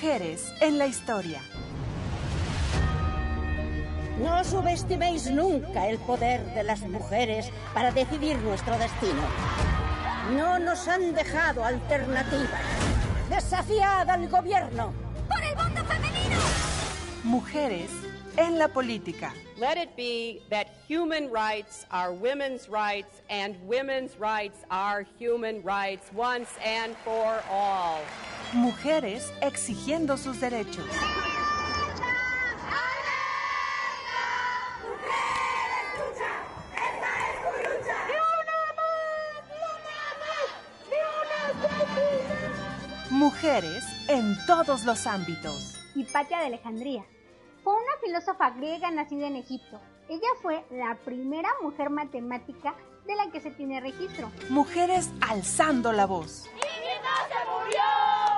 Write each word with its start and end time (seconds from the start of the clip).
Mujeres 0.00 0.54
en 0.60 0.78
la 0.78 0.86
historia. 0.86 1.40
No 4.22 4.44
subestiméis 4.44 5.28
nunca 5.28 5.88
el 5.88 5.98
poder 5.98 6.54
de 6.54 6.62
las 6.62 6.82
mujeres 6.82 7.50
para 7.74 7.90
decidir 7.90 8.38
nuestro 8.38 8.78
destino. 8.78 9.20
No 10.36 10.60
nos 10.60 10.86
han 10.86 11.14
dejado 11.14 11.64
alternativas. 11.64 12.60
Desafiad 13.28 14.08
al 14.08 14.28
gobierno. 14.28 14.92
¡Por 15.28 15.42
el 15.42 15.56
voto 15.56 15.84
femenino! 15.84 16.36
Mujeres 17.24 17.90
en 18.36 18.56
la 18.56 18.68
política. 18.68 19.34
Let 19.58 19.82
it 19.82 19.96
be 19.96 20.42
that 20.48 20.68
human 20.88 21.28
rights 21.28 21.86
are 21.90 22.12
women's 22.12 22.68
rights 22.68 23.20
and 23.28 23.56
women's 23.66 24.16
rights 24.16 24.58
are 24.70 25.04
human 25.18 25.60
rights 25.64 26.08
once 26.14 26.50
and 26.64 26.96
for 26.98 27.42
all. 27.50 27.98
Mujeres 28.54 29.32
exigiendo 29.42 30.16
sus 30.16 30.40
derechos. 30.40 30.86
Mujeres 43.10 43.84
en 44.08 44.36
todos 44.46 44.84
los 44.84 45.06
ámbitos. 45.06 45.78
Hipatia 45.94 46.38
de 46.38 46.46
Alejandría. 46.46 47.04
Fue 47.62 47.74
una 47.74 47.92
filósofa 48.02 48.50
griega 48.50 48.90
nacida 48.90 49.26
en 49.26 49.36
Egipto. 49.36 49.78
Ella 50.08 50.28
fue 50.40 50.64
la 50.70 50.96
primera 51.04 51.50
mujer 51.62 51.90
matemática 51.90 52.74
de 53.06 53.14
la 53.14 53.30
que 53.30 53.40
se 53.40 53.50
tiene 53.50 53.80
registro. 53.80 54.30
Mujeres 54.48 55.10
alzando 55.20 55.92
la 55.92 56.06
voz. 56.06 56.46
¡Ingrid 56.46 57.02
no 57.02 57.16
se 57.28 57.50
murió! 57.50 58.37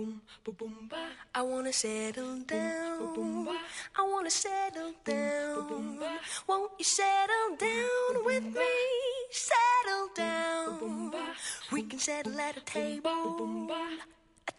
Boom, 0.00 0.22
boom, 0.44 0.56
boom, 0.56 0.88
ba. 0.88 0.96
I 1.34 1.42
wanna 1.42 1.72
settle 1.72 2.38
down. 2.46 3.14
Boom, 3.14 3.44
ba. 3.44 3.56
I 3.98 4.02
wanna 4.10 4.30
settle 4.30 4.94
down. 5.04 5.68
Boom, 5.68 5.98
ba. 6.00 6.18
Won't 6.46 6.72
you 6.78 6.86
settle 6.86 7.56
down 7.58 8.24
with 8.24 8.44
me? 8.44 8.76
Settle 9.30 10.08
down. 10.16 11.12
We 11.70 11.82
can 11.82 11.98
settle 11.98 12.40
at 12.40 12.56
a 12.56 12.60
table. 12.60 13.68
A 14.48 14.52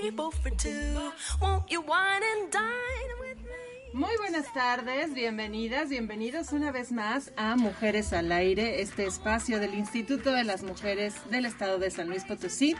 table 0.00 0.30
for 0.30 0.48
two. 0.56 1.12
Won't 1.42 1.70
you 1.70 1.82
wine 1.82 2.22
and 2.32 2.50
dine 2.50 3.12
with 3.20 3.40
me? 3.44 3.72
Muy 3.92 4.16
buenas 4.16 4.50
tardes, 4.54 5.12
bienvenidas, 5.12 5.90
bienvenidos 5.90 6.52
una 6.52 6.72
vez 6.72 6.92
más 6.92 7.30
a 7.36 7.56
Mujeres 7.56 8.14
al 8.14 8.32
Aire, 8.32 8.80
este 8.80 9.04
espacio 9.04 9.60
del 9.60 9.74
Instituto 9.74 10.32
de 10.32 10.44
las 10.44 10.62
Mujeres 10.62 11.14
del 11.28 11.44
Estado 11.44 11.78
de 11.78 11.90
San 11.90 12.08
Luis 12.08 12.24
Potosí 12.24 12.74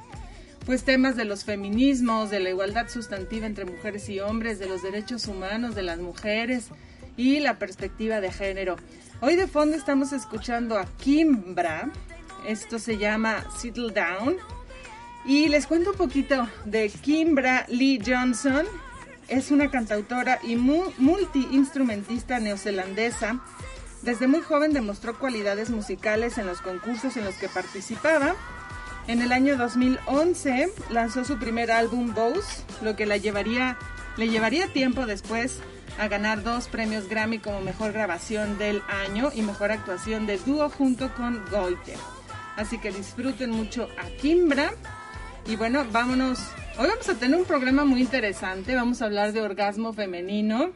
pues 0.65 0.83
temas 0.83 1.15
de 1.15 1.25
los 1.25 1.43
feminismos, 1.43 2.29
de 2.31 2.39
la 2.39 2.49
igualdad 2.49 2.89
sustantiva 2.89 3.45
entre 3.45 3.65
mujeres 3.65 4.09
y 4.09 4.19
hombres, 4.19 4.57
de 4.57 4.67
los 4.67 4.81
derechos 4.81 5.27
humanos 5.27 5.75
de 5.75 5.83
las 5.83 5.99
mujeres 5.99 6.69
y 7.17 7.39
la 7.39 7.59
perspectiva 7.59 8.21
de 8.21 8.31
género. 8.31 8.75
Hoy 9.21 9.35
de 9.35 9.47
fondo 9.47 9.75
estamos 9.75 10.11
escuchando 10.11 10.77
a 10.77 10.85
Kimbra. 10.97 11.91
Esto 12.47 12.79
se 12.79 12.97
llama 12.97 13.45
Settle 13.57 13.91
Down. 13.91 14.54
Y 15.25 15.47
les 15.49 15.65
cuento 15.65 15.91
un 15.91 15.97
poquito 15.97 16.47
de 16.65 16.89
Kimbra 16.89 17.65
Lee 17.67 17.99
Johnson. 18.05 18.65
Es 19.27 19.49
una 19.49 19.71
cantautora 19.71 20.39
y 20.43 20.55
mu- 20.55 20.91
multiinstrumentista 20.99 22.39
neozelandesa. 22.39 23.39
Desde 24.03 24.27
muy 24.27 24.41
joven 24.41 24.71
demostró 24.71 25.17
cualidades 25.17 25.71
musicales 25.71 26.37
en 26.37 26.45
los 26.45 26.61
concursos 26.61 27.17
en 27.17 27.25
los 27.25 27.35
que 27.35 27.49
participaba. 27.49 28.35
En 29.07 29.21
el 29.21 29.31
año 29.31 29.57
2011 29.57 30.69
lanzó 30.91 31.25
su 31.25 31.37
primer 31.39 31.71
álbum 31.71 32.13
Bose, 32.13 32.63
lo 32.83 32.95
que 32.95 33.05
la 33.07 33.17
llevaría, 33.17 33.77
le 34.17 34.29
llevaría 34.29 34.71
tiempo 34.73 35.05
después 35.07 35.59
a 35.99 36.07
ganar 36.07 36.43
dos 36.43 36.67
premios 36.67 37.07
Grammy 37.07 37.39
como 37.39 37.61
mejor 37.61 37.93
grabación 37.93 38.57
del 38.59 38.81
año 39.07 39.31
y 39.33 39.41
mejor 39.41 39.71
actuación 39.71 40.27
de 40.27 40.37
dúo 40.37 40.69
junto 40.69 41.13
con 41.15 41.43
Goiter. 41.49 41.97
Así 42.57 42.77
que 42.77 42.91
disfruten 42.91 43.49
mucho 43.49 43.87
a 43.97 44.05
Kimbra. 44.21 44.71
Y 45.47 45.55
bueno, 45.57 45.85
vámonos. 45.91 46.39
Hoy 46.79 46.87
vamos 46.87 47.07
a 47.07 47.13
tener 47.15 47.37
un 47.37 47.45
programa 47.45 47.85
muy 47.85 48.01
interesante. 48.01 48.73
Vamos 48.73 49.01
a 49.01 49.05
hablar 49.05 49.31
de 49.31 49.41
orgasmo 49.41 49.93
femenino. 49.93 50.71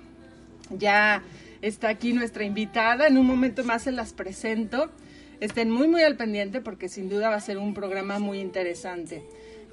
Ya 0.69 1.23
está 1.63 1.89
aquí 1.89 2.13
nuestra 2.13 2.43
invitada. 2.43 3.07
En 3.07 3.17
un 3.17 3.25
momento 3.25 3.63
más 3.63 3.83
se 3.83 3.91
las 3.91 4.13
presento. 4.13 4.91
Estén 5.39 5.71
muy, 5.71 5.87
muy 5.87 6.03
al 6.03 6.17
pendiente 6.17 6.61
porque 6.61 6.87
sin 6.87 7.09
duda 7.09 7.29
va 7.29 7.35
a 7.37 7.41
ser 7.41 7.57
un 7.57 7.73
programa 7.73 8.19
muy 8.19 8.39
interesante. 8.39 9.23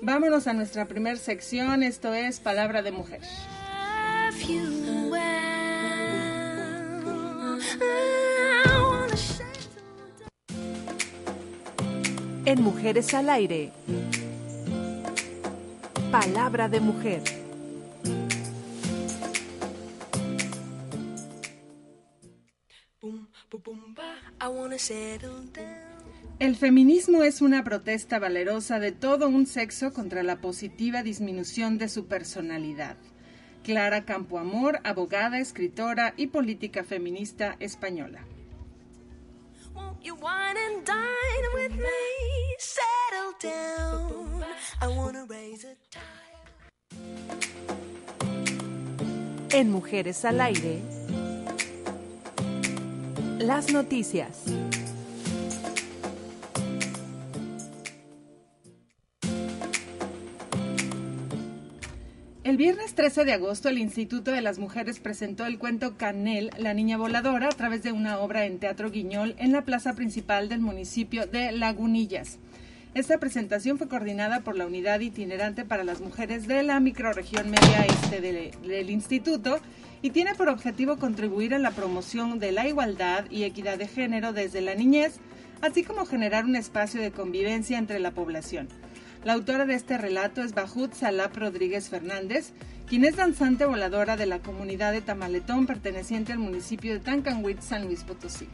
Vámonos 0.00 0.46
a 0.46 0.54
nuestra 0.54 0.86
primera 0.86 1.16
sección. 1.16 1.82
Esto 1.82 2.14
es 2.14 2.40
Palabra 2.40 2.80
de 2.80 2.92
Mujer. 2.92 3.20
En 12.46 12.62
Mujeres 12.62 13.12
al 13.12 13.28
aire. 13.28 13.72
Palabra 16.11 16.69
de 16.69 16.81
mujer. 16.81 17.22
El 26.39 26.56
feminismo 26.56 27.22
es 27.22 27.43
una 27.43 27.65
protesta 27.65 28.19
valerosa 28.19 28.78
de 28.78 28.93
todo 28.93 29.28
un 29.28 29.47
sexo 29.47 29.93
contra 29.93 30.22
la 30.22 30.41
positiva 30.41 31.03
disminución 31.03 31.78
de 31.78 31.89
su 31.89 32.06
personalidad. 32.06 32.97
Clara 33.65 34.05
Campoamor, 34.05 34.81
abogada, 34.84 35.41
escritora 35.41 36.15
y 36.17 36.28
política 36.28 36.84
feminista 36.84 37.56
española. 37.59 38.20
Won't 39.75 40.00
you 40.02 40.14
wine 40.14 40.56
and 40.56 40.87
dine 40.87 41.47
with 41.55 41.73
me? 41.73 42.45
Settle 42.58 43.32
down. 43.41 44.44
I 44.81 44.88
wanna 44.88 45.26
raise 45.29 45.64
a 45.64 45.75
tide. 45.91 46.03
En 49.53 49.70
Mujeres 49.70 50.25
al 50.25 50.41
aire. 50.41 50.81
Las 53.38 53.70
noticias. 53.70 54.44
El 62.46 62.56
viernes 62.56 62.94
13 62.94 63.25
de 63.25 63.32
agosto, 63.32 63.69
el 63.69 63.76
Instituto 63.76 64.31
de 64.31 64.40
las 64.40 64.60
Mujeres 64.60 65.00
presentó 65.00 65.46
el 65.46 65.58
cuento 65.58 65.96
Canel, 65.96 66.52
la 66.56 66.75
niña 66.75 66.96
voladora, 66.96 67.48
a 67.48 67.56
través 67.56 67.82
de 67.82 67.90
una 67.90 68.20
obra 68.20 68.46
en 68.46 68.60
Teatro 68.60 68.93
Guiñol 68.93 69.34
en 69.38 69.50
la 69.50 69.62
plaza 69.64 69.94
principal 69.94 70.48
del 70.48 70.60
municipio 70.60 71.26
de 71.26 71.50
Lagunillas. 71.50 72.38
Esta 72.94 73.19
presentación 73.19 73.78
fue 73.78 73.88
coordinada 73.88 74.43
por 74.43 74.56
la 74.56 74.64
Unidad 74.64 75.00
Itinerante 75.00 75.64
para 75.64 75.82
las 75.82 76.00
Mujeres 76.00 76.46
de 76.46 76.62
la 76.62 76.78
Microrregión 76.78 77.50
Media 77.50 77.84
Este 77.84 78.20
del, 78.20 78.52
del 78.62 78.90
Instituto 78.90 79.58
y 80.00 80.10
tiene 80.10 80.37
por 80.37 80.49
objetivo 80.49 80.99
contribuir 80.99 81.52
en 81.52 81.62
la 81.62 81.72
promoción 81.72 82.38
de 82.38 82.52
la 82.52 82.69
igualdad 82.69 83.25
y 83.28 83.42
equidad 83.42 83.76
de 83.76 83.88
género 83.88 84.32
desde 84.32 84.60
la 84.60 84.76
niñez, 84.76 85.19
así 85.62 85.82
como 85.82 86.06
generar 86.06 86.44
un 86.44 86.54
espacio 86.54 87.00
de 87.00 87.10
convivencia 87.10 87.76
entre 87.76 87.99
la 87.99 88.12
población. 88.12 88.69
La 89.26 89.32
autora 89.32 89.67
de 89.67 89.75
este 89.75 89.99
relato 89.99 90.40
es 90.40 90.55
Bajut 90.55 90.94
Salap 90.94 91.37
Rodríguez 91.37 91.88
Fernández, 91.88 92.52
quien 92.87 93.05
es 93.05 93.17
danzante 93.17 93.64
voladora 93.64 94.17
de 94.17 94.25
la 94.25 94.38
comunidad 94.38 94.93
de 94.93 95.00
Tamaletón 95.00 95.67
perteneciente 95.67 96.31
al 96.31 96.38
municipio 96.38 96.93
de 96.93 97.00
Tancanhuit, 97.00 97.61
San 97.61 97.87
Luis 97.87 98.05
Potosí. 98.05 98.46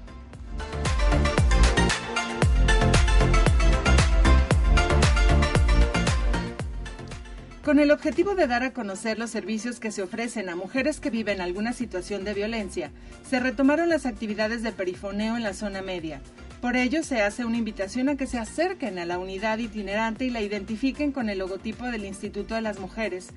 Con 7.63 7.79
el 7.79 7.91
objetivo 7.91 8.35
de 8.35 8.47
dar 8.47 8.63
a 8.63 8.73
conocer 8.73 9.19
los 9.19 9.29
servicios 9.29 9.79
que 9.79 9.93
se 9.93 10.03
ofrecen 10.03 10.49
a 10.49 10.57
mujeres 10.57 11.01
que 11.01 11.11
viven 11.11 11.43
alguna 11.43 11.75
situación 11.75 12.25
de 12.25 12.33
violencia, 12.33 12.91
se 13.29 13.41
retomaron 13.41 13.91
las 13.91 14.07
actividades 14.07 14.63
de 14.63 14.73
perifoneo 14.73 15.37
en 15.37 15.43
la 15.43 15.53
zona 15.53 15.83
media. 15.83 16.23
Por 16.63 16.77
ello, 16.77 17.03
se 17.03 17.21
hace 17.23 17.45
una 17.45 17.57
invitación 17.57 18.09
a 18.09 18.17
que 18.17 18.29
se 18.29 18.39
acerquen 18.39 19.01
a 19.01 19.05
la 19.05 19.19
unidad 19.19 19.59
itinerante 19.59 20.27
y 20.27 20.31
la 20.31 20.43
identifiquen 20.43 21.11
con 21.11 21.29
el 21.29 21.39
logotipo 21.39 21.87
del 21.87 22.05
Instituto 22.05 22.55
de 22.55 22.61
las 22.61 22.79
Mujeres 22.79 23.31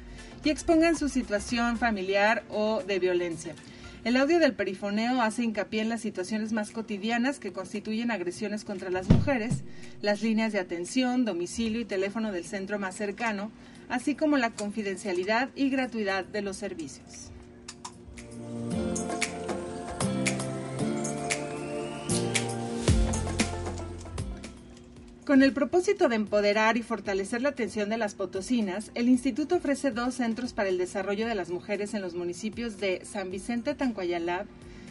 y 0.43 0.51
expongan 0.51 0.95
su 0.95 1.09
situación 1.09 1.77
familiar 1.77 2.43
o 2.49 2.83
de 2.83 2.99
violencia. 2.99 3.55
El 4.03 4.15
audio 4.17 4.37
del 4.37 4.53
perifoneo 4.53 5.23
hace 5.23 5.43
hincapié 5.43 5.81
en 5.81 5.89
las 5.89 6.01
situaciones 6.01 6.53
más 6.53 6.69
cotidianas 6.69 7.39
que 7.39 7.51
constituyen 7.51 8.11
agresiones 8.11 8.63
contra 8.63 8.91
las 8.91 9.09
mujeres, 9.09 9.63
las 10.03 10.21
líneas 10.21 10.53
de 10.53 10.59
atención, 10.59 11.25
domicilio 11.25 11.81
y 11.81 11.85
teléfono 11.85 12.31
del 12.31 12.45
centro 12.45 12.77
más 12.77 12.93
cercano, 12.93 13.51
así 13.89 14.13
como 14.13 14.37
la 14.37 14.51
confidencialidad 14.51 15.49
y 15.55 15.71
gratuidad 15.71 16.25
de 16.25 16.43
los 16.43 16.57
servicios. 16.57 17.31
Con 25.25 25.41
el 25.41 25.53
propósito 25.53 26.07
de 26.07 26.17
empoderar 26.17 26.77
y 26.77 26.83
fortalecer 26.83 27.41
la 27.41 27.49
atención 27.49 27.89
de 27.89 27.97
las 27.97 28.13
potosinas, 28.13 28.91
el 28.93 29.09
instituto 29.09 29.55
ofrece 29.55 29.89
dos 29.89 30.13
centros 30.13 30.53
para 30.53 30.69
el 30.69 30.77
desarrollo 30.77 31.25
de 31.25 31.33
las 31.33 31.49
mujeres 31.49 31.95
en 31.95 32.03
los 32.03 32.13
municipios 32.13 32.77
de 32.77 33.01
San 33.03 33.31
Vicente 33.31 33.73
Tancuayalab, 33.73 34.45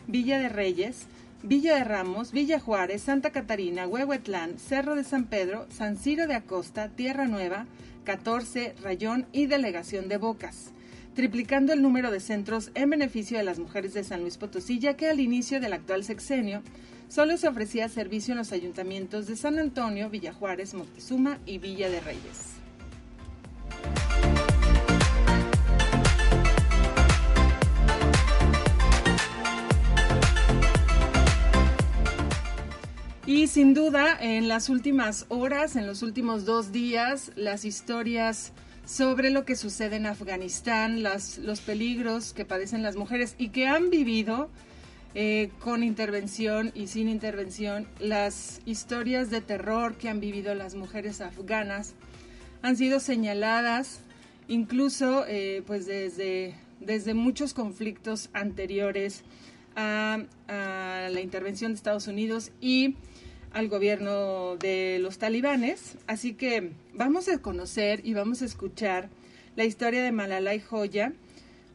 Villa 0.08 0.40
de 0.40 0.48
Reyes, 0.48 1.06
Villa 1.44 1.76
de 1.76 1.84
Ramos, 1.84 2.32
Villa 2.32 2.58
Juárez, 2.58 3.02
Santa 3.02 3.30
Catarina, 3.30 3.86
Huehuetlán, 3.86 4.58
Cerro 4.58 4.96
de 4.96 5.04
San 5.04 5.26
Pedro, 5.26 5.68
San 5.70 5.96
Ciro 5.96 6.26
de 6.26 6.34
Acosta, 6.34 6.88
Tierra 6.88 7.28
Nueva, 7.28 7.66
14, 8.02 8.74
Rayón 8.82 9.26
y 9.30 9.46
Delegación 9.46 10.08
de 10.08 10.16
Bocas, 10.16 10.72
triplicando 11.14 11.72
el 11.72 11.80
número 11.80 12.10
de 12.10 12.18
centros 12.18 12.72
en 12.74 12.90
beneficio 12.90 13.38
de 13.38 13.44
las 13.44 13.60
mujeres 13.60 13.94
de 13.94 14.02
San 14.02 14.22
Luis 14.22 14.36
Potosí, 14.36 14.80
ya 14.80 14.96
que 14.96 15.08
al 15.08 15.20
inicio 15.20 15.60
del 15.60 15.74
actual 15.74 16.02
sexenio 16.02 16.64
solo 17.08 17.36
se 17.36 17.48
ofrecía 17.48 17.88
servicio 17.88 18.32
en 18.32 18.38
los 18.38 18.52
ayuntamientos 18.52 19.26
de 19.26 19.36
San 19.36 19.58
Antonio, 19.58 20.10
Villa 20.10 20.32
Juárez, 20.32 20.74
Moctezuma 20.74 21.38
y 21.46 21.58
Villa 21.58 21.88
de 21.88 22.00
Reyes. 22.00 22.54
Y 33.26 33.46
sin 33.46 33.72
duda, 33.72 34.18
en 34.20 34.48
las 34.48 34.68
últimas 34.68 35.24
horas, 35.28 35.76
en 35.76 35.86
los 35.86 36.02
últimos 36.02 36.44
dos 36.44 36.72
días, 36.72 37.32
las 37.36 37.64
historias 37.64 38.52
sobre 38.84 39.30
lo 39.30 39.46
que 39.46 39.56
sucede 39.56 39.96
en 39.96 40.04
Afganistán, 40.04 41.02
los 41.02 41.60
peligros 41.64 42.34
que 42.34 42.44
padecen 42.44 42.82
las 42.82 42.96
mujeres 42.96 43.34
y 43.38 43.48
que 43.48 43.66
han 43.66 43.88
vivido 43.88 44.50
eh, 45.14 45.50
con 45.60 45.82
intervención 45.82 46.72
y 46.74 46.88
sin 46.88 47.08
intervención, 47.08 47.86
las 48.00 48.60
historias 48.66 49.30
de 49.30 49.40
terror 49.40 49.94
que 49.96 50.08
han 50.08 50.20
vivido 50.20 50.54
las 50.54 50.74
mujeres 50.74 51.20
afganas 51.20 51.94
han 52.62 52.76
sido 52.76 52.98
señaladas 52.98 54.00
incluso 54.48 55.24
eh, 55.26 55.62
pues 55.66 55.86
desde, 55.86 56.54
desde 56.80 57.14
muchos 57.14 57.54
conflictos 57.54 58.30
anteriores 58.32 59.22
a, 59.76 60.18
la 60.48 61.20
intervención 61.20 61.72
de 61.72 61.76
Estados 61.76 62.06
Unidos 62.06 62.50
y 62.60 62.96
al 63.52 63.68
gobierno 63.68 64.56
de 64.56 64.98
los 65.00 65.18
talibanes. 65.18 65.96
Así 66.06 66.34
que 66.34 66.72
vamos 66.92 67.28
a 67.28 67.38
conocer 67.38 68.00
y 68.04 68.14
vamos 68.14 68.42
a 68.42 68.46
escuchar 68.46 69.10
la 69.56 69.64
historia 69.64 70.02
de 70.02 70.12
Malalai 70.12 70.60
Joya, 70.60 71.12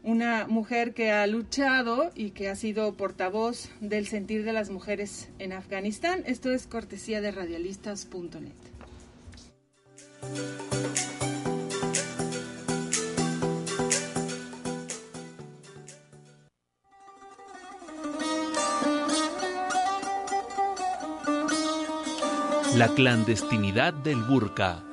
una 0.04 0.48
mujer 0.48 0.94
que 0.94 1.12
ha 1.12 1.26
luchado 1.28 2.12
y 2.16 2.32
que 2.32 2.50
ha 2.50 2.56
sido 2.56 2.94
portavoz 2.94 3.70
del 3.82 4.08
sentir 4.08 4.44
de 4.44 4.54
las 4.54 4.70
mujeres 4.70 5.30
en 5.40 5.54
Afganistán. 5.54 6.24
Esto 6.26 6.52
es 6.52 6.68
cortesía 6.68 7.22
de 7.22 7.32
radialistas.net. 7.32 8.54
La 22.76 22.88
clandestinidad 22.96 23.94
del 23.94 24.24
burka. 24.24 24.89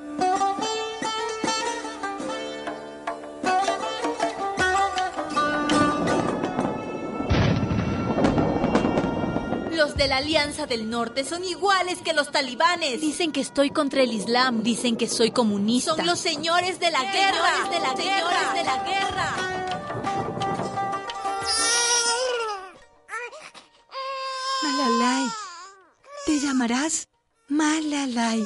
La 10.17 10.23
Alianza 10.23 10.65
del 10.65 10.89
Norte 10.89 11.23
son 11.23 11.43
iguales 11.43 11.99
que 12.03 12.11
los 12.11 12.31
talibanes. 12.31 12.99
Dicen 13.01 13.31
que 13.31 13.39
estoy 13.39 13.69
contra 13.69 14.01
el 14.01 14.11
Islam. 14.11 14.63
Dicen 14.63 14.97
que 14.97 15.07
soy 15.07 15.29
comunista. 15.29 15.95
Son 15.95 16.07
los 16.07 16.17
señores 16.17 16.79
de 16.79 16.89
la 16.89 17.03
guerra. 17.03 17.53
Señores 17.65 17.69
de 17.69 17.79
la 17.79 17.95
Señores 17.95 18.17
guerra. 18.17 18.53
de 18.53 18.63
la 18.63 18.83
guerra. 18.83 19.35
Malalai, 24.63 25.29
te 26.25 26.39
llamarás 26.39 27.09
Malalai, 27.47 28.43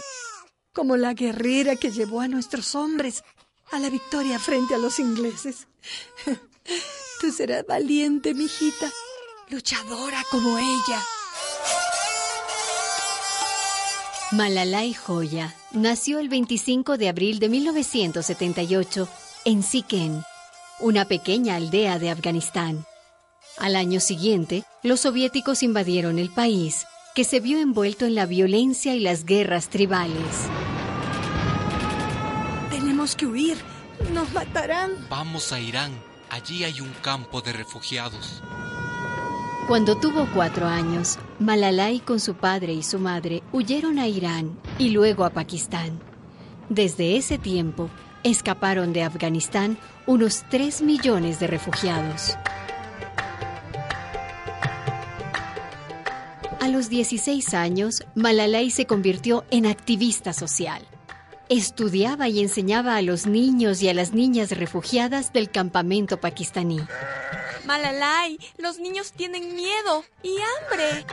como 0.73 0.97
la 0.97 1.13
guerrera 1.13 1.77
que 1.77 1.91
llevó 1.91 2.19
a 2.19 2.27
nuestros 2.27 2.75
hombres 2.75 3.23
a 3.71 3.79
la 3.79 3.89
victoria 3.89 4.39
frente 4.39 4.75
a 4.75 4.77
los 4.77 4.99
ingleses. 4.99 5.67
Tú 7.21 7.31
serás 7.31 7.65
valiente, 7.65 8.33
mijita, 8.33 8.91
luchadora 9.47 10.21
como 10.31 10.57
ella. 10.57 11.01
Malalai 14.31 14.93
Joya 14.93 15.53
nació 15.73 16.19
el 16.19 16.29
25 16.29 16.97
de 16.97 17.09
abril 17.09 17.39
de 17.39 17.49
1978 17.49 19.09
en 19.43 19.61
Sikhen, 19.61 20.23
una 20.79 21.03
pequeña 21.03 21.57
aldea 21.57 21.99
de 21.99 22.11
Afganistán. 22.11 22.85
Al 23.57 23.75
año 23.75 23.99
siguiente, 23.99 24.63
los 24.83 25.01
soviéticos 25.01 25.63
invadieron 25.63 26.17
el 26.17 26.29
país, 26.29 26.85
que 27.13 27.25
se 27.25 27.41
vio 27.41 27.59
envuelto 27.59 28.05
en 28.05 28.15
la 28.15 28.25
violencia 28.25 28.95
y 28.95 29.01
las 29.01 29.25
guerras 29.25 29.67
tribales. 29.67 30.47
Tenemos 32.69 33.17
que 33.17 33.25
huir. 33.25 33.57
Nos 34.13 34.31
matarán. 34.31 34.91
Vamos 35.09 35.51
a 35.51 35.59
Irán. 35.59 35.91
Allí 36.29 36.63
hay 36.63 36.79
un 36.79 36.93
campo 37.01 37.41
de 37.41 37.51
refugiados. 37.51 38.41
Cuando 39.71 39.95
tuvo 39.95 40.27
cuatro 40.33 40.67
años, 40.67 41.17
Malalai 41.39 42.01
con 42.01 42.19
su 42.19 42.33
padre 42.33 42.73
y 42.73 42.83
su 42.83 42.99
madre 42.99 43.41
huyeron 43.53 43.99
a 43.99 44.07
Irán 44.09 44.59
y 44.77 44.89
luego 44.89 45.23
a 45.23 45.29
Pakistán. 45.29 45.97
Desde 46.67 47.15
ese 47.15 47.37
tiempo, 47.37 47.89
escaparon 48.25 48.91
de 48.91 49.03
Afganistán 49.03 49.77
unos 50.07 50.43
3 50.49 50.81
millones 50.81 51.39
de 51.39 51.47
refugiados. 51.47 52.35
A 56.59 56.67
los 56.67 56.89
16 56.89 57.53
años, 57.53 58.03
Malalai 58.13 58.71
se 58.71 58.85
convirtió 58.85 59.45
en 59.51 59.65
activista 59.65 60.33
social. 60.33 60.85
Estudiaba 61.47 62.27
y 62.27 62.41
enseñaba 62.41 62.97
a 62.97 63.01
los 63.01 63.25
niños 63.25 63.81
y 63.81 63.87
a 63.87 63.93
las 63.93 64.11
niñas 64.11 64.51
refugiadas 64.51 65.31
del 65.31 65.49
campamento 65.49 66.19
pakistaní. 66.19 66.81
Malalai, 67.65 68.39
los 68.57 68.79
niños 68.79 69.13
tienen 69.13 69.55
miedo 69.55 70.03
y 70.23 70.35
hambre. 70.39 71.05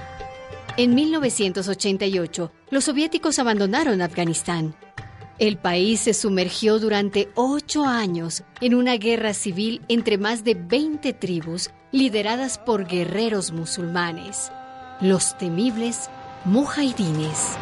En 0.76 0.94
1988, 0.94 2.52
los 2.70 2.84
soviéticos 2.84 3.38
abandonaron 3.38 4.00
Afganistán. 4.00 4.76
El 5.38 5.56
país 5.56 6.00
se 6.00 6.14
sumergió 6.14 6.78
durante 6.78 7.28
ocho 7.34 7.84
años 7.84 8.42
en 8.60 8.74
una 8.74 8.96
guerra 8.96 9.34
civil 9.34 9.82
entre 9.88 10.18
más 10.18 10.42
de 10.44 10.54
20 10.54 11.12
tribus 11.12 11.70
lideradas 11.92 12.58
por 12.58 12.86
guerreros 12.86 13.52
musulmanes, 13.52 14.50
los 15.00 15.38
temibles 15.38 16.10
mujahidines. 16.44 17.56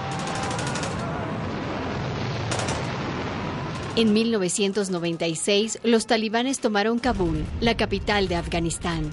En 3.96 4.12
1996, 4.12 5.78
los 5.82 6.06
talibanes 6.06 6.60
tomaron 6.60 6.98
Kabul, 6.98 7.42
la 7.60 7.78
capital 7.78 8.28
de 8.28 8.36
Afganistán. 8.36 9.10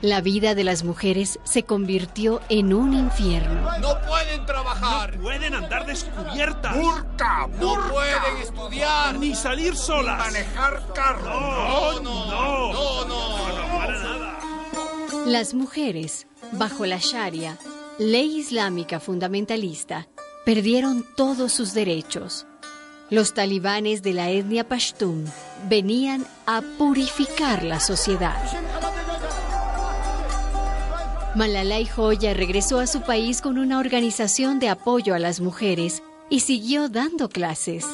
La 0.00 0.22
vida 0.22 0.54
de 0.54 0.64
las 0.64 0.82
mujeres 0.82 1.38
se 1.44 1.64
convirtió 1.64 2.40
en 2.48 2.72
un 2.72 2.94
infierno. 2.94 3.70
No 3.80 4.00
pueden 4.06 4.46
trabajar. 4.46 5.14
No 5.14 5.22
pueden 5.24 5.52
andar 5.52 5.84
descubiertas. 5.84 6.74
¡Burka! 6.74 7.48
No 7.60 7.74
pueden 7.90 8.36
estudiar. 8.42 9.18
Ni 9.18 9.34
salir 9.34 9.76
solas. 9.76 10.26
Ni 10.28 10.32
manejar 10.32 10.82
carro. 10.94 11.28
No, 11.28 12.00
no, 12.00 12.26
no. 12.30 12.72
No, 12.72 13.04
no, 13.04 13.48
no, 13.48 13.78
para 13.78 13.98
nada. 13.98 14.38
Las 15.26 15.52
mujeres, 15.52 16.26
bajo 16.52 16.86
la 16.86 16.96
Sharia, 16.96 17.58
ley 17.98 18.38
islámica 18.38 19.00
fundamentalista, 19.00 20.08
perdieron 20.46 21.04
todos 21.14 21.52
sus 21.52 21.74
derechos. 21.74 22.46
Los 23.10 23.32
talibanes 23.32 24.02
de 24.02 24.12
la 24.12 24.28
etnia 24.28 24.68
Pashtun 24.68 25.24
venían 25.66 26.26
a 26.44 26.60
purificar 26.76 27.62
la 27.62 27.80
sociedad. 27.80 28.36
Malalai 31.34 31.86
Joya 31.86 32.34
regresó 32.34 32.80
a 32.80 32.86
su 32.86 33.00
país 33.00 33.40
con 33.40 33.58
una 33.58 33.78
organización 33.78 34.58
de 34.58 34.68
apoyo 34.68 35.14
a 35.14 35.18
las 35.18 35.40
mujeres 35.40 36.02
y 36.28 36.40
siguió 36.40 36.90
dando 36.90 37.30
clases, 37.30 37.86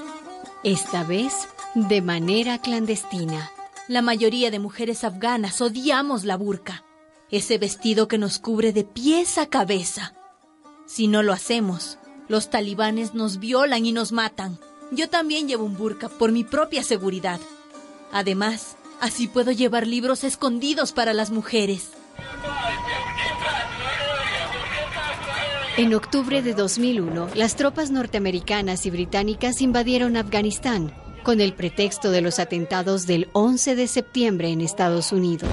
esta 0.64 1.04
vez 1.04 1.46
de 1.76 2.02
manera 2.02 2.58
clandestina. 2.58 3.52
La 3.86 4.02
mayoría 4.02 4.50
de 4.50 4.58
mujeres 4.58 5.04
afganas 5.04 5.60
odiamos 5.60 6.24
la 6.24 6.36
burka, 6.36 6.84
ese 7.30 7.58
vestido 7.58 8.08
que 8.08 8.18
nos 8.18 8.40
cubre 8.40 8.72
de 8.72 8.82
pies 8.82 9.38
a 9.38 9.46
cabeza. 9.46 10.12
Si 10.86 11.06
no 11.06 11.22
lo 11.22 11.32
hacemos, 11.32 11.98
los 12.28 12.50
talibanes 12.50 13.14
nos 13.14 13.38
violan 13.38 13.86
y 13.86 13.92
nos 13.92 14.10
matan. 14.10 14.58
Yo 14.94 15.08
también 15.08 15.48
llevo 15.48 15.64
un 15.64 15.76
burka 15.76 16.08
por 16.08 16.30
mi 16.30 16.44
propia 16.44 16.84
seguridad. 16.84 17.40
Además, 18.12 18.76
así 19.00 19.26
puedo 19.26 19.50
llevar 19.50 19.86
libros 19.86 20.22
escondidos 20.22 20.92
para 20.92 21.12
las 21.12 21.30
mujeres. 21.30 21.90
En 25.76 25.92
octubre 25.94 26.40
de 26.42 26.54
2001, 26.54 27.30
las 27.34 27.56
tropas 27.56 27.90
norteamericanas 27.90 28.86
y 28.86 28.90
británicas 28.90 29.60
invadieron 29.60 30.16
Afganistán 30.16 30.94
con 31.24 31.40
el 31.40 31.54
pretexto 31.54 32.12
de 32.12 32.20
los 32.20 32.38
atentados 32.38 33.08
del 33.08 33.28
11 33.32 33.74
de 33.74 33.88
septiembre 33.88 34.50
en 34.50 34.60
Estados 34.60 35.10
Unidos. 35.10 35.50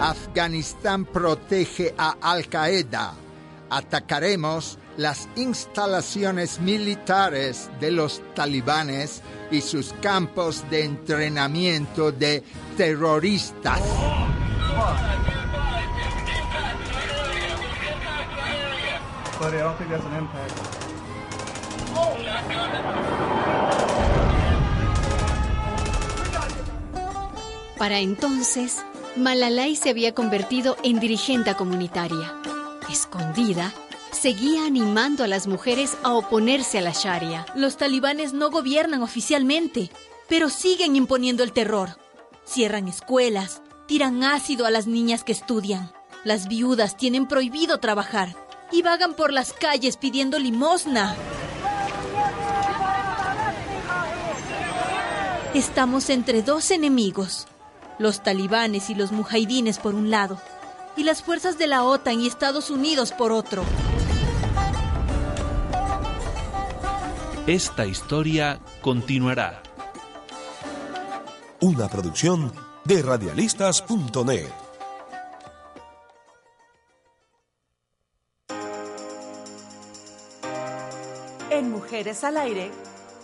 Afganistán 0.00 1.04
protege 1.04 1.92
a 1.98 2.16
Al 2.20 2.46
Qaeda. 2.46 3.14
Atacaremos 3.70 4.78
las 4.96 5.28
instalaciones 5.36 6.60
militares 6.60 7.70
de 7.80 7.90
los 7.90 8.22
talibanes 8.34 9.22
y 9.50 9.60
sus 9.60 9.92
campos 10.00 10.64
de 10.70 10.84
entrenamiento 10.84 12.12
de 12.12 12.42
terroristas. 12.76 13.80
Para 27.78 27.98
entonces, 28.00 28.82
Malalai 29.16 29.76
se 29.76 29.90
había 29.90 30.14
convertido 30.14 30.76
en 30.82 30.98
dirigente 30.98 31.54
comunitaria. 31.54 32.32
Escondida, 32.90 33.72
seguía 34.12 34.66
animando 34.66 35.24
a 35.24 35.26
las 35.26 35.46
mujeres 35.46 35.96
a 36.02 36.14
oponerse 36.14 36.78
a 36.78 36.82
la 36.82 36.92
Sharia. 36.92 37.46
Los 37.54 37.76
talibanes 37.76 38.32
no 38.32 38.50
gobiernan 38.50 39.02
oficialmente, 39.02 39.90
pero 40.28 40.48
siguen 40.48 40.96
imponiendo 40.96 41.42
el 41.42 41.52
terror. 41.52 41.98
Cierran 42.44 42.88
escuelas, 42.88 43.62
tiran 43.86 44.24
ácido 44.24 44.66
a 44.66 44.70
las 44.70 44.86
niñas 44.86 45.24
que 45.24 45.32
estudian. 45.32 45.92
Las 46.24 46.48
viudas 46.48 46.96
tienen 46.96 47.28
prohibido 47.28 47.78
trabajar 47.78 48.34
y 48.72 48.82
vagan 48.82 49.14
por 49.14 49.32
las 49.32 49.52
calles 49.52 49.96
pidiendo 49.96 50.38
limosna. 50.38 51.14
Estamos 55.54 56.10
entre 56.10 56.42
dos 56.42 56.70
enemigos, 56.70 57.46
los 57.98 58.22
talibanes 58.22 58.90
y 58.90 58.94
los 58.94 59.12
mujahidines 59.12 59.78
por 59.78 59.94
un 59.94 60.10
lado, 60.10 60.38
y 60.96 61.04
las 61.04 61.22
fuerzas 61.22 61.56
de 61.58 61.66
la 61.66 61.82
OTAN 61.84 62.20
y 62.20 62.26
Estados 62.26 62.70
Unidos 62.70 63.12
por 63.12 63.32
otro. 63.32 63.64
Esta 67.46 67.86
historia 67.86 68.58
continuará. 68.80 69.62
Una 71.60 71.88
producción 71.88 72.52
de 72.84 73.02
radialistas.net. 73.02 74.50
En 81.50 81.70
Mujeres 81.70 82.24
al 82.24 82.36
Aire, 82.36 82.72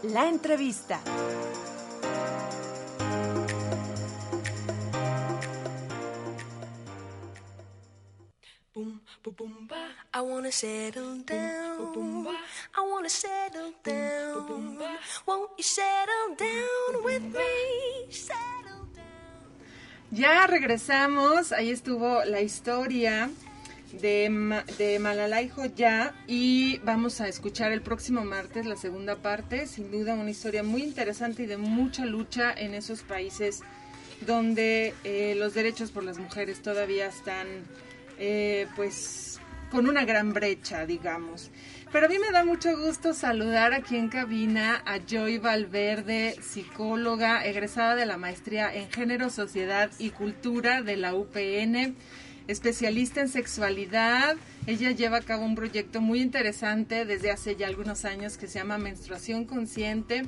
la 0.05 0.29
entrevista. 0.29 1.00
I 10.12 10.21
wanna 10.21 10.50
settle 10.50 11.19
down. 11.25 12.26
I 12.76 12.81
wanna 12.81 13.09
settle 13.09 13.73
down. 13.85 14.79
Won't 15.26 15.50
you 15.57 15.62
settle 15.62 16.35
down 16.37 17.05
with 17.05 17.23
me? 17.23 18.11
Settle 18.11 18.88
Ya 20.11 20.47
regresamos, 20.47 21.52
ahí 21.52 21.71
estuvo 21.71 22.25
la 22.25 22.41
historia 22.41 23.31
de, 23.93 24.62
de 24.76 24.99
Malalai 24.99 25.49
Joya 25.49 26.14
y 26.26 26.79
vamos 26.85 27.21
a 27.21 27.29
escuchar 27.29 27.73
el 27.73 27.81
próximo 27.81 28.25
martes 28.25 28.67
la 28.67 28.76
segunda 28.76 29.17
parte, 29.17 29.67
sin 29.67 29.91
duda 29.91 30.14
una 30.14 30.31
historia 30.31 30.62
muy 30.62 30.83
interesante 30.83 31.45
y 31.45 31.47
de 31.47 31.57
mucha 31.57 32.05
lucha 32.05 32.52
en 32.52 32.75
esos 32.75 33.02
países 33.02 33.62
donde 34.26 34.95
eh, 35.05 35.35
los 35.37 35.55
derechos 35.55 35.93
por 35.93 36.05
las 36.05 36.19
mujeres 36.19 36.61
todavía 36.61 37.07
están 37.07 37.47
eh, 38.25 38.69
pues 38.76 39.41
con 39.69 39.88
una 39.88 40.05
gran 40.05 40.33
brecha, 40.33 40.87
digamos. 40.87 41.50
Pero 41.91 42.07
a 42.07 42.09
mí 42.09 42.19
me 42.21 42.31
da 42.31 42.45
mucho 42.45 42.79
gusto 42.79 43.14
saludar 43.14 43.75
aquí 43.75 43.97
en 43.97 44.09
cabina 44.09 44.81
a 44.87 45.00
Joy 45.00 45.38
Valverde, 45.38 46.37
psicóloga, 46.41 47.45
egresada 47.45 47.97
de 47.97 48.07
la 48.07 48.19
maestría 48.19 48.73
en 48.73 48.88
Género, 48.93 49.29
Sociedad 49.29 49.91
y 49.99 50.11
Cultura 50.11 50.83
de 50.83 50.97
la 50.97 51.17
UPN, 51.17 51.97
especialista 52.47 53.23
en 53.23 53.29
sexualidad. 53.29 54.37
Ella 54.69 54.93
lleva 54.93 55.17
a 55.17 55.23
cabo 55.23 55.45
un 55.45 55.57
proyecto 55.57 56.00
muy 56.00 56.21
interesante 56.21 57.05
desde 57.05 57.33
hace 57.33 57.57
ya 57.57 57.67
algunos 57.67 58.05
años 58.05 58.37
que 58.37 58.47
se 58.47 58.61
llama 58.61 58.79
Menstruación 58.79 59.47
Consciente 59.47 60.23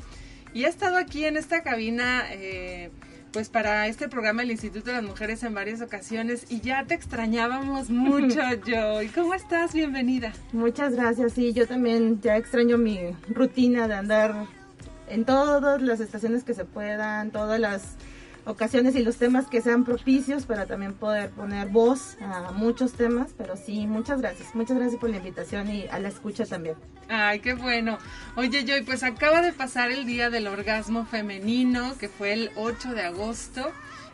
y 0.53 0.65
ha 0.65 0.69
estado 0.69 0.97
aquí 0.97 1.27
en 1.27 1.37
esta 1.37 1.63
cabina. 1.63 2.25
eh, 2.33 2.91
pues 3.35 3.49
para 3.49 3.89
este 3.89 4.09
programa 4.09 4.43
del 4.43 4.53
Instituto 4.53 4.87
de 4.87 4.93
las 4.93 5.03
Mujeres 5.03 5.43
en 5.43 5.55
varias 5.55 5.81
ocasiones 5.83 6.47
y 6.51 6.61
ya 6.61 6.85
te 6.85 6.95
extrañábamos 6.95 7.91
mucho, 7.91 8.41
Joy. 8.65 9.09
¿Cómo 9.09 9.35
estás? 9.35 9.75
Bienvenida. 9.75 10.33
Muchas 10.53 10.95
gracias, 10.95 11.33
sí, 11.33 11.53
yo 11.53 11.67
también 11.67 12.21
ya 12.21 12.37
extraño 12.37 12.79
mi 12.79 13.01
rutina 13.29 13.89
de 13.89 13.95
andar 13.95 14.47
en 15.09 15.25
todas 15.25 15.83
las 15.83 15.99
estaciones 15.99 16.45
que 16.45 16.55
se 16.55 16.65
puedan, 16.65 17.33
todas 17.33 17.59
las 17.59 17.97
ocasiones 18.47 18.95
y 18.97 19.03
los 19.03 19.17
temas 19.17 19.47
que 19.47 19.61
sean 19.61 19.85
propicios 19.85 20.45
para 20.47 20.67
también 20.67 20.95
poder 20.95 21.31
poner 21.31 21.69
voz 21.69 22.17
a 22.21 22.53
muchos 22.53 22.93
temas, 22.93 23.31
pero 23.37 23.57
sí, 23.57 23.87
muchas 23.87 24.21
gracias, 24.21 24.55
muchas 24.55 24.77
gracias 24.77 25.01
por 25.01 25.11
la 25.11 25.17
invitación 25.17 25.71
y 25.71 25.87
a 25.89 25.99
la 25.99 26.09
escucha 26.09 26.45
también. 26.45 26.77
Ay, 27.09 27.41
qué 27.41 27.55
bueno. 27.55 27.99
Oye, 28.37 28.65
Joy, 28.67 28.83
pues 28.83 29.03
acaba 29.03 29.43
de 29.43 29.53
pasar 29.53 29.91
el 29.91 30.07
Día 30.07 30.31
del 30.31 30.47
Orgasmo 30.47 31.05
Femenino, 31.07 31.97
que 31.99 32.09
fue 32.09 32.33
el 32.33 32.51
8 32.57 32.93
de 32.95 33.03
agosto. 33.03 33.71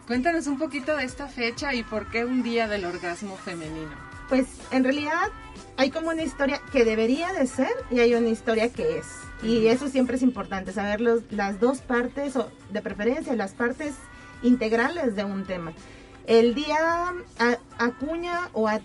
Cuéntanos 0.06 0.46
un 0.49 0.58
poquito 0.58 0.96
de 0.96 1.04
esta 1.04 1.28
fecha 1.28 1.72
y 1.75 1.82
por 1.84 2.10
qué 2.10 2.25
un 2.25 2.42
Día 2.42 2.66
del 2.66 2.84
Orgasmo 2.84 3.37
Femenino. 3.37 3.92
Pues 4.28 4.46
en 4.72 4.84
realidad 4.84 5.28
hay 5.76 5.90
como 5.90 6.10
una 6.10 6.22
historia 6.22 6.60
que 6.72 6.84
debería 6.84 7.32
de 7.32 7.46
ser 7.46 7.70
y 7.90 8.00
hay 8.00 8.14
una 8.14 8.28
historia 8.28 8.72
que 8.72 8.99
es. 8.99 9.06
Y 9.42 9.68
eso 9.68 9.88
siempre 9.88 10.16
es 10.16 10.22
importante, 10.22 10.72
saber 10.72 11.00
los- 11.00 11.22
las 11.30 11.60
dos 11.60 11.78
partes, 11.80 12.37
o 12.37 12.50
de 12.70 12.82
preferencia 12.82 13.34
las 13.37 13.52
partes 13.52 13.94
integrales 14.42 15.16
de 15.16 15.25
un 15.25 15.44
tema. 15.44 15.73
El 16.26 16.54
día 16.54 17.12
acuña 17.78 18.50
o, 18.52 18.68
a- 18.68 18.80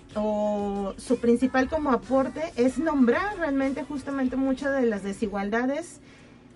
su 0.97 1.17
principal 1.19 1.67
como 1.69 1.91
aporte 1.91 2.41
es 2.55 2.77
nombrar 2.79 3.37
realmente 3.37 3.83
justamente 3.83 4.35
mucho 4.35 4.71
de 4.71 4.85
las 4.85 5.03
desigualdades, 5.03 5.99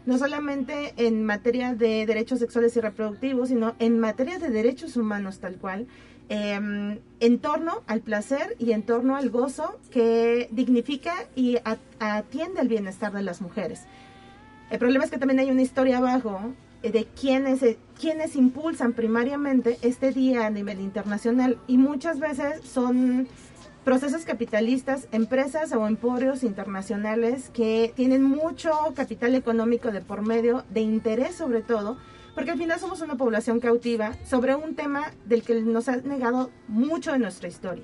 no 0.06 0.18
solamente 0.18 0.94
en 0.98 1.24
materia 1.26 1.76
de 1.76 2.06
derechos 2.06 2.40
sexuales 2.40 2.76
y 2.78 2.80
reproductivos, 2.82 3.50
sino 3.50 3.76
en 3.80 4.00
materia 4.00 4.40
de 4.40 4.50
derechos 4.50 4.98
humanos 4.98 5.40
tal 5.40 5.58
cual, 5.58 5.86
em, 6.30 7.00
en 7.20 7.40
torno 7.40 7.82
al 7.86 8.02
placer 8.02 8.56
y 8.58 8.72
en 8.72 8.82
torno 8.84 9.16
al 9.16 9.30
gozo 9.30 9.78
que 9.92 10.48
dignifica 10.52 11.14
y 11.36 11.58
atiende 12.00 12.62
el 12.62 12.68
bienestar 12.68 13.12
de 13.12 13.22
las 13.22 13.42
mujeres. 13.42 13.82
El 14.72 14.80
problema 14.80 15.04
es 15.04 15.12
que 15.12 15.18
también 15.18 15.40
hay 15.40 15.52
una 15.52 15.62
historia 15.62 15.98
abajo 15.98 16.54
de 16.82 17.06
quienes, 17.20 17.62
eh, 17.64 17.78
quienes 18.00 18.36
impulsan 18.36 18.94
primariamente 18.94 19.78
este 19.82 20.12
día 20.12 20.46
a 20.46 20.50
nivel 20.50 20.80
internacional. 20.80 21.58
Y 21.68 21.78
muchas 21.78 22.20
veces 22.20 22.62
son 22.64 23.28
procesos 23.84 24.24
capitalistas, 24.24 25.08
empresas 25.12 25.72
o 25.74 25.88
emporios 25.88 26.44
internacionales 26.44 27.50
que 27.54 27.92
tienen 27.96 28.24
mucho 28.24 28.72
capital 28.96 29.36
económico 29.36 29.92
de 29.92 30.02
por 30.02 30.22
medio, 30.22 30.64
de 30.70 30.82
interés 30.82 31.36
sobre 31.36 31.62
todo, 31.62 31.98
porque 32.40 32.52
al 32.52 32.58
final 32.58 32.80
somos 32.80 33.02
una 33.02 33.16
población 33.16 33.60
cautiva 33.60 34.14
sobre 34.26 34.56
un 34.56 34.74
tema 34.74 35.12
del 35.26 35.44
que 35.44 35.60
nos 35.62 35.90
ha 35.90 35.98
negado 35.98 36.52
mucho 36.70 37.12
de 37.12 37.20
nuestra 37.20 37.50
historia. 37.50 37.84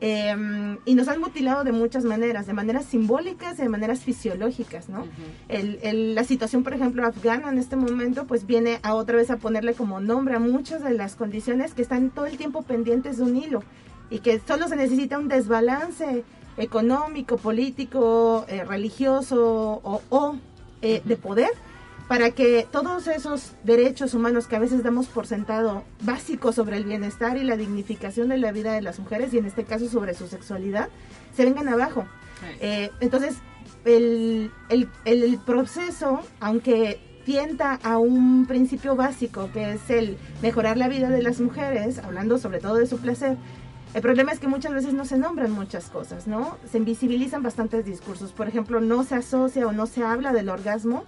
Eh, 0.00 0.76
y 0.84 0.94
nos 0.94 1.08
han 1.08 1.18
mutilado 1.18 1.64
de 1.64 1.72
muchas 1.72 2.04
maneras, 2.04 2.46
de 2.46 2.52
maneras 2.52 2.84
simbólicas 2.84 3.58
y 3.58 3.62
de 3.62 3.68
maneras 3.68 3.98
fisiológicas, 4.04 4.88
¿no? 4.88 5.04
el, 5.48 5.80
el, 5.82 6.14
la 6.14 6.22
situación, 6.22 6.62
por 6.62 6.74
ejemplo, 6.74 7.04
afgana 7.04 7.48
en 7.50 7.58
este 7.58 7.74
momento, 7.74 8.24
pues 8.28 8.46
viene 8.46 8.78
a 8.84 8.94
otra 8.94 9.16
vez 9.16 9.32
a 9.32 9.36
ponerle 9.38 9.74
como 9.74 9.98
nombre 9.98 10.36
a 10.36 10.38
muchas 10.38 10.84
de 10.84 10.94
las 10.94 11.16
condiciones 11.16 11.74
que 11.74 11.82
están 11.82 12.10
todo 12.10 12.26
el 12.26 12.36
tiempo 12.36 12.62
pendientes 12.62 13.16
de 13.16 13.24
un 13.24 13.36
hilo 13.36 13.64
y 14.10 14.20
que 14.20 14.40
solo 14.46 14.68
se 14.68 14.76
necesita 14.76 15.18
un 15.18 15.26
desbalance 15.26 16.22
económico, 16.56 17.36
político, 17.36 18.44
eh, 18.46 18.62
religioso 18.62 19.80
o, 19.82 20.02
o 20.08 20.36
eh, 20.82 21.02
de 21.04 21.16
poder 21.16 21.50
para 22.08 22.30
que 22.30 22.66
todos 22.70 23.06
esos 23.06 23.52
derechos 23.64 24.14
humanos 24.14 24.46
que 24.46 24.56
a 24.56 24.58
veces 24.58 24.82
damos 24.82 25.06
por 25.08 25.26
sentado 25.26 25.84
básicos 26.02 26.54
sobre 26.54 26.78
el 26.78 26.84
bienestar 26.84 27.36
y 27.36 27.44
la 27.44 27.56
dignificación 27.56 28.28
de 28.28 28.38
la 28.38 28.50
vida 28.50 28.72
de 28.72 28.80
las 28.80 28.98
mujeres 28.98 29.34
y 29.34 29.38
en 29.38 29.44
este 29.44 29.64
caso 29.64 29.88
sobre 29.88 30.14
su 30.14 30.26
sexualidad 30.26 30.88
se 31.36 31.44
vengan 31.44 31.68
abajo. 31.68 32.06
Eh, 32.60 32.90
entonces, 33.00 33.36
el, 33.84 34.50
el, 34.70 34.88
el 35.04 35.38
proceso, 35.38 36.20
aunque 36.40 36.98
tienta 37.26 37.78
a 37.82 37.98
un 37.98 38.46
principio 38.46 38.96
básico 38.96 39.50
que 39.52 39.72
es 39.72 39.90
el 39.90 40.16
mejorar 40.40 40.78
la 40.78 40.88
vida 40.88 41.10
de 41.10 41.22
las 41.22 41.40
mujeres, 41.40 41.98
hablando 41.98 42.38
sobre 42.38 42.58
todo 42.58 42.76
de 42.76 42.86
su 42.86 42.98
placer, 42.98 43.36
el 43.92 44.00
problema 44.00 44.32
es 44.32 44.38
que 44.38 44.48
muchas 44.48 44.72
veces 44.72 44.94
no 44.94 45.04
se 45.04 45.18
nombran 45.18 45.50
muchas 45.50 45.90
cosas, 45.90 46.26
¿no? 46.26 46.56
Se 46.70 46.78
invisibilizan 46.78 47.42
bastantes 47.42 47.84
discursos. 47.84 48.32
Por 48.32 48.48
ejemplo, 48.48 48.80
no 48.80 49.04
se 49.04 49.14
asocia 49.14 49.66
o 49.66 49.72
no 49.72 49.86
se 49.86 50.02
habla 50.02 50.32
del 50.32 50.48
orgasmo 50.48 51.04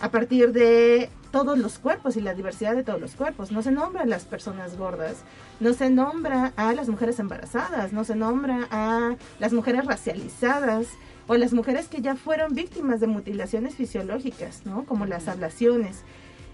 a 0.00 0.10
partir 0.10 0.52
de 0.52 1.10
todos 1.30 1.58
los 1.58 1.78
cuerpos 1.78 2.16
y 2.16 2.20
la 2.20 2.34
diversidad 2.34 2.74
de 2.74 2.82
todos 2.82 3.00
los 3.00 3.14
cuerpos. 3.14 3.52
No 3.52 3.62
se 3.62 3.70
nombra 3.70 4.02
a 4.02 4.06
las 4.06 4.24
personas 4.24 4.76
gordas, 4.76 5.18
no 5.60 5.74
se 5.74 5.90
nombra 5.90 6.52
a 6.56 6.72
las 6.74 6.88
mujeres 6.88 7.18
embarazadas, 7.18 7.92
no 7.92 8.04
se 8.04 8.16
nombra 8.16 8.66
a 8.70 9.16
las 9.38 9.52
mujeres 9.52 9.84
racializadas 9.86 10.88
o 11.26 11.36
las 11.36 11.52
mujeres 11.52 11.88
que 11.88 12.00
ya 12.00 12.16
fueron 12.16 12.54
víctimas 12.54 13.00
de 13.00 13.06
mutilaciones 13.06 13.74
fisiológicas, 13.74 14.66
¿no? 14.66 14.84
Como 14.84 15.06
las 15.06 15.28
ablaciones. 15.28 16.02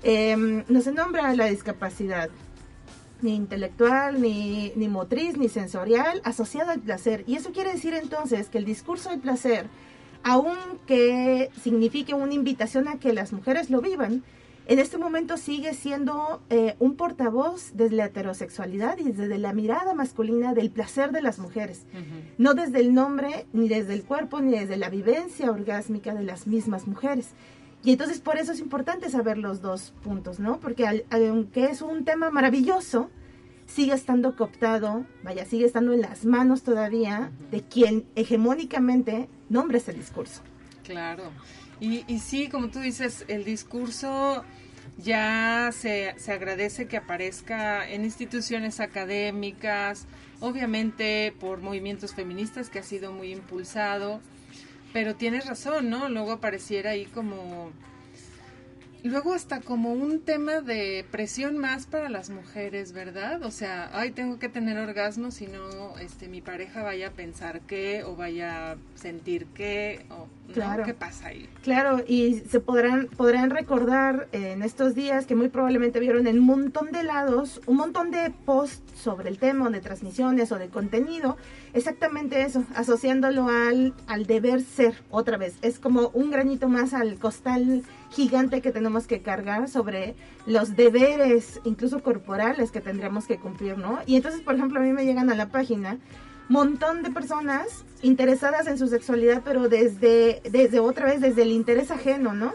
Eh, 0.02 0.64
no 0.68 0.80
se 0.82 0.92
nombra 0.92 1.30
a 1.30 1.34
la 1.34 1.46
discapacidad 1.46 2.28
ni 3.22 3.34
intelectual, 3.34 4.20
ni, 4.20 4.72
ni 4.76 4.88
motriz, 4.88 5.38
ni 5.38 5.48
sensorial, 5.48 6.20
asociada 6.24 6.72
al 6.72 6.80
placer. 6.80 7.24
Y 7.26 7.36
eso 7.36 7.52
quiere 7.52 7.72
decir 7.72 7.94
entonces 7.94 8.48
que 8.48 8.58
el 8.58 8.64
discurso 8.64 9.10
del 9.10 9.20
placer 9.20 9.68
aunque 10.28 11.50
signifique 11.62 12.12
una 12.12 12.34
invitación 12.34 12.88
a 12.88 12.98
que 12.98 13.12
las 13.12 13.32
mujeres 13.32 13.70
lo 13.70 13.80
vivan, 13.80 14.24
en 14.66 14.80
este 14.80 14.98
momento 14.98 15.36
sigue 15.36 15.72
siendo 15.72 16.42
eh, 16.50 16.74
un 16.80 16.96
portavoz 16.96 17.70
desde 17.74 17.94
la 17.94 18.06
heterosexualidad 18.06 18.98
y 18.98 19.12
desde 19.12 19.38
la 19.38 19.52
mirada 19.52 19.94
masculina 19.94 20.52
del 20.52 20.72
placer 20.72 21.12
de 21.12 21.22
las 21.22 21.38
mujeres, 21.38 21.86
uh 21.94 21.98
-huh. 21.98 22.34
no 22.38 22.54
desde 22.54 22.80
el 22.80 22.92
nombre, 22.92 23.46
ni 23.52 23.68
desde 23.68 23.94
el 23.94 24.02
cuerpo, 24.02 24.40
ni 24.40 24.58
desde 24.58 24.76
la 24.76 24.90
vivencia 24.90 25.48
orgásmica 25.52 26.12
de 26.12 26.24
las 26.24 26.48
mismas 26.48 26.88
mujeres. 26.88 27.28
Y 27.84 27.92
entonces 27.92 28.18
por 28.18 28.36
eso 28.36 28.50
es 28.50 28.58
importante 28.58 29.08
saber 29.10 29.38
los 29.38 29.62
dos 29.62 29.92
puntos, 30.02 30.40
¿no? 30.40 30.58
Porque 30.58 30.88
al, 30.88 31.04
aunque 31.10 31.66
es 31.66 31.82
un 31.82 32.04
tema 32.04 32.30
maravilloso, 32.30 33.10
sigue 33.66 33.94
estando 33.94 34.36
cooptado, 34.36 35.04
vaya, 35.22 35.44
sigue 35.44 35.66
estando 35.66 35.92
en 35.92 36.00
las 36.00 36.24
manos 36.24 36.62
todavía 36.62 37.30
de 37.50 37.62
quien 37.62 38.06
hegemónicamente 38.14 39.28
nombra 39.48 39.78
ese 39.78 39.92
discurso. 39.92 40.42
Claro. 40.84 41.24
Y, 41.80 42.04
y 42.06 42.20
sí, 42.20 42.48
como 42.48 42.68
tú 42.68 42.80
dices, 42.80 43.24
el 43.28 43.44
discurso 43.44 44.44
ya 44.98 45.70
se, 45.72 46.14
se 46.16 46.32
agradece 46.32 46.86
que 46.86 46.96
aparezca 46.96 47.88
en 47.88 48.04
instituciones 48.04 48.80
académicas, 48.80 50.06
obviamente 50.40 51.34
por 51.38 51.60
movimientos 51.60 52.14
feministas 52.14 52.70
que 52.70 52.78
ha 52.78 52.82
sido 52.82 53.12
muy 53.12 53.32
impulsado, 53.32 54.20
pero 54.92 55.14
tienes 55.14 55.46
razón, 55.46 55.90
¿no? 55.90 56.08
Luego 56.08 56.32
apareciera 56.32 56.90
ahí 56.90 57.04
como 57.06 57.72
luego 59.06 59.34
hasta 59.34 59.60
como 59.60 59.92
un 59.92 60.20
tema 60.20 60.60
de 60.60 61.04
presión 61.10 61.58
más 61.58 61.86
para 61.86 62.08
las 62.08 62.30
mujeres, 62.30 62.92
¿verdad? 62.92 63.42
O 63.42 63.50
sea, 63.50 63.90
ay, 63.92 64.10
tengo 64.12 64.38
que 64.38 64.48
tener 64.48 64.78
orgasmo 64.78 65.30
si 65.30 65.46
no 65.46 65.98
este 65.98 66.28
mi 66.28 66.40
pareja 66.40 66.82
vaya 66.82 67.08
a 67.08 67.10
pensar 67.10 67.60
qué 67.62 68.04
o 68.04 68.16
vaya 68.16 68.72
a 68.72 68.76
sentir 68.94 69.46
qué 69.54 70.06
o 70.10 70.28
claro. 70.52 70.84
¿qué 70.84 70.94
pasa 70.94 71.28
ahí? 71.28 71.48
Claro, 71.62 72.02
y 72.06 72.40
se 72.48 72.60
podrán 72.60 73.08
podrán 73.08 73.50
recordar 73.50 74.28
en 74.32 74.62
estos 74.62 74.94
días 74.94 75.26
que 75.26 75.34
muy 75.34 75.48
probablemente 75.48 76.00
vieron 76.00 76.26
en 76.26 76.38
un 76.38 76.46
montón 76.46 76.92
de 76.92 77.02
lados 77.02 77.60
un 77.66 77.76
montón 77.76 78.10
de 78.10 78.30
posts 78.44 78.98
sobre 78.98 79.28
el 79.28 79.38
tema 79.38 79.68
de 79.70 79.80
transmisiones 79.80 80.52
o 80.52 80.58
de 80.58 80.68
contenido, 80.68 81.36
exactamente 81.74 82.42
eso, 82.42 82.64
asociándolo 82.74 83.48
al 83.48 83.94
al 84.06 84.26
deber 84.26 84.62
ser 84.62 85.02
otra 85.10 85.36
vez. 85.36 85.56
Es 85.62 85.78
como 85.78 86.08
un 86.08 86.30
granito 86.30 86.68
más 86.68 86.94
al 86.94 87.18
costal 87.18 87.82
gigante 88.10 88.60
que 88.60 88.72
tenemos 88.72 89.06
que 89.06 89.22
cargar 89.22 89.68
sobre 89.68 90.14
los 90.46 90.76
deberes, 90.76 91.60
incluso 91.64 92.02
corporales, 92.02 92.70
que 92.70 92.80
tendríamos 92.80 93.26
que 93.26 93.38
cumplir, 93.38 93.78
¿no? 93.78 94.00
Y 94.06 94.16
entonces, 94.16 94.40
por 94.40 94.54
ejemplo, 94.54 94.80
a 94.80 94.82
mí 94.82 94.92
me 94.92 95.04
llegan 95.04 95.30
a 95.30 95.34
la 95.34 95.48
página 95.48 95.98
montón 96.48 97.02
de 97.02 97.10
personas 97.10 97.84
interesadas 98.02 98.66
en 98.66 98.78
su 98.78 98.86
sexualidad, 98.86 99.42
pero 99.44 99.68
desde, 99.68 100.40
desde 100.50 100.80
otra 100.80 101.06
vez, 101.06 101.20
desde 101.20 101.42
el 101.42 101.50
interés 101.50 101.90
ajeno, 101.90 102.34
¿no? 102.34 102.54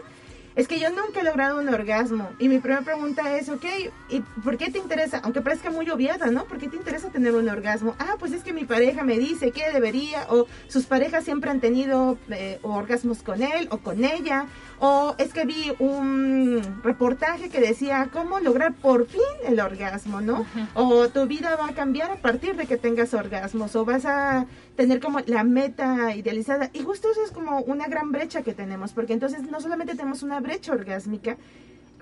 Es 0.54 0.68
que 0.68 0.78
yo 0.78 0.90
nunca 0.90 1.20
he 1.20 1.24
logrado 1.24 1.58
un 1.58 1.68
orgasmo. 1.68 2.28
Y 2.38 2.48
mi 2.48 2.58
primera 2.58 2.82
pregunta 2.82 3.36
es, 3.36 3.48
ok, 3.48 3.64
¿y 4.10 4.20
por 4.20 4.58
qué 4.58 4.70
te 4.70 4.78
interesa? 4.78 5.20
Aunque 5.24 5.40
parezca 5.40 5.70
muy 5.70 5.88
obviada, 5.88 6.30
¿no? 6.30 6.44
¿Por 6.44 6.58
qué 6.58 6.68
te 6.68 6.76
interesa 6.76 7.08
tener 7.08 7.34
un 7.34 7.48
orgasmo? 7.48 7.94
Ah, 7.98 8.16
pues 8.18 8.32
es 8.32 8.42
que 8.42 8.52
mi 8.52 8.64
pareja 8.64 9.02
me 9.02 9.18
dice 9.18 9.50
que 9.50 9.72
debería, 9.72 10.26
o 10.28 10.46
sus 10.68 10.84
parejas 10.84 11.24
siempre 11.24 11.50
han 11.50 11.60
tenido 11.60 12.18
eh, 12.28 12.58
orgasmos 12.62 13.22
con 13.22 13.42
él 13.42 13.66
o 13.70 13.78
con 13.78 14.04
ella, 14.04 14.46
o 14.84 15.14
es 15.16 15.32
que 15.32 15.44
vi 15.44 15.72
un 15.78 16.60
reportaje 16.82 17.48
que 17.50 17.60
decía 17.60 18.08
cómo 18.12 18.40
lograr 18.40 18.74
por 18.74 19.06
fin 19.06 19.20
el 19.46 19.60
orgasmo, 19.60 20.20
¿no? 20.20 20.40
Uh 20.40 20.44
-huh. 20.44 20.66
O 20.74 21.08
tu 21.08 21.28
vida 21.28 21.54
va 21.54 21.68
a 21.68 21.72
cambiar 21.72 22.10
a 22.10 22.16
partir 22.16 22.56
de 22.56 22.66
que 22.66 22.76
tengas 22.76 23.14
orgasmos, 23.14 23.76
o 23.76 23.84
vas 23.84 24.04
a 24.06 24.46
tener 24.74 24.98
como 24.98 25.20
la 25.26 25.44
meta 25.44 26.16
idealizada. 26.16 26.68
Y 26.72 26.80
justo 26.80 27.08
eso 27.12 27.22
es 27.24 27.30
como 27.30 27.60
una 27.60 27.86
gran 27.86 28.10
brecha 28.10 28.42
que 28.42 28.54
tenemos, 28.54 28.92
porque 28.92 29.12
entonces 29.12 29.42
no 29.48 29.60
solamente 29.60 29.94
tenemos 29.94 30.24
una 30.24 30.40
brecha 30.40 30.72
orgásmica 30.72 31.36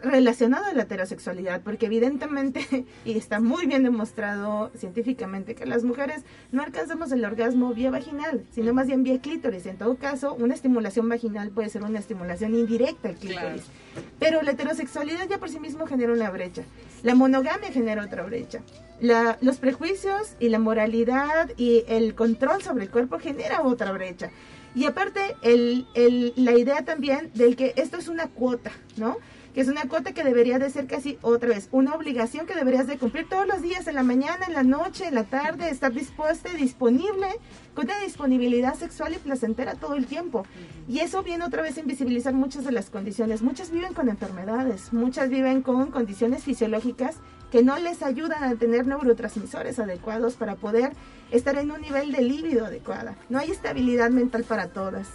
relacionada 0.03 0.69
a 0.69 0.75
la 0.75 0.83
heterosexualidad, 0.83 1.63
porque 1.63 1.87
evidentemente, 1.87 2.87
y 3.05 3.17
está 3.17 3.41
muy 3.41 3.67
bien 3.67 3.83
demostrado 3.83 4.71
científicamente, 4.77 5.55
que 5.55 5.67
las 5.67 5.85
mujeres 5.85 6.23
no 6.53 6.63
alcanzamos 6.63 7.13
el 7.13 7.25
orgasmo 7.25 7.73
vía 7.75 7.91
vaginal, 7.91 8.45
sino 8.53 8.73
más 8.73 8.87
bien 8.87 9.03
vía 9.03 9.21
clítoris. 9.21 9.67
En 9.67 9.77
todo 9.77 9.97
caso, 9.97 10.35
una 10.35 10.55
estimulación 10.55 11.09
vaginal 11.09 11.51
puede 11.51 11.69
ser 11.69 11.83
una 11.83 11.99
estimulación 11.99 12.55
indirecta 12.55 13.09
al 13.09 13.17
clítoris. 13.17 13.63
Claro. 13.63 14.09
Pero 14.19 14.43
la 14.43 14.53
heterosexualidad 14.53 15.29
ya 15.29 15.39
por 15.39 15.49
sí 15.49 15.61
mismo 15.61 15.87
genera 15.87 16.13
una 16.13 16.31
brecha. 16.31 16.63
La 17.03 17.15
monogamia 17.15 17.73
genera 17.73 18.05
otra 18.05 18.23
brecha. 18.25 18.61
La, 19.01 19.39
los 19.41 19.57
prejuicios 19.57 20.35
y 20.39 20.51
la 20.51 20.59
moralidad 20.59 21.51
y 21.57 21.85
el 21.89 22.15
control 22.15 22.63
sobre 22.63 22.85
el 22.85 22.91
cuerpo 22.91 23.19
genera 23.19 23.63
otra 23.63 23.93
brecha. 23.93 24.31
Y 24.75 24.85
aparte, 24.85 25.37
el, 25.43 25.87
el, 25.95 26.33
la 26.37 26.53
idea 26.53 26.85
también 26.85 27.31
del 27.35 27.57
que 27.57 27.73
esto 27.77 27.97
es 27.97 28.09
una 28.09 28.29
cuota, 28.29 28.71
¿no? 28.97 29.17
Que 29.55 29.61
es 29.61 29.69
una 29.69 29.89
cuota 29.89 30.13
que 30.13 30.25
debería 30.25 30.59
de 30.59 30.71
ser 30.71 30.87
casi 30.87 31.19
otra 31.23 31.49
vez, 31.51 31.69
una 31.73 31.95
obligación 31.95 32.47
que 32.47 32.55
deberías 32.55 32.87
de 32.87 32.99
cumplir 32.99 33.29
todos 33.29 33.47
los 33.47 33.63
días, 33.63 33.87
en 33.87 33.95
la 33.95 34.03
mañana, 34.03 34.47
en 34.47 34.55
la 34.55 34.63
noche, 34.63 35.07
en 35.07 35.15
la 35.15 35.25
tarde, 35.25 35.71
estar 35.71 35.93
dispuesta 35.93 36.51
disponible, 36.53 37.27
con 37.75 37.87
una 37.87 38.01
disponibilidad 38.01 38.75
sexual 38.75 39.15
y 39.15 39.19
placentera 39.19 39.75
todo 39.75 39.95
el 39.95 40.07
tiempo. 40.07 40.45
Y 40.89 41.01
eso 41.01 41.23
viene 41.23 41.45
otra 41.45 41.63
vez 41.63 41.77
a 41.77 41.81
invisibilizar 41.81 42.35
muchas 42.35 42.65
de 42.65 42.73
las 42.73 42.91
condiciones. 42.91 43.43
Muchas 43.43 43.71
viven 43.71 43.95
con 43.95 44.09
enfermedades, 44.09 44.93
muchas 44.93 45.29
viven 45.29 45.63
con 45.63 45.91
condiciones 45.91 46.45
fisiológicas 46.45 47.17
que 47.51 47.63
no 47.65 47.79
les 47.79 48.03
ayudan 48.03 48.45
a 48.45 48.55
tener 48.55 48.87
neurotransmisores 48.87 49.79
adecuados 49.79 50.35
para 50.35 50.55
poder 50.55 50.93
estar 51.31 51.57
en 51.59 51.71
un 51.71 51.81
nivel 51.81 52.13
de 52.13 52.23
líbido 52.23 52.67
adecuada. 52.67 53.17
No 53.29 53.39
hay 53.39 53.51
estabilidad 53.51 54.11
mental 54.11 54.45
para 54.45 54.69
todas 54.69 55.09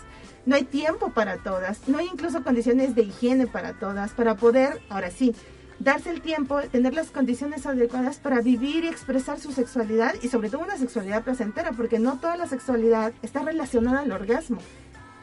no 0.46 0.56
hay 0.56 0.64
tiempo 0.64 1.10
para 1.10 1.38
todas, 1.38 1.88
no 1.88 1.98
hay 1.98 2.08
incluso 2.08 2.44
condiciones 2.44 2.96
de 2.96 3.04
higiene 3.04 3.48
para 3.48 3.74
todas, 3.74 4.12
para 4.12 4.36
poder, 4.36 4.82
ahora 4.90 5.12
sí, 5.12 5.36
darse 5.80 6.10
el 6.10 6.22
tiempo, 6.22 6.62
tener 6.72 6.94
las 6.94 7.12
condiciones 7.12 7.66
adecuadas 7.66 8.18
para 8.18 8.42
vivir 8.42 8.84
y 8.84 8.88
expresar 8.88 9.40
su 9.40 9.52
sexualidad 9.52 10.14
y 10.22 10.30
sobre 10.30 10.50
todo 10.50 10.62
una 10.62 10.78
sexualidad 10.78 11.24
placentera, 11.24 11.72
porque 11.72 12.00
no 12.00 12.18
toda 12.20 12.38
la 12.38 12.48
sexualidad 12.48 13.14
está 13.22 13.42
relacionada 13.42 14.00
al 14.00 14.12
orgasmo. 14.12 14.60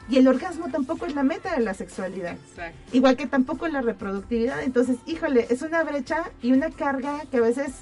Y 0.09 0.19
el 0.19 0.27
orgasmo 0.27 0.69
tampoco 0.69 1.07
es 1.07 1.15
la 1.15 1.23
meta 1.23 1.55
de 1.55 1.63
la 1.63 1.75
sexualidad. 1.75 2.37
Igual 2.93 3.17
que 3.17 3.27
tampoco 3.27 3.69
la 3.69 3.83
reproductividad. 3.83 4.63
Entonces, 4.63 4.97
híjole, 5.07 5.47
es 5.49 5.63
una 5.63 5.85
brecha 5.85 6.25
y 6.43 6.53
una 6.53 6.71
carga 6.71 7.23
que 7.31 7.37
a 7.37 7.41
veces, 7.41 7.73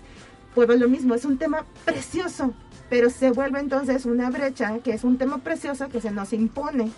pues 0.55 0.69
lo 0.69 0.89
mismo, 0.89 1.15
es 1.15 1.25
un 1.25 1.39
tema 1.39 1.65
precioso, 1.85 2.53
pero 2.91 3.09
se 3.09 3.31
vuelve 3.31 3.59
entonces 3.59 4.05
una 4.05 4.31
brecha 4.31 4.79
que 4.81 4.93
es 4.93 5.03
un 5.03 5.17
tema 5.17 5.39
precioso 5.39 5.89
que 5.89 6.01
se 6.01 6.11
nos 6.11 6.33
impone. 6.33 6.93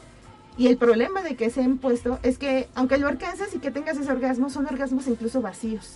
Y 0.58 0.66
el 0.66 0.76
problema 0.76 1.22
de 1.22 1.34
que 1.34 1.50
se 1.50 1.60
ha 1.60 1.64
impuesto 1.64 2.18
es 2.22 2.38
que, 2.38 2.68
aunque 2.74 2.98
lo 2.98 3.08
alcances 3.08 3.54
y 3.54 3.58
que 3.58 3.70
tengas 3.70 3.96
ese 3.96 4.12
orgasmo, 4.12 4.50
son 4.50 4.66
orgasmos 4.66 5.06
incluso 5.06 5.40
vacíos. 5.40 5.94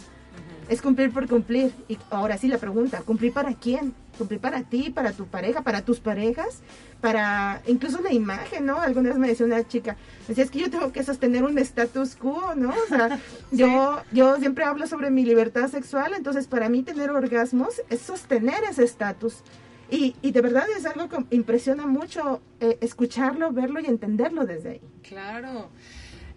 Es 0.68 0.82
cumplir 0.82 1.12
por 1.12 1.28
cumplir. 1.28 1.72
Y 1.88 1.98
ahora 2.10 2.38
sí 2.38 2.48
la 2.48 2.58
pregunta, 2.58 3.02
¿cumplir 3.02 3.32
para 3.32 3.54
quién? 3.54 3.94
¿Cumplir 4.18 4.40
para 4.40 4.62
ti, 4.62 4.90
para 4.90 5.12
tu 5.12 5.26
pareja, 5.26 5.62
para 5.62 5.82
tus 5.82 6.00
parejas? 6.00 6.62
Para 7.00 7.62
incluso 7.66 8.00
la 8.00 8.12
imagen, 8.12 8.64
¿no? 8.66 8.80
Alguna 8.80 9.10
vez 9.10 9.18
me 9.18 9.28
decía 9.28 9.46
una 9.46 9.68
chica, 9.68 9.96
decía, 10.26 10.42
es 10.42 10.50
que 10.50 10.58
yo 10.58 10.70
tengo 10.70 10.90
que 10.90 11.04
sostener 11.04 11.44
un 11.44 11.58
status 11.58 12.16
quo, 12.16 12.54
¿no? 12.56 12.70
O 12.70 12.88
sea, 12.88 13.20
yo, 13.52 14.00
yo 14.10 14.38
siempre 14.38 14.64
hablo 14.64 14.86
sobre 14.86 15.10
mi 15.10 15.24
libertad 15.24 15.68
sexual, 15.68 16.14
entonces 16.16 16.48
para 16.48 16.68
mí 16.68 16.82
tener 16.82 17.10
orgasmos 17.10 17.82
es 17.90 18.00
sostener 18.00 18.64
ese 18.68 18.84
estatus. 18.84 19.42
Y, 19.90 20.16
y, 20.20 20.32
de 20.32 20.40
verdad 20.40 20.66
es 20.76 20.84
algo 20.84 21.08
que 21.08 21.36
impresiona 21.36 21.86
mucho 21.86 22.40
eh, 22.60 22.76
escucharlo, 22.80 23.52
verlo 23.52 23.80
y 23.80 23.86
entenderlo 23.86 24.44
desde 24.44 24.70
ahí. 24.70 24.80
Claro. 25.02 25.70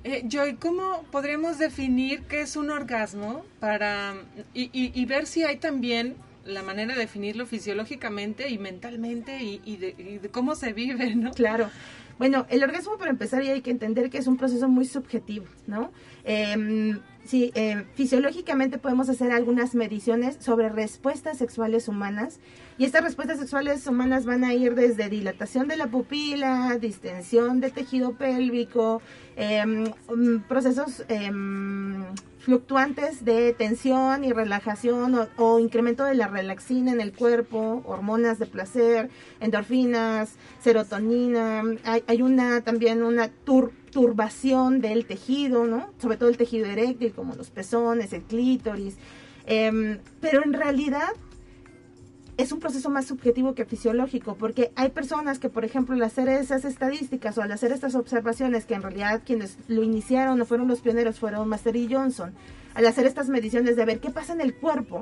Eh, 0.03 0.23
Joy, 0.29 0.55
¿cómo 0.55 1.03
podríamos 1.11 1.57
definir 1.57 2.21
qué 2.23 2.41
es 2.41 2.55
un 2.55 2.69
orgasmo 2.69 3.43
para 3.59 4.15
y, 4.53 4.69
y, 4.73 5.05
ver 5.05 5.25
si 5.25 5.43
hay 5.43 5.57
también 5.57 6.15
la 6.45 6.63
manera 6.63 6.93
de 6.93 7.01
definirlo 7.01 7.45
fisiológicamente 7.45 8.49
y 8.49 8.57
mentalmente 8.57 9.43
y, 9.43 9.77
de, 9.77 10.29
cómo 10.31 10.55
se 10.55 10.71
vive, 10.71 11.15
¿no? 11.15 11.31
Claro. 11.31 11.69
Bueno, 12.17 12.45
el 12.49 12.63
orgasmo 12.63 12.97
para 12.97 13.11
empezar 13.11 13.43
ya 13.43 13.53
hay 13.53 13.61
que 13.61 13.71
entender 13.71 14.09
que 14.09 14.17
es 14.17 14.27
un 14.27 14.37
proceso 14.37 14.67
muy 14.67 14.85
subjetivo, 14.85 15.45
¿no? 15.67 15.91
Eh, 16.23 16.97
sí, 17.25 17.51
eh, 17.55 17.85
fisiológicamente 17.93 18.77
podemos 18.77 19.09
hacer 19.09 19.31
algunas 19.31 19.75
mediciones 19.75 20.37
sobre 20.39 20.69
respuestas 20.69 21.37
sexuales 21.37 21.87
humanas 21.87 22.39
y 22.79 22.85
estas 22.85 23.03
respuestas 23.03 23.39
sexuales 23.39 23.85
humanas 23.87 24.25
van 24.25 24.45
a 24.45 24.53
ir 24.53 24.73
desde 24.73 25.09
dilatación 25.09 25.67
de 25.67 25.75
la 25.75 25.87
pupila, 25.87 26.77
distensión 26.79 27.59
de 27.59 27.71
tejido 27.71 28.13
pélvico, 28.13 29.01
mm, 29.35 30.37
procesos 30.47 31.03
em, 31.09 32.05
fluctuantes 32.39 33.25
de 33.25 33.51
tensión 33.51 34.23
y 34.23 34.31
relajación 34.31 35.27
o, 35.35 35.59
incremento 35.59 36.05
de 36.05 36.15
la 36.15 36.29
relaxina 36.29 36.93
en 36.93 37.01
el 37.01 37.11
cuerpo, 37.11 37.83
hormonas 37.85 38.39
de 38.39 38.45
placer, 38.45 39.09
endorfinas, 39.41 40.35
serotonina. 40.61 41.63
Hay, 41.83 42.21
una 42.21 42.61
también 42.61 43.03
una 43.03 43.27
turbación 43.91 44.79
del 44.79 45.05
tejido, 45.05 45.65
¿no? 45.65 45.91
Sobre 46.01 46.15
todo 46.15 46.29
el 46.29 46.37
tejido 46.37 46.65
eréctil, 46.65 47.11
como 47.11 47.35
los 47.35 47.49
pezones, 47.49 48.13
el 48.13 48.21
clítoris. 48.21 48.95
Em, 49.45 49.99
pero 50.21 50.45
en 50.45 50.53
realidad 50.53 51.09
es 52.39 52.53
un 52.53 52.61
proceso 52.61 52.89
más 52.89 53.05
subjetivo 53.05 53.53
que 53.53 53.65
fisiológico, 53.65 54.35
porque 54.35 54.71
hay 54.77 54.91
personas 54.91 55.39
que, 55.39 55.49
por 55.49 55.65
ejemplo, 55.65 55.93
al 55.93 56.03
hacer 56.03 56.29
esas 56.29 56.63
estadísticas 56.63 57.37
o 57.37 57.41
al 57.41 57.51
hacer 57.51 57.73
estas 57.73 57.95
observaciones, 57.95 58.65
que 58.65 58.75
en 58.75 58.81
realidad 58.81 59.23
quienes 59.25 59.57
lo 59.67 59.83
iniciaron 59.83 60.39
o 60.39 60.45
fueron 60.45 60.69
los 60.69 60.79
pioneros 60.79 61.19
fueron 61.19 61.49
Master 61.49 61.75
y 61.75 61.93
Johnson, 61.93 62.33
al 62.75 62.85
hacer 62.87 63.05
estas 63.05 63.27
mediciones 63.27 63.75
de 63.75 63.83
ver 63.83 63.99
qué 63.99 64.09
pasa 64.09 64.31
en 64.31 64.39
el 64.39 64.55
cuerpo, 64.55 65.01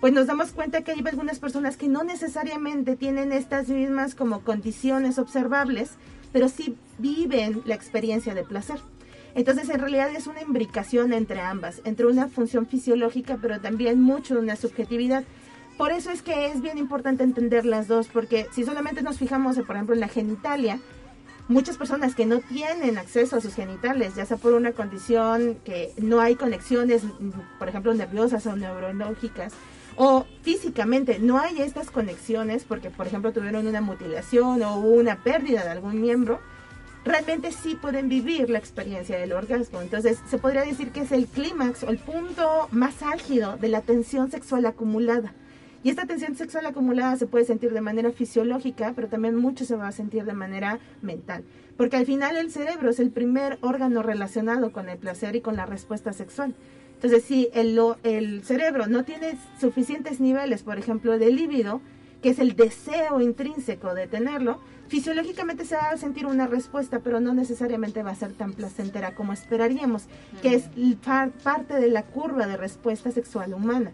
pues 0.00 0.14
nos 0.14 0.28
damos 0.28 0.52
cuenta 0.52 0.80
que 0.80 0.92
hay 0.92 1.02
algunas 1.04 1.38
personas 1.40 1.76
que 1.76 1.88
no 1.88 2.04
necesariamente 2.04 2.96
tienen 2.96 3.32
estas 3.32 3.68
mismas 3.68 4.14
como 4.14 4.40
condiciones 4.40 5.18
observables, 5.18 5.90
pero 6.32 6.48
sí 6.48 6.78
viven 6.98 7.60
la 7.66 7.74
experiencia 7.74 8.34
de 8.34 8.44
placer. 8.44 8.78
Entonces, 9.34 9.68
en 9.68 9.78
realidad 9.78 10.10
es 10.16 10.26
una 10.26 10.40
imbricación 10.40 11.12
entre 11.12 11.40
ambas, 11.42 11.82
entre 11.84 12.06
una 12.06 12.28
función 12.28 12.66
fisiológica, 12.66 13.38
pero 13.42 13.60
también 13.60 14.00
mucho 14.00 14.34
de 14.34 14.40
una 14.40 14.56
subjetividad. 14.56 15.24
Por 15.78 15.92
eso 15.92 16.10
es 16.10 16.22
que 16.22 16.46
es 16.46 16.60
bien 16.60 16.76
importante 16.76 17.22
entender 17.22 17.64
las 17.64 17.86
dos, 17.86 18.08
porque 18.08 18.48
si 18.52 18.64
solamente 18.64 19.00
nos 19.00 19.16
fijamos, 19.16 19.56
por 19.60 19.76
ejemplo, 19.76 19.94
en 19.94 20.00
la 20.00 20.08
genitalia, 20.08 20.80
muchas 21.46 21.76
personas 21.76 22.16
que 22.16 22.26
no 22.26 22.40
tienen 22.40 22.98
acceso 22.98 23.36
a 23.36 23.40
sus 23.40 23.54
genitales, 23.54 24.16
ya 24.16 24.26
sea 24.26 24.38
por 24.38 24.54
una 24.54 24.72
condición 24.72 25.56
que 25.64 25.92
no 25.96 26.20
hay 26.20 26.34
conexiones, 26.34 27.04
por 27.60 27.68
ejemplo, 27.68 27.94
nerviosas 27.94 28.44
o 28.46 28.56
neurológicas, 28.56 29.52
o 29.94 30.26
físicamente 30.42 31.20
no 31.20 31.38
hay 31.38 31.62
estas 31.62 31.92
conexiones 31.92 32.64
porque, 32.64 32.90
por 32.90 33.06
ejemplo, 33.06 33.32
tuvieron 33.32 33.68
una 33.68 33.80
mutilación 33.80 34.60
o 34.64 34.78
una 34.78 35.22
pérdida 35.22 35.62
de 35.62 35.70
algún 35.70 36.00
miembro, 36.00 36.40
realmente 37.04 37.52
sí 37.52 37.76
pueden 37.76 38.08
vivir 38.08 38.50
la 38.50 38.58
experiencia 38.58 39.16
del 39.16 39.32
orgasmo. 39.32 39.80
Entonces, 39.80 40.18
se 40.28 40.38
podría 40.38 40.62
decir 40.62 40.90
que 40.90 41.02
es 41.02 41.12
el 41.12 41.28
clímax 41.28 41.84
o 41.84 41.88
el 41.88 41.98
punto 41.98 42.66
más 42.72 43.00
álgido 43.04 43.56
de 43.58 43.68
la 43.68 43.80
tensión 43.82 44.28
sexual 44.32 44.66
acumulada. 44.66 45.34
Y 45.88 45.90
esta 45.90 46.04
tensión 46.04 46.34
sexual 46.34 46.66
acumulada 46.66 47.16
se 47.16 47.26
puede 47.26 47.46
sentir 47.46 47.72
de 47.72 47.80
manera 47.80 48.12
fisiológica, 48.12 48.92
pero 48.94 49.08
también 49.08 49.36
mucho 49.36 49.64
se 49.64 49.74
va 49.74 49.88
a 49.88 49.92
sentir 49.92 50.26
de 50.26 50.34
manera 50.34 50.80
mental. 51.00 51.44
Porque 51.78 51.96
al 51.96 52.04
final 52.04 52.36
el 52.36 52.50
cerebro 52.50 52.90
es 52.90 53.00
el 53.00 53.08
primer 53.10 53.56
órgano 53.62 54.02
relacionado 54.02 54.70
con 54.70 54.90
el 54.90 54.98
placer 54.98 55.34
y 55.34 55.40
con 55.40 55.56
la 55.56 55.64
respuesta 55.64 56.12
sexual. 56.12 56.54
Entonces, 56.96 57.24
si 57.24 57.48
el, 57.54 57.80
el 58.02 58.44
cerebro 58.44 58.86
no 58.86 59.06
tiene 59.06 59.38
suficientes 59.58 60.20
niveles, 60.20 60.62
por 60.62 60.78
ejemplo, 60.78 61.18
de 61.18 61.30
líbido, 61.30 61.80
que 62.22 62.30
es 62.30 62.38
el 62.38 62.56
deseo 62.56 63.20
intrínseco 63.20 63.94
de 63.94 64.06
tenerlo, 64.06 64.60
fisiológicamente 64.88 65.64
se 65.64 65.76
va 65.76 65.90
a 65.90 65.96
sentir 65.96 66.26
una 66.26 66.46
respuesta, 66.46 67.00
pero 67.00 67.20
no 67.20 67.34
necesariamente 67.34 68.02
va 68.02 68.10
a 68.10 68.14
ser 68.14 68.32
tan 68.32 68.54
placentera 68.54 69.14
como 69.14 69.32
esperaríamos, 69.32 70.04
que 70.42 70.54
es 70.54 70.64
parte 71.42 71.74
de 71.74 71.88
la 71.88 72.04
curva 72.04 72.46
de 72.46 72.56
respuesta 72.56 73.10
sexual 73.10 73.54
humana. 73.54 73.92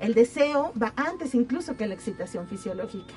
El 0.00 0.14
deseo 0.14 0.72
va 0.80 0.92
antes 0.96 1.34
incluso 1.34 1.76
que 1.76 1.86
la 1.86 1.94
excitación 1.94 2.48
fisiológica. 2.48 3.14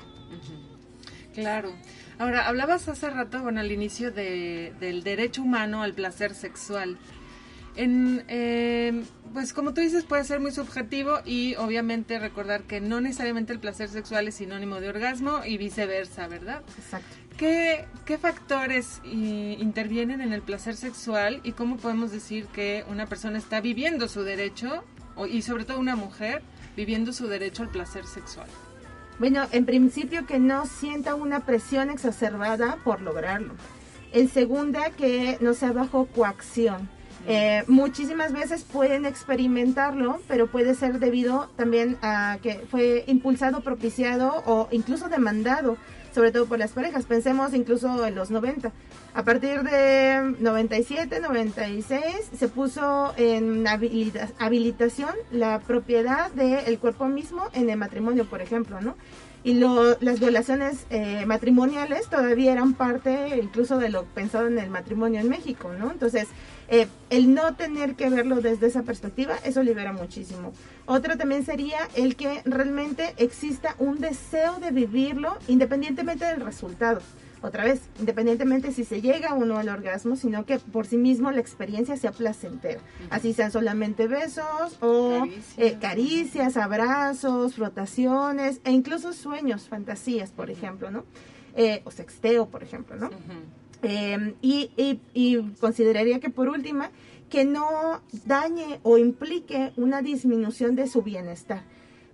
Claro. 1.32 1.72
Ahora, 2.18 2.46
hablabas 2.46 2.88
hace 2.88 3.10
rato, 3.10 3.42
bueno, 3.42 3.60
al 3.60 3.72
inicio 3.72 4.12
del 4.12 5.02
derecho 5.02 5.42
humano 5.42 5.82
al 5.82 5.94
placer 5.94 6.34
sexual. 6.34 6.96
En, 7.76 8.24
eh, 8.28 9.02
pues 9.32 9.52
como 9.52 9.74
tú 9.74 9.80
dices, 9.80 10.04
puede 10.04 10.22
ser 10.24 10.38
muy 10.38 10.52
subjetivo 10.52 11.18
y 11.24 11.56
obviamente 11.56 12.18
recordar 12.20 12.62
que 12.62 12.80
no 12.80 13.00
necesariamente 13.00 13.52
el 13.52 13.58
placer 13.58 13.88
sexual 13.88 14.28
es 14.28 14.36
sinónimo 14.36 14.80
de 14.80 14.88
orgasmo 14.88 15.40
y 15.44 15.58
viceversa, 15.58 16.28
¿verdad? 16.28 16.62
Exacto. 16.78 17.08
¿Qué, 17.36 17.84
qué 18.04 18.16
factores 18.16 19.00
intervienen 19.04 20.20
en 20.20 20.32
el 20.32 20.40
placer 20.40 20.76
sexual 20.76 21.40
y 21.42 21.50
cómo 21.52 21.78
podemos 21.78 22.12
decir 22.12 22.46
que 22.46 22.84
una 22.88 23.06
persona 23.06 23.38
está 23.38 23.60
viviendo 23.60 24.06
su 24.06 24.22
derecho 24.22 24.84
y 25.28 25.42
sobre 25.42 25.64
todo 25.64 25.80
una 25.80 25.96
mujer 25.96 26.42
viviendo 26.76 27.12
su 27.12 27.26
derecho 27.26 27.64
al 27.64 27.70
placer 27.70 28.06
sexual? 28.06 28.46
Bueno, 29.18 29.46
en 29.50 29.64
principio 29.64 30.26
que 30.26 30.38
no 30.38 30.66
sienta 30.66 31.16
una 31.16 31.40
presión 31.40 31.90
exacerbada 31.90 32.78
por 32.84 33.00
lograrlo. 33.00 33.54
En 34.12 34.28
segunda, 34.28 34.90
que 34.90 35.38
no 35.40 35.54
sea 35.54 35.72
bajo 35.72 36.06
coacción 36.06 36.88
eh, 37.26 37.64
muchísimas 37.68 38.32
veces 38.32 38.64
pueden 38.64 39.06
experimentarlo, 39.06 40.20
pero 40.28 40.46
puede 40.46 40.74
ser 40.74 40.98
debido 40.98 41.48
también 41.56 41.96
a 42.02 42.38
que 42.42 42.64
fue 42.70 43.04
impulsado, 43.06 43.60
propiciado 43.60 44.42
o 44.46 44.68
incluso 44.70 45.08
demandado, 45.08 45.76
sobre 46.14 46.32
todo 46.32 46.46
por 46.46 46.58
las 46.58 46.72
parejas. 46.72 47.06
Pensemos 47.06 47.54
incluso 47.54 48.06
en 48.06 48.14
los 48.14 48.30
90. 48.30 48.72
A 49.14 49.22
partir 49.22 49.62
de 49.62 50.34
97, 50.38 51.20
96 51.20 52.04
se 52.36 52.48
puso 52.48 53.14
en 53.16 53.66
habilitación 53.66 55.10
la 55.30 55.60
propiedad 55.60 56.30
del 56.32 56.78
cuerpo 56.78 57.06
mismo 57.06 57.44
en 57.54 57.70
el 57.70 57.78
matrimonio, 57.78 58.26
por 58.26 58.42
ejemplo, 58.42 58.80
¿no? 58.80 58.96
y 59.44 59.52
las 59.52 60.20
violaciones 60.20 60.86
eh, 60.88 61.26
matrimoniales 61.26 62.08
todavía 62.08 62.52
eran 62.52 62.72
parte 62.72 63.38
incluso 63.42 63.76
de 63.76 63.90
lo 63.90 64.04
pensado 64.04 64.46
en 64.46 64.58
el 64.58 64.70
matrimonio 64.70 65.20
en 65.20 65.28
México, 65.28 65.70
¿no? 65.78 65.92
Entonces, 65.92 66.28
eh, 66.74 66.88
el 67.08 67.32
no 67.32 67.54
tener 67.54 67.94
que 67.94 68.10
verlo 68.10 68.40
desde 68.40 68.66
esa 68.66 68.82
perspectiva, 68.82 69.36
eso 69.44 69.62
libera 69.62 69.92
muchísimo. 69.92 70.52
Otra 70.86 71.16
también 71.16 71.44
sería 71.44 71.78
el 71.94 72.16
que 72.16 72.42
realmente 72.44 73.14
exista 73.16 73.76
un 73.78 74.00
deseo 74.00 74.58
de 74.58 74.72
vivirlo 74.72 75.38
independientemente 75.46 76.24
del 76.24 76.40
resultado. 76.40 77.00
Otra 77.42 77.62
vez, 77.62 77.82
independientemente 78.00 78.72
si 78.72 78.82
se 78.82 79.00
llega 79.00 79.34
o 79.34 79.44
no 79.44 79.56
al 79.56 79.68
orgasmo, 79.68 80.16
sino 80.16 80.46
que 80.46 80.58
por 80.58 80.86
sí 80.86 80.96
mismo 80.96 81.30
la 81.30 81.40
experiencia 81.40 81.96
sea 81.96 82.10
placentera. 82.10 82.80
Así 83.08 83.34
sean 83.34 83.52
solamente 83.52 84.08
besos 84.08 84.76
o 84.80 85.28
eh, 85.56 85.78
caricias, 85.80 86.56
abrazos, 86.56 87.54
frotaciones 87.54 88.60
e 88.64 88.72
incluso 88.72 89.12
sueños, 89.12 89.68
fantasías, 89.68 90.32
por 90.32 90.50
ejemplo, 90.50 90.90
¿no? 90.90 91.04
Eh, 91.54 91.82
o 91.84 91.92
sexteo, 91.92 92.48
por 92.48 92.64
ejemplo, 92.64 92.96
¿no? 92.96 93.10
Em, 93.84 94.34
y, 94.40 94.70
y, 95.12 95.38
consideraría 95.60 96.18
que 96.18 96.30
por 96.30 96.48
última, 96.48 96.90
que 97.28 97.44
no 97.44 98.00
dañe 98.24 98.80
o 98.82 98.96
implique 98.96 99.72
una 99.76 100.00
disminución 100.00 100.74
de 100.74 100.86
su 100.86 101.02
bienestar. 101.02 101.62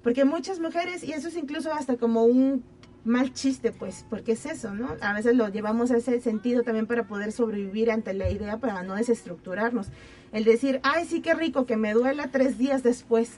Porque 0.03 0.25
muchas 0.25 0.59
mujeres, 0.59 1.05
y 1.05 1.13
eso 1.13 1.29
es 1.29 1.37
incluso 1.37 1.73
hasta 1.73 1.97
como 1.97 2.25
un 2.25 2.65
mal 3.05 3.33
chiste, 3.33 3.73
pues, 3.73 4.05
porque 4.11 4.33
es 4.33 4.47
eso, 4.47 4.75
¿no? 4.75 4.97
A 5.01 5.13
veces 5.13 5.37
lo 5.37 5.49
llevamos 5.49 5.91
a 5.91 5.97
ese 5.97 6.21
sentido 6.21 6.63
también 6.63 6.87
para 6.87 7.07
poder 7.07 7.33
sobrevivir 7.33 7.91
ante 7.91 8.15
la 8.15 8.31
idea, 8.31 8.59
para 8.59 8.83
no 8.83 8.95
desestructurarnos. 8.95 9.89
El 10.33 10.45
decir, 10.45 10.81
ay, 10.83 11.05
sí, 11.05 11.21
qué 11.21 11.35
rico, 11.35 11.67
que 11.67 11.77
me 11.77 11.93
duela 11.93 12.29
tres 12.31 12.59
días 12.59 12.83
después. 12.83 13.33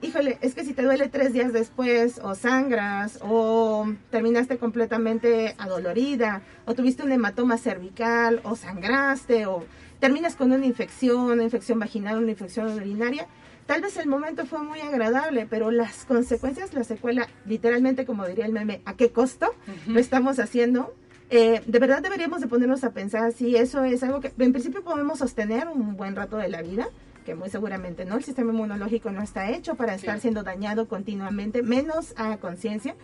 Híjole, 0.00 0.38
es 0.42 0.54
que 0.54 0.64
si 0.64 0.74
te 0.74 0.82
duele 0.82 1.08
tres 1.08 1.32
días 1.32 1.52
después, 1.52 2.20
o 2.22 2.34
sangras, 2.34 3.18
o 3.20 3.92
terminaste 4.10 4.56
completamente 4.56 5.56
adolorida, 5.58 6.42
o 6.66 6.74
tuviste 6.74 7.02
un 7.02 7.10
hematoma 7.10 7.58
cervical, 7.58 8.40
o 8.44 8.54
sangraste, 8.54 9.46
o 9.46 9.64
terminas 9.98 10.36
con 10.36 10.52
una 10.52 10.66
infección, 10.66 11.18
una 11.32 11.42
infección 11.42 11.80
vaginal, 11.80 12.18
una 12.18 12.30
infección 12.30 12.72
urinaria, 12.72 13.26
Tal 13.68 13.82
vez 13.82 13.98
el 13.98 14.08
momento 14.08 14.46
fue 14.46 14.60
muy 14.60 14.80
agradable, 14.80 15.44
pero 15.44 15.70
las 15.70 16.06
consecuencias, 16.06 16.72
la 16.72 16.84
secuela, 16.84 17.28
literalmente 17.44 18.06
como 18.06 18.26
diría 18.26 18.46
el 18.46 18.52
meme, 18.52 18.80
¿a 18.86 18.94
qué 18.94 19.12
costo 19.12 19.54
lo 19.86 20.00
estamos 20.00 20.38
haciendo? 20.38 20.94
Eh, 21.28 21.60
de 21.66 21.78
verdad 21.78 22.00
deberíamos 22.00 22.40
de 22.40 22.46
ponernos 22.46 22.82
a 22.82 22.92
pensar 22.92 23.30
si 23.32 23.56
eso 23.56 23.84
es 23.84 24.02
algo 24.02 24.20
que 24.20 24.32
en 24.38 24.52
principio 24.52 24.82
podemos 24.82 25.18
sostener 25.18 25.68
un 25.68 25.98
buen 25.98 26.16
rato 26.16 26.38
de 26.38 26.48
la 26.48 26.62
vida, 26.62 26.88
que 27.28 27.34
muy 27.34 27.50
seguramente 27.50 28.06
no, 28.06 28.16
el 28.16 28.24
sistema 28.24 28.54
inmunológico 28.54 29.10
no 29.10 29.22
está 29.22 29.50
hecho 29.50 29.74
para 29.74 29.94
estar 29.94 30.18
siendo 30.18 30.44
dañado 30.44 30.88
continuamente, 30.88 31.62
menos 31.62 32.14
a 32.16 32.38
conciencia. 32.38 32.94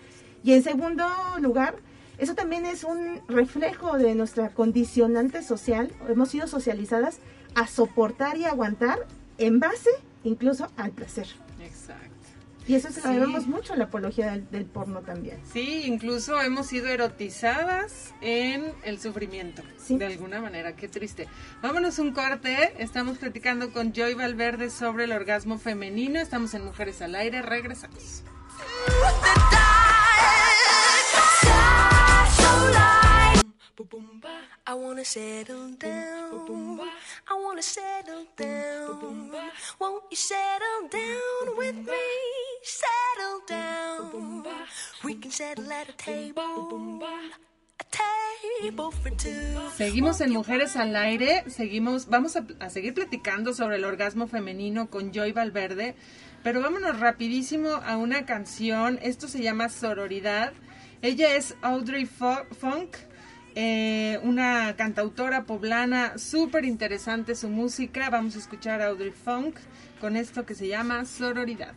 Y 0.43 0.55
en 0.55 0.63
segundo 0.63 1.05
lugar, 1.41 1.75
eso 2.17 2.35
también 2.35 2.65
es 2.65 2.85
un 2.85 3.21
reflejo 3.29 3.99
de 3.99 4.15
nuestra 4.15 4.49
condicionante 4.49 5.43
social, 5.43 5.93
hemos 6.09 6.31
sido 6.31 6.47
socializadas 6.47 7.19
a 7.55 7.67
soportar 7.67 8.39
y 8.39 8.47
aguantar 8.47 8.99
en 9.37 9.61
base 9.61 9.91
incluso 10.23 10.69
al 10.79 10.93
placer. 10.93 11.27
Y 12.67 12.75
eso 12.75 12.91
se 12.91 13.03
lo 13.03 13.11
debemos 13.11 13.47
mucho 13.47 13.75
la 13.77 13.85
apología 13.85 14.39
del, 14.51 14.65
porno 14.65 15.01
también. 15.01 15.39
Sí, 15.53 15.83
incluso 15.85 16.41
hemos 16.41 16.67
sido 16.67 16.89
erotizadas 16.89 18.15
en 18.23 18.73
el 18.85 18.99
sufrimiento, 18.99 19.63
de 19.89 20.07
alguna 20.07 20.41
manera, 20.41 20.75
qué 20.75 20.89
triste. 20.89 21.29
Vámonos 21.63 21.99
un 21.99 22.13
corte, 22.13 22.75
estamos 22.79 23.19
platicando 23.19 23.71
con 23.73 23.93
Joy 23.93 24.15
Valverde 24.15 24.71
sobre 24.71 25.05
el 25.05 25.13
orgasmo 25.13 25.59
femenino, 25.59 26.19
estamos 26.21 26.55
en 26.55 26.65
Mujeres 26.65 27.03
al 27.03 27.15
Aire, 27.15 27.43
regresamos. 27.43 28.23
I 34.67 34.75
wanna 34.75 35.05
settle 35.05 35.75
down. 35.79 36.81
I 37.29 37.35
wanna 37.35 37.63
settle 37.63 38.25
down. 38.37 39.33
Won't 39.81 40.05
you 40.11 40.17
settle 40.17 40.89
down 40.89 41.57
with 41.57 41.75
me? 41.75 42.07
Settle 42.63 43.41
down. 43.49 44.45
We 45.03 45.15
can 45.15 45.33
settle 45.33 45.73
at 45.73 45.89
a 45.89 45.93
table. 45.93 47.03
A 47.81 47.85
table 48.63 48.93
for 48.93 49.11
two. 49.11 49.59
Seguimos 49.77 50.21
en 50.21 50.31
Mujeres 50.31 50.77
al 50.77 50.95
Aire, 50.95 51.43
seguimos, 51.49 52.07
vamos 52.07 52.37
a, 52.37 52.47
a 52.61 52.71
seguir 52.71 52.95
platicando 52.95 53.55
sobre 53.55 53.77
el 53.77 53.85
orgasmo 53.85 54.29
femenino 54.29 54.89
con 54.89 55.13
Joy 55.13 55.33
Valverde, 55.33 55.97
pero 56.45 56.63
vámonos 56.63 57.01
rapidísimo 57.01 57.71
a 57.71 57.97
una 57.97 58.25
canción, 58.25 59.01
esto 59.03 59.27
se 59.27 59.43
llama 59.43 59.69
Sororidad, 59.69 60.53
ella 61.03 61.35
es 61.35 61.57
Audrey 61.63 62.07
Funk, 62.07 62.97
eh, 63.55 64.19
una 64.23 64.75
cantautora 64.77 65.45
poblana, 65.45 66.19
súper 66.19 66.65
interesante 66.65 67.35
su 67.35 67.49
música. 67.49 68.11
Vamos 68.11 68.37
a 68.37 68.39
escuchar 68.39 68.83
a 68.83 68.87
Audrey 68.87 69.13
Funk 69.13 69.57
con 70.01 70.17
esto 70.17 70.45
que 70.45 70.55
se 70.55 70.69
llama 70.69 71.05
Sororidad. 71.05 71.75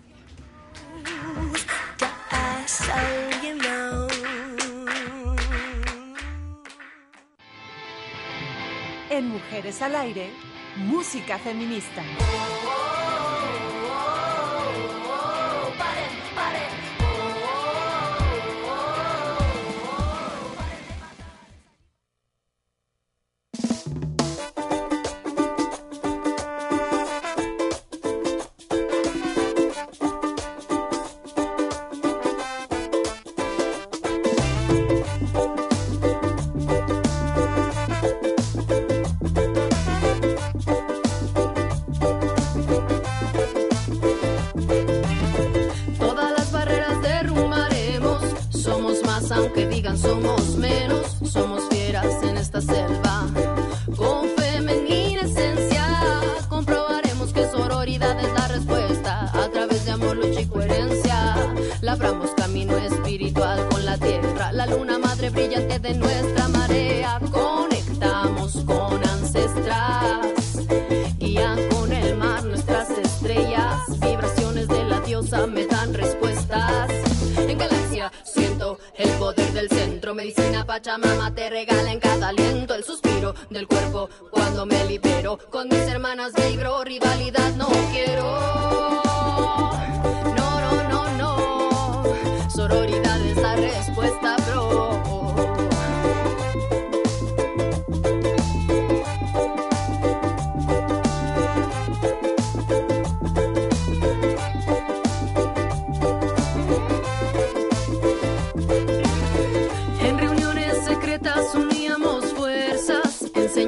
En 9.09 9.27
Mujeres 9.29 9.81
al 9.81 9.95
Aire, 9.95 10.29
música 10.75 11.39
feminista. 11.39 12.03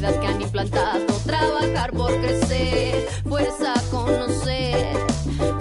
que 0.00 0.26
han 0.26 0.40
implantado. 0.40 1.06
Trabajar 1.26 1.92
por 1.92 2.14
crecer, 2.20 3.08
fuerza 3.28 3.74
a 3.74 3.82
conocer, 3.90 4.96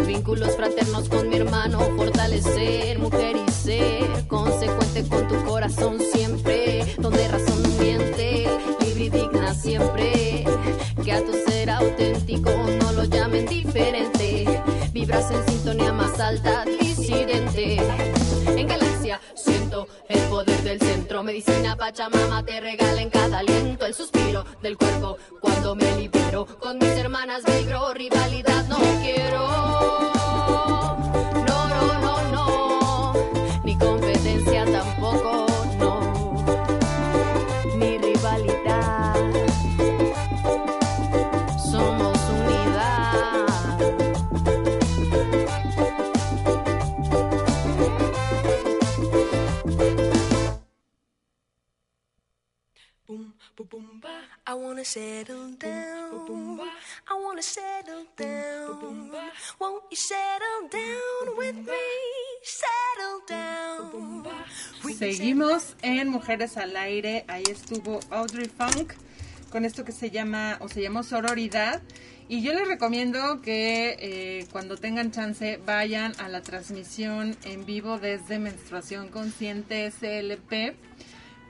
vínculos 0.06 0.56
fraternos 0.56 1.10
con 1.10 1.28
mi 1.28 1.38
hermano, 1.38 1.80
fortalecer, 1.98 3.00
mujer 3.00 3.36
y 3.36 3.52
ser, 3.52 4.28
consecuente 4.28 5.08
con 5.08 5.28
tu 5.28 5.44
corazón 5.44 5.98
siempre, 6.14 6.86
donde 7.00 7.28
razón 7.28 7.64
no 7.64 7.70
miente, 7.82 8.48
libre 8.86 9.06
y 9.06 9.10
digna 9.10 9.56
siempre. 9.56 10.46
Que 11.04 11.14
a 11.14 11.26
tu 11.26 11.34
ser 11.48 11.72
auténtico 11.72 12.52
no 12.80 12.92
lo 12.92 13.06
llamen 13.06 13.48
diferente, 13.48 14.46
vibras 14.94 15.32
en 15.32 15.44
sintonía 15.48 15.94
más 15.94 16.20
alta, 16.20 16.64
disidente. 16.80 17.78
Medicina 21.38 21.76
Pachamama 21.76 22.44
te 22.44 22.60
regala 22.60 23.00
en 23.00 23.12
cada 23.12 23.40
aliento 23.40 23.86
el 23.86 23.94
suspiro 23.94 24.44
del 24.64 24.76
cuerpo 24.76 25.18
cuando 25.40 25.76
me 25.76 25.96
libero, 25.96 26.48
con 26.60 26.80
mis 26.80 26.90
hermanas 26.90 27.44
vibro, 27.46 27.94
rivalidad 27.94 28.66
no 28.68 28.78
quiero. 29.04 29.47
I 54.50 54.54
wanna 54.54 54.86
settle 54.86 55.52
down. 55.60 56.62
I 57.06 57.14
wanna 57.22 57.42
settle 57.42 58.06
down. 58.16 59.12
Won't 59.60 59.84
you 59.92 59.98
settle 59.98 60.70
down 60.72 61.36
with 61.36 61.56
me? 61.56 61.74
Settle 62.44 63.20
down. 63.28 64.24
Seguimos 64.98 65.76
en 65.82 66.08
Mujeres 66.08 66.56
al 66.56 66.78
Aire. 66.78 67.26
Ahí 67.28 67.44
estuvo 67.52 68.00
Audrey 68.10 68.48
Funk 68.48 68.94
con 69.52 69.66
esto 69.66 69.84
que 69.84 69.92
se 69.92 70.12
llama 70.12 70.58
o 70.62 70.70
se 70.70 70.82
llamó 70.82 71.04
Sororidad. 71.04 71.82
Y 72.30 72.42
yo 72.42 72.54
les 72.54 72.70
recomiendo 72.70 73.42
que 73.42 73.98
eh, 74.00 74.48
cuando 74.54 74.78
tengan 74.78 75.12
chance 75.12 75.60
vayan 75.66 76.14
a 76.20 76.30
la 76.30 76.42
transmisión 76.42 77.36
en 77.44 77.66
vivo 77.66 78.00
desde 78.00 78.40
Menstruación 78.40 79.10
Consciente 79.10 79.92
SLP 79.92 80.78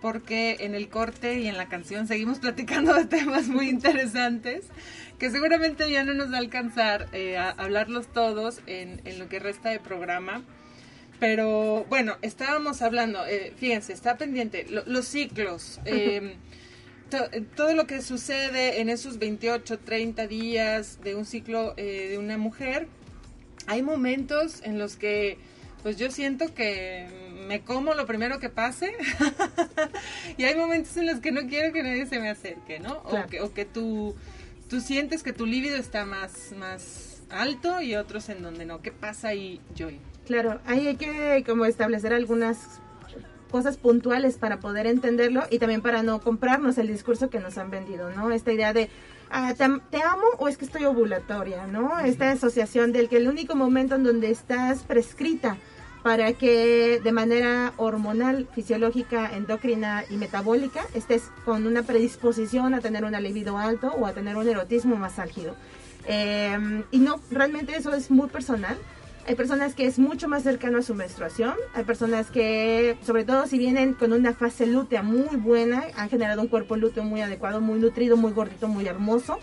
porque 0.02 0.58
en 0.60 0.76
el 0.76 0.90
corte 0.90 1.40
y 1.40 1.48
en 1.48 1.58
la 1.58 1.68
canción 1.68 2.08
seguimos 2.08 2.40
platicando 2.46 2.94
de 2.94 3.06
temas 3.06 3.48
muy 3.48 3.70
interesantes 3.70 4.66
que 5.20 5.32
seguramente 5.32 5.90
ya 5.90 6.04
no 6.04 6.14
nos 6.14 6.32
va 6.32 6.36
a 6.36 6.40
alcanzar 6.40 7.08
eh, 7.12 7.38
a 7.38 7.50
hablarlos 7.50 8.08
todos 8.14 8.62
en, 8.68 9.02
en 9.06 9.18
lo 9.20 9.28
que 9.30 9.40
resta 9.40 9.70
de 9.70 9.80
programa. 9.80 10.44
Pero 11.20 11.86
bueno, 11.90 12.18
estábamos 12.22 12.84
hablando, 12.84 13.26
eh, 13.26 13.52
fíjense, 13.58 13.92
está 13.94 14.18
pendiente, 14.18 14.68
lo- 14.70 14.84
los 14.86 15.08
ciclos, 15.08 15.80
eh, 15.86 16.36
to- 17.10 17.28
todo 17.56 17.74
lo 17.74 17.88
que 17.88 18.04
sucede 18.04 18.80
en 18.82 18.90
esos 18.90 19.18
28, 19.18 19.80
30 19.80 20.28
días 20.28 21.00
de 21.04 21.16
un 21.16 21.26
ciclo 21.26 21.74
eh, 21.78 22.10
de 22.12 22.20
una 22.20 22.38
mujer. 22.38 22.88
Hay 23.66 23.82
momentos 23.82 24.62
en 24.64 24.78
los 24.78 24.96
que 24.96 25.40
pues 25.82 25.98
yo 25.98 26.12
siento 26.12 26.54
que 26.54 27.08
me 27.48 27.62
como 27.62 27.94
lo 27.94 28.06
primero 28.06 28.40
que 28.40 28.50
pase 28.50 28.94
y 30.38 30.44
hay 30.44 30.56
momentos 30.56 30.96
en 30.98 31.08
los 31.08 31.20
que 31.20 31.32
no 31.32 31.48
quiero 31.48 31.74
que 31.74 31.82
nadie 31.82 32.06
se 32.06 32.20
me 32.20 32.30
acerque, 32.30 32.80
¿no? 32.80 33.02
Claro. 33.04 33.26
O 33.26 33.30
que, 33.30 33.42
o 33.42 33.54
que 33.54 33.66
tú, 33.66 34.16
tú 34.70 34.82
sientes 34.82 35.24
que 35.24 35.34
tu 35.34 35.46
líbido 35.46 35.78
está 35.78 36.06
más, 36.06 36.52
más 36.58 37.24
alto 37.30 37.82
y 37.82 37.96
otros 37.96 38.30
en 38.30 38.44
donde 38.44 38.66
no. 38.66 38.82
¿Qué 38.82 38.92
pasa 38.92 39.30
ahí, 39.30 39.62
Joy? 39.76 40.00
Claro, 40.26 40.60
ahí 40.66 40.88
hay 40.88 40.96
que 40.98 41.44
como 41.46 41.66
establecer 41.66 42.14
algunas 42.14 42.82
cosas 43.50 43.78
puntuales 43.78 44.38
para 44.38 44.60
poder 44.60 44.88
entenderlo 44.88 45.44
y 45.50 45.60
también 45.60 45.82
para 45.82 46.04
no 46.04 46.20
comprarnos 46.20 46.78
el 46.78 46.88
discurso 46.88 47.30
que 47.30 47.40
nos 47.40 47.58
han 47.58 47.72
vendido, 47.72 48.12
¿no? 48.12 48.30
Esta 48.32 48.52
idea 48.52 48.74
de 48.74 48.90
ah, 49.30 49.54
¿te, 49.58 49.66
te 49.90 50.04
amo 50.04 50.26
o 50.38 50.50
es 50.50 50.58
que 50.58 50.66
estoy 50.66 50.84
ovulatoria, 50.84 51.66
¿no? 51.66 51.98
Esta 52.00 52.32
asociación 52.32 52.92
del 52.92 53.08
que 53.08 53.18
el 53.18 53.28
único 53.30 53.56
momento 53.56 53.96
en 53.96 54.04
donde 54.04 54.32
estás 54.32 54.84
prescrita 54.84 55.58
para 56.04 56.34
que 56.34 57.02
de 57.04 57.12
manera 57.12 57.74
hormonal, 57.78 58.48
fisiológica, 58.54 59.36
endocrina 59.36 60.04
y 60.10 60.18
metabólica 60.18 60.86
estés 60.94 61.32
con 61.44 61.68
una 61.68 61.84
predisposición 61.84 62.74
a 62.74 62.82
tener 62.82 63.04
un 63.04 63.12
libido 63.12 63.58
alto 63.58 63.92
o 63.92 64.06
a 64.06 64.14
tener 64.14 64.36
un 64.38 64.48
erotismo 64.48 64.96
más 64.96 65.20
álgido. 65.20 65.56
Eh, 66.08 66.84
y 66.92 67.00
no, 67.00 67.20
realmente 67.32 67.76
eso 67.76 67.94
es 67.94 68.10
muy 68.10 68.30
personal. 68.30 68.78
Hay 69.28 69.36
personas 69.36 69.76
que 69.76 69.86
es 69.86 70.00
mucho 70.00 70.30
más 70.30 70.44
cercano 70.44 70.78
a 70.78 70.82
su 70.82 70.96
menstruación. 70.96 71.56
Hay 71.74 71.84
personas 71.84 72.32
que, 72.32 72.98
sobre 73.06 73.26
todo 73.26 73.46
si 73.46 73.58
vienen 73.58 73.94
con 73.94 74.14
una 74.14 74.34
fase 74.34 74.66
lútea 74.66 75.04
muy 75.04 75.36
buena, 75.36 75.84
han 75.98 76.10
generado 76.10 76.42
un 76.42 76.48
cuerpo 76.48 76.78
lúteo 76.78 77.04
muy 77.04 77.20
adecuado, 77.20 77.60
muy 77.60 77.78
nutrido, 77.78 78.16
muy 78.16 78.32
gordito, 78.32 78.70
muy 78.70 78.88
hermoso, 78.88 79.40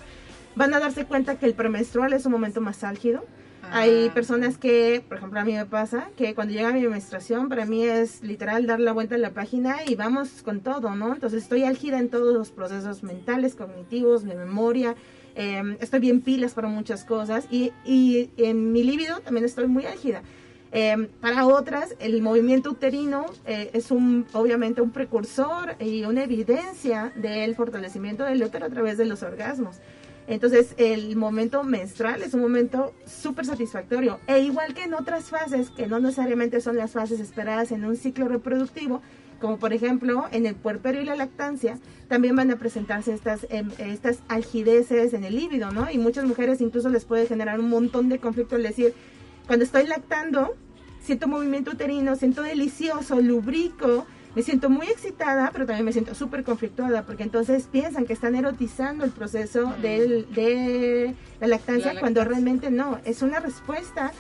van 0.57 0.73
a 0.73 0.81
darse 0.81 1.05
cuenta 1.05 1.39
que 1.39 1.45
el 1.45 1.55
premenstrual 1.55 2.15
es 2.15 2.25
un 2.25 2.33
momento 2.33 2.63
más 2.63 2.83
álgido. 2.83 3.27
Hay 3.73 4.11
personas 4.11 4.59
que, 4.59 5.05
por 5.09 5.19
ejemplo, 5.19 5.41
a 5.41 5.45
mí 5.45 5.53
me 5.53 5.67
pasa 5.67 6.11
que 6.17 6.35
cuando 6.35 6.55
llega 6.55 6.73
mi 6.73 6.87
menstruación, 6.87 7.49
para 7.49 7.67
mí 7.67 7.85
es 7.85 8.23
literal 8.23 8.67
dar 8.67 8.81
la 8.81 8.93
vuelta 8.93 9.15
en 9.15 9.23
la 9.23 9.31
página 9.31 9.79
y 9.87 9.95
vamos 9.95 10.43
con 10.43 10.61
todo, 10.61 10.95
¿no? 10.95 11.13
Entonces 11.13 11.43
estoy 11.43 11.65
álgida 11.65 11.99
en 11.99 12.09
todos 12.09 12.35
los 12.35 12.51
procesos 12.51 13.03
mentales, 13.03 13.55
cognitivos, 13.55 14.25
de 14.25 14.35
memoria, 14.35 14.95
eh, 15.35 15.77
estoy 15.81 16.01
bien 16.01 16.21
pilas 16.21 16.55
para 16.55 16.69
muchas 16.69 17.05
cosas 17.05 17.47
y, 17.51 17.73
y 17.85 18.31
en 18.37 18.73
mi 18.73 18.85
líbido 18.85 19.21
también 19.21 19.45
estoy 19.45 19.67
muy 19.67 19.87
álgida. 19.87 20.23
Eh, 20.77 21.09
para 21.21 21.47
otras, 21.47 21.95
el 22.01 22.21
movimiento 22.21 22.71
uterino 22.71 23.27
eh, 23.47 23.71
es 23.73 23.93
un, 23.93 24.27
obviamente 24.33 24.83
un 24.83 24.91
precursor 24.91 25.77
y 25.79 26.05
una 26.05 26.25
evidencia 26.25 27.13
del 27.15 27.55
fortalecimiento 27.55 28.25
del 28.25 28.43
útero 28.43 28.67
a 28.67 28.71
través 28.71 28.99
de 28.99 29.05
los 29.05 29.23
orgasmos. 29.23 29.77
Entonces, 30.27 30.75
el 30.79 31.17
momento 31.17 31.65
menstrual 31.65 32.23
es 32.23 32.33
un 32.33 32.41
momento 32.41 32.95
súper 33.07 33.45
satisfactorio. 33.45 34.21
E 34.27 34.41
igual 34.41 34.73
que 34.73 34.85
en 34.85 34.95
otras 34.95 35.25
fases, 35.25 35.71
que 35.71 35.87
no 35.87 36.01
necesariamente 36.01 36.61
son 36.61 36.77
las 36.77 36.93
fases 36.93 37.21
esperadas 37.21 37.73
en 37.73 37.85
un 37.85 37.97
ciclo 37.97 38.29
reproductivo, 38.29 39.03
como 39.41 39.59
por 39.59 39.75
ejemplo 39.75 40.25
en 40.31 40.47
el 40.47 40.55
puerperio 40.55 41.03
y 41.03 41.05
la 41.05 41.17
lactancia, 41.17 41.79
también 42.09 42.37
van 42.37 42.51
a 42.51 42.57
presentarse 42.57 43.13
estas, 43.13 43.47
em, 43.51 43.71
estas 43.79 44.21
algideces 44.29 45.13
en 45.13 45.25
el 45.25 45.35
líbido, 45.37 45.71
¿no? 45.71 45.91
Y 45.91 45.99
muchas 45.99 46.25
mujeres 46.25 46.63
incluso 46.63 46.89
les 46.89 47.05
puede 47.05 47.27
generar 47.27 47.61
un 47.61 47.69
montón 47.69 48.09
de 48.09 48.19
conflicto 48.19 48.57
decir, 48.57 48.95
cuando 49.47 49.65
estoy 49.67 49.87
lactando, 49.87 50.55
siento 51.03 51.29
movimiento 51.29 51.73
uterino, 51.73 52.17
siento 52.17 52.43
delicioso, 52.43 53.21
lubrico, 53.21 54.07
me 54.35 54.43
siento 54.43 54.69
muy 54.71 54.87
excitada, 54.87 55.51
pero 55.53 55.67
también 55.67 55.85
me 55.85 55.93
siento 55.93 56.15
súper 56.15 56.43
conflictuada, 56.45 57.03
porque 57.05 57.23
entonces 57.23 57.69
piensan 57.71 58.05
que 58.07 58.13
están 58.13 58.35
erotizando 58.35 59.05
el 59.05 59.11
proceso 59.13 59.73
del- 59.81 60.27
de 60.35 61.15
la 61.41 61.47
lactancia 61.47 61.93
La 61.95 62.01
cuando 62.01 62.21
lactancia. 62.21 62.25
realmente 62.25 62.71
no, 62.71 62.99
es 63.05 63.23
una 63.23 63.41
respuesta 63.41 64.13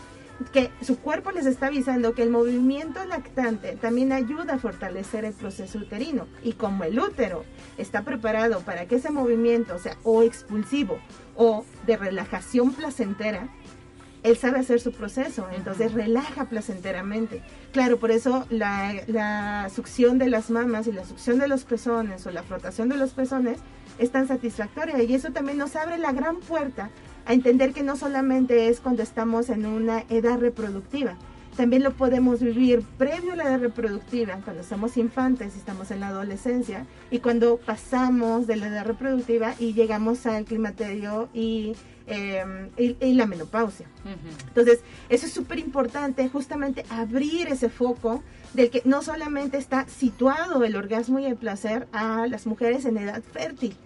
que 0.53 0.70
su 0.83 0.98
cuerpo 0.98 1.31
les 1.31 1.46
está 1.46 1.66
avisando 1.66 2.12
que 2.12 2.22
el 2.24 2.31
movimiento 2.31 3.05
lactante 3.05 3.77
también 3.77 4.12
ayuda 4.12 4.55
a 4.55 4.59
fortalecer 4.59 5.24
el 5.24 5.33
proceso 5.33 5.79
uterino. 5.79 6.27
Y 6.42 6.55
como 6.55 6.83
el 6.83 6.98
útero 6.98 7.44
está 7.79 8.03
preparado 8.03 8.61
para 8.61 8.87
que 8.87 8.96
ese 8.96 9.11
movimiento 9.11 9.79
sea 9.79 9.96
o 10.03 10.22
expulsivo 10.24 10.98
o 11.37 11.64
de 11.87 11.96
relajación 11.96 12.72
placentera, 12.72 13.48
él 14.25 14.39
sabe 14.39 14.59
hacer 14.59 14.81
su 14.81 14.91
proceso, 14.91 15.47
entonces 15.55 15.93
relaja 15.93 16.47
placenteramente. 16.47 17.43
Claro, 17.73 17.99
por 17.99 18.11
eso 18.11 18.47
la, 18.49 18.95
la 19.07 19.69
succión 19.69 20.19
de 20.19 20.29
las 20.29 20.51
mamas 20.51 20.87
y 20.87 20.93
la 20.93 21.05
succión 21.05 21.39
de 21.39 21.47
los 21.47 21.65
pezones 21.65 22.27
o 22.27 22.31
la 22.31 22.43
frotación 22.43 22.89
de 22.89 22.97
los 22.97 23.13
pezones 23.13 23.59
es 23.99 24.11
tan 24.11 24.27
satisfactoria 24.27 25.01
y 25.03 25.15
eso 25.15 25.31
también 25.31 25.59
nos 25.59 25.77
abre 25.77 25.99
la 25.99 26.13
gran 26.13 26.41
puerta 26.41 26.91
a 27.27 27.35
entender 27.35 27.73
que 27.73 27.83
no 27.83 27.97
solamente 27.97 28.69
es 28.69 28.81
cuando 28.81 29.03
estamos 29.03 29.51
en 29.51 29.67
una 29.67 30.05
edad 30.09 30.39
reproductiva, 30.39 31.17
también 31.57 31.83
lo 31.83 31.93
podemos 31.93 32.40
vivir 32.40 32.83
previo 32.99 33.33
a 33.33 33.37
la 33.37 33.45
edad 33.45 33.61
reproductiva, 33.61 34.39
cuando 34.45 34.62
somos 34.62 34.97
infantes 34.97 35.55
y 35.55 35.59
estamos 35.59 35.91
en 35.91 36.01
la 36.01 36.09
adolescencia, 36.09 36.87
y 37.11 37.18
cuando 37.20 37.57
pasamos 37.59 38.47
de 38.47 38.57
la 38.57 38.68
edad 38.68 38.85
reproductiva 38.87 39.55
y 39.59 39.72
llegamos 39.72 40.26
al 40.26 40.45
climaterio 40.45 41.28
y, 41.33 41.74
eh, 42.07 42.45
y- 42.76 42.97
y 43.01 43.14
la 43.14 43.26
menopausia. 43.26 43.87
Entonces, 44.49 44.81
eso 45.09 45.26
es 45.26 45.33
súper 45.33 45.59
importante, 45.59 46.28
justamente 46.28 46.85
abrir 46.91 47.49
ese 47.49 47.68
foco 47.68 48.22
del 48.53 48.70
que 48.70 48.83
no 48.85 49.03
solamente 49.03 49.57
está 49.59 49.87
situado 49.89 50.62
el 50.64 50.76
orgasmo 50.76 51.18
y 51.18 51.24
el 51.26 51.37
placer 51.37 51.89
a 51.93 52.26
las 52.26 52.47
mujeres 52.47 52.85
en 52.85 52.99
edad 52.99 53.22
fértil, 53.22 53.76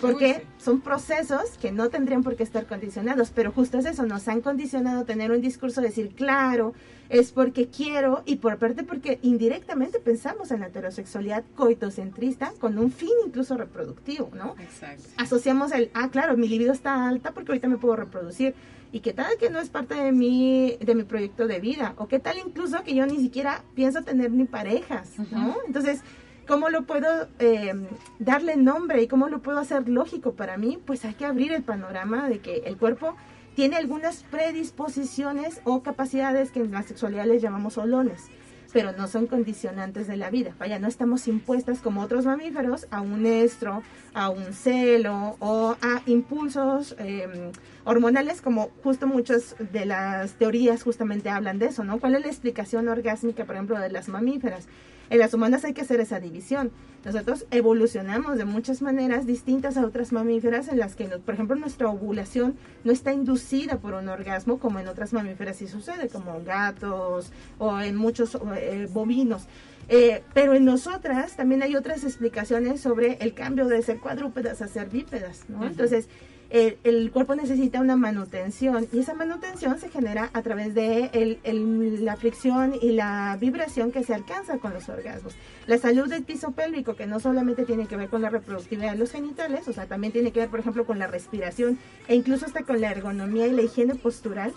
porque 0.00 0.46
son 0.58 0.80
procesos 0.80 1.58
que 1.60 1.72
no 1.72 1.88
tendrían 1.88 2.22
por 2.22 2.36
qué 2.36 2.42
estar 2.42 2.66
condicionados, 2.66 3.30
pero 3.34 3.52
justo 3.52 3.78
es 3.78 3.86
eso, 3.86 4.04
nos 4.06 4.28
han 4.28 4.40
condicionado 4.40 5.00
a 5.00 5.04
tener 5.04 5.30
un 5.30 5.40
discurso 5.40 5.80
de 5.80 5.88
decir, 5.88 6.14
claro, 6.14 6.74
es 7.08 7.32
porque 7.32 7.68
quiero, 7.68 8.22
y 8.26 8.36
por 8.36 8.58
parte 8.58 8.84
porque 8.84 9.18
indirectamente 9.22 9.98
pensamos 9.98 10.50
en 10.50 10.60
la 10.60 10.66
heterosexualidad 10.66 11.44
coitocentrista 11.56 12.52
con 12.60 12.78
un 12.78 12.90
fin 12.90 13.10
incluso 13.26 13.56
reproductivo, 13.56 14.30
¿no? 14.34 14.54
Exacto. 14.60 15.04
asociamos 15.16 15.72
el, 15.72 15.90
ah, 15.94 16.10
claro, 16.10 16.36
mi 16.36 16.48
libido 16.48 16.72
está 16.72 17.08
alta 17.08 17.32
porque 17.32 17.52
ahorita 17.52 17.68
me 17.68 17.78
puedo 17.78 17.96
reproducir. 17.96 18.54
y 18.90 19.00
qué 19.00 19.12
tal 19.12 19.36
que 19.38 19.50
no 19.50 19.58
es 19.60 19.68
parte 19.68 19.94
de 19.94 20.12
mi, 20.12 20.78
de 20.80 20.94
mi 20.94 21.04
proyecto 21.04 21.46
de 21.46 21.60
vida, 21.60 21.94
o 21.98 22.08
qué 22.08 22.18
tal 22.18 22.38
incluso 22.38 22.82
que 22.84 22.94
yo 22.94 23.06
ni 23.06 23.18
siquiera 23.18 23.62
pienso 23.74 24.02
tener 24.02 24.30
ni 24.30 24.44
parejas, 24.44 25.10
¿no? 25.30 25.56
Entonces, 25.66 26.00
¿cómo 26.48 26.70
lo 26.70 26.82
puedo 26.82 27.28
eh, 27.38 27.74
darle 28.18 28.56
nombre 28.56 29.02
y 29.02 29.06
cómo 29.06 29.28
lo 29.28 29.40
puedo 29.40 29.58
hacer 29.58 29.88
lógico 29.88 30.32
para 30.32 30.56
mí? 30.56 30.78
Pues 30.84 31.04
hay 31.04 31.14
que 31.14 31.26
abrir 31.26 31.52
el 31.52 31.62
panorama 31.62 32.28
de 32.28 32.40
que 32.40 32.62
el 32.66 32.76
cuerpo 32.76 33.14
tiene 33.54 33.76
algunas 33.76 34.24
predisposiciones 34.24 35.60
o 35.64 35.82
capacidades 35.82 36.50
que 36.50 36.60
en 36.60 36.72
la 36.72 36.82
sexualidad 36.82 37.26
les 37.26 37.42
llamamos 37.42 37.78
olones 37.78 38.30
pero 38.72 38.92
no 38.92 39.08
son 39.08 39.26
condicionantes 39.26 40.06
de 40.06 40.16
la 40.16 40.30
vida. 40.30 40.54
Vaya, 40.58 40.78
no 40.78 40.88
estamos 40.88 41.26
impuestas 41.26 41.80
como 41.80 42.02
otros 42.02 42.26
mamíferos 42.26 42.86
a 42.90 43.00
un 43.00 43.24
estro, 43.24 43.82
a 44.14 44.28
un 44.28 44.52
celo 44.52 45.36
o 45.40 45.76
a 45.80 46.02
impulsos 46.06 46.94
em, 46.98 47.52
hormonales, 47.88 48.42
como 48.42 48.68
justo 48.84 49.06
muchas 49.06 49.56
de 49.72 49.86
las 49.86 50.34
teorías 50.34 50.82
justamente 50.82 51.30
hablan 51.30 51.58
de 51.58 51.66
eso, 51.66 51.84
¿no? 51.84 51.98
¿Cuál 51.98 52.16
es 52.16 52.20
la 52.20 52.26
explicación 52.26 52.86
orgásmica, 52.86 53.46
por 53.46 53.54
ejemplo, 53.54 53.78
de 53.80 53.90
las 53.90 54.08
mamíferas? 54.08 54.68
En 55.08 55.18
las 55.18 55.32
humanas 55.32 55.64
hay 55.64 55.72
que 55.72 55.80
hacer 55.80 55.98
esa 55.98 56.20
división. 56.20 56.70
Nosotros 57.02 57.46
evolucionamos 57.50 58.36
de 58.36 58.44
muchas 58.44 58.82
maneras 58.82 59.24
distintas 59.24 59.78
a 59.78 59.86
otras 59.86 60.12
mamíferas 60.12 60.68
en 60.68 60.78
las 60.78 60.96
que, 60.96 61.06
por 61.06 61.32
ejemplo, 61.32 61.56
nuestra 61.56 61.88
ovulación 61.88 62.56
no 62.84 62.92
está 62.92 63.14
inducida 63.14 63.78
por 63.78 63.94
un 63.94 64.10
orgasmo 64.10 64.58
como 64.58 64.80
en 64.80 64.88
otras 64.88 65.14
mamíferas 65.14 65.56
sí 65.56 65.66
sucede, 65.66 66.10
como 66.10 66.42
gatos 66.44 67.32
o 67.56 67.80
en 67.80 67.96
muchos 67.96 68.36
eh, 68.56 68.86
bovinos. 68.92 69.46
Eh, 69.88 70.22
pero 70.34 70.52
en 70.52 70.66
nosotras 70.66 71.36
también 71.36 71.62
hay 71.62 71.74
otras 71.74 72.04
explicaciones 72.04 72.82
sobre 72.82 73.14
el 73.22 73.32
cambio 73.32 73.66
de 73.66 73.80
ser 73.80 73.98
cuadrúpedas 74.00 74.60
a 74.60 74.68
ser 74.68 74.90
bípedas, 74.90 75.48
¿no? 75.48 75.66
Entonces, 75.66 76.10
el, 76.50 77.10
cuerpo 77.10 77.34
necesita 77.34 77.80
una 77.80 77.96
manutención 77.96 78.88
y 78.92 79.00
esa 79.00 79.14
manutención 79.14 79.78
se 79.78 79.90
genera 79.90 80.30
a 80.32 80.42
través 80.42 80.74
de 80.74 81.10
el, 81.12 82.04
la 82.04 82.16
fricción 82.16 82.74
y 82.80 82.92
la 82.92 83.36
vibración 83.38 83.92
que 83.92 84.02
se 84.02 84.14
alcanza 84.14 84.58
con 84.58 84.72
los 84.72 84.88
orgasmos. 84.88 85.34
La 85.66 85.76
salud 85.76 86.08
del 86.08 86.24
piso 86.24 86.52
pélvico, 86.52 86.96
que 86.96 87.06
no 87.06 87.20
solamente 87.20 87.64
tiene 87.64 87.86
que 87.86 87.96
ver 87.96 88.08
con 88.08 88.22
la 88.22 88.30
reproductividad 88.30 88.92
de 88.92 88.98
los 88.98 89.12
genitales, 89.12 89.68
o 89.68 89.72
sea, 89.72 89.86
también 89.86 90.12
tiene 90.12 90.32
que 90.32 90.40
ver, 90.40 90.48
por 90.48 90.60
ejemplo, 90.60 90.86
con 90.86 90.98
la 90.98 91.06
respiración 91.06 91.78
e 92.06 92.14
incluso 92.14 92.46
hasta 92.46 92.62
con 92.62 92.80
la 92.80 92.90
ergonomía 92.90 93.46
y 93.46 93.52
la 93.52 93.62
higiene 93.62 93.94
postural, 93.94 94.52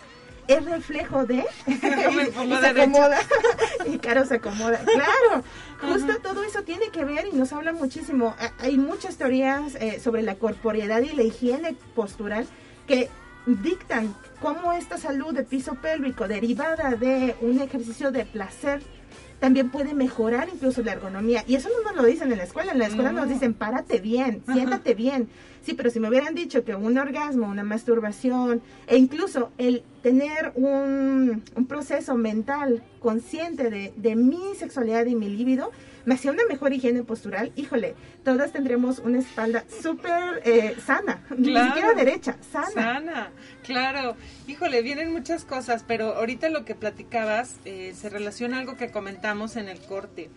es 0.53 0.65
reflejo 0.65 1.25
de 1.25 1.45
y, 1.67 1.73
se 1.75 2.67
acomoda 2.67 3.19
y 3.85 3.97
Caro 3.97 4.25
se 4.25 4.35
acomoda 4.35 4.79
claro 4.79 5.43
justo 5.81 6.19
todo 6.21 6.43
eso 6.43 6.63
tiene 6.63 6.89
que 6.89 7.05
ver 7.05 7.27
y 7.31 7.35
nos 7.35 7.53
habla 7.53 7.73
muchísimo 7.73 8.35
hay 8.59 8.77
muchas 8.77 9.17
teorías 9.17 9.75
eh, 9.75 9.99
sobre 9.99 10.21
la 10.21 10.35
corporeidad 10.35 11.01
y 11.01 11.13
la 11.13 11.23
higiene 11.23 11.75
postural 11.95 12.47
que 12.87 13.09
dictan 13.45 14.15
cómo 14.39 14.73
esta 14.73 14.97
salud 14.97 15.33
de 15.33 15.43
piso 15.43 15.75
pélvico 15.75 16.27
derivada 16.27 16.91
de 16.91 17.35
un 17.41 17.59
ejercicio 17.59 18.11
de 18.11 18.25
placer 18.25 18.81
también 19.39 19.71
puede 19.71 19.95
mejorar 19.95 20.49
incluso 20.53 20.83
la 20.83 20.91
ergonomía. 20.91 21.43
Y 21.47 21.55
eso 21.55 21.67
no 21.69 21.91
nos 21.91 21.95
lo 21.95 22.07
dicen 22.07 22.31
en 22.31 22.37
la 22.37 22.43
escuela. 22.43 22.73
En 22.73 22.77
la 22.77 22.85
escuela 22.85 23.11
nos 23.11 23.27
dicen, 23.27 23.55
párate 23.55 23.99
bien, 23.99 24.43
siéntate 24.45 24.93
bien. 24.93 25.29
Sí, 25.63 25.73
pero 25.73 25.89
si 25.89 25.99
me 25.99 26.09
hubieran 26.09 26.35
dicho 26.35 26.63
que 26.63 26.75
un 26.75 26.95
orgasmo, 26.99 27.47
una 27.47 27.63
masturbación 27.63 28.61
e 28.85 28.97
incluso 28.97 29.51
el 29.57 29.83
tener 30.01 30.51
un, 30.55 31.43
un 31.55 31.65
proceso 31.67 32.15
mental 32.15 32.83
consciente 32.99 33.69
de, 33.69 33.93
de 33.95 34.15
mi 34.15 34.55
sexualidad 34.55 35.05
y 35.05 35.15
mi 35.15 35.29
líbido, 35.29 35.71
me 36.05 36.15
hacía 36.15 36.31
una 36.31 36.43
mejor 36.49 36.73
higiene 36.73 37.03
postural, 37.03 37.51
híjole, 37.55 37.95
todas 38.23 38.51
tendremos 38.51 38.99
una 38.99 39.19
espalda 39.19 39.63
súper 39.81 40.41
eh, 40.45 40.75
sana, 40.83 41.23
ni 41.37 41.55
siquiera 41.55 41.93
derecha, 41.93 42.37
sana. 42.51 42.71
Sana, 42.71 43.31
claro. 43.63 44.15
Híjole, 44.47 44.81
vienen 44.81 45.11
muchas 45.11 45.45
cosas, 45.45 45.83
pero 45.87 46.15
ahorita 46.15 46.49
lo 46.49 46.65
que 46.65 46.75
platicabas 46.75 47.57
eh, 47.65 47.93
se 47.95 48.09
relaciona 48.09 48.57
a 48.57 48.59
algo 48.61 48.77
que 48.77 48.89
comentamos 48.89 49.55
en 49.55 49.69
el 49.69 49.79
corte 49.79 50.29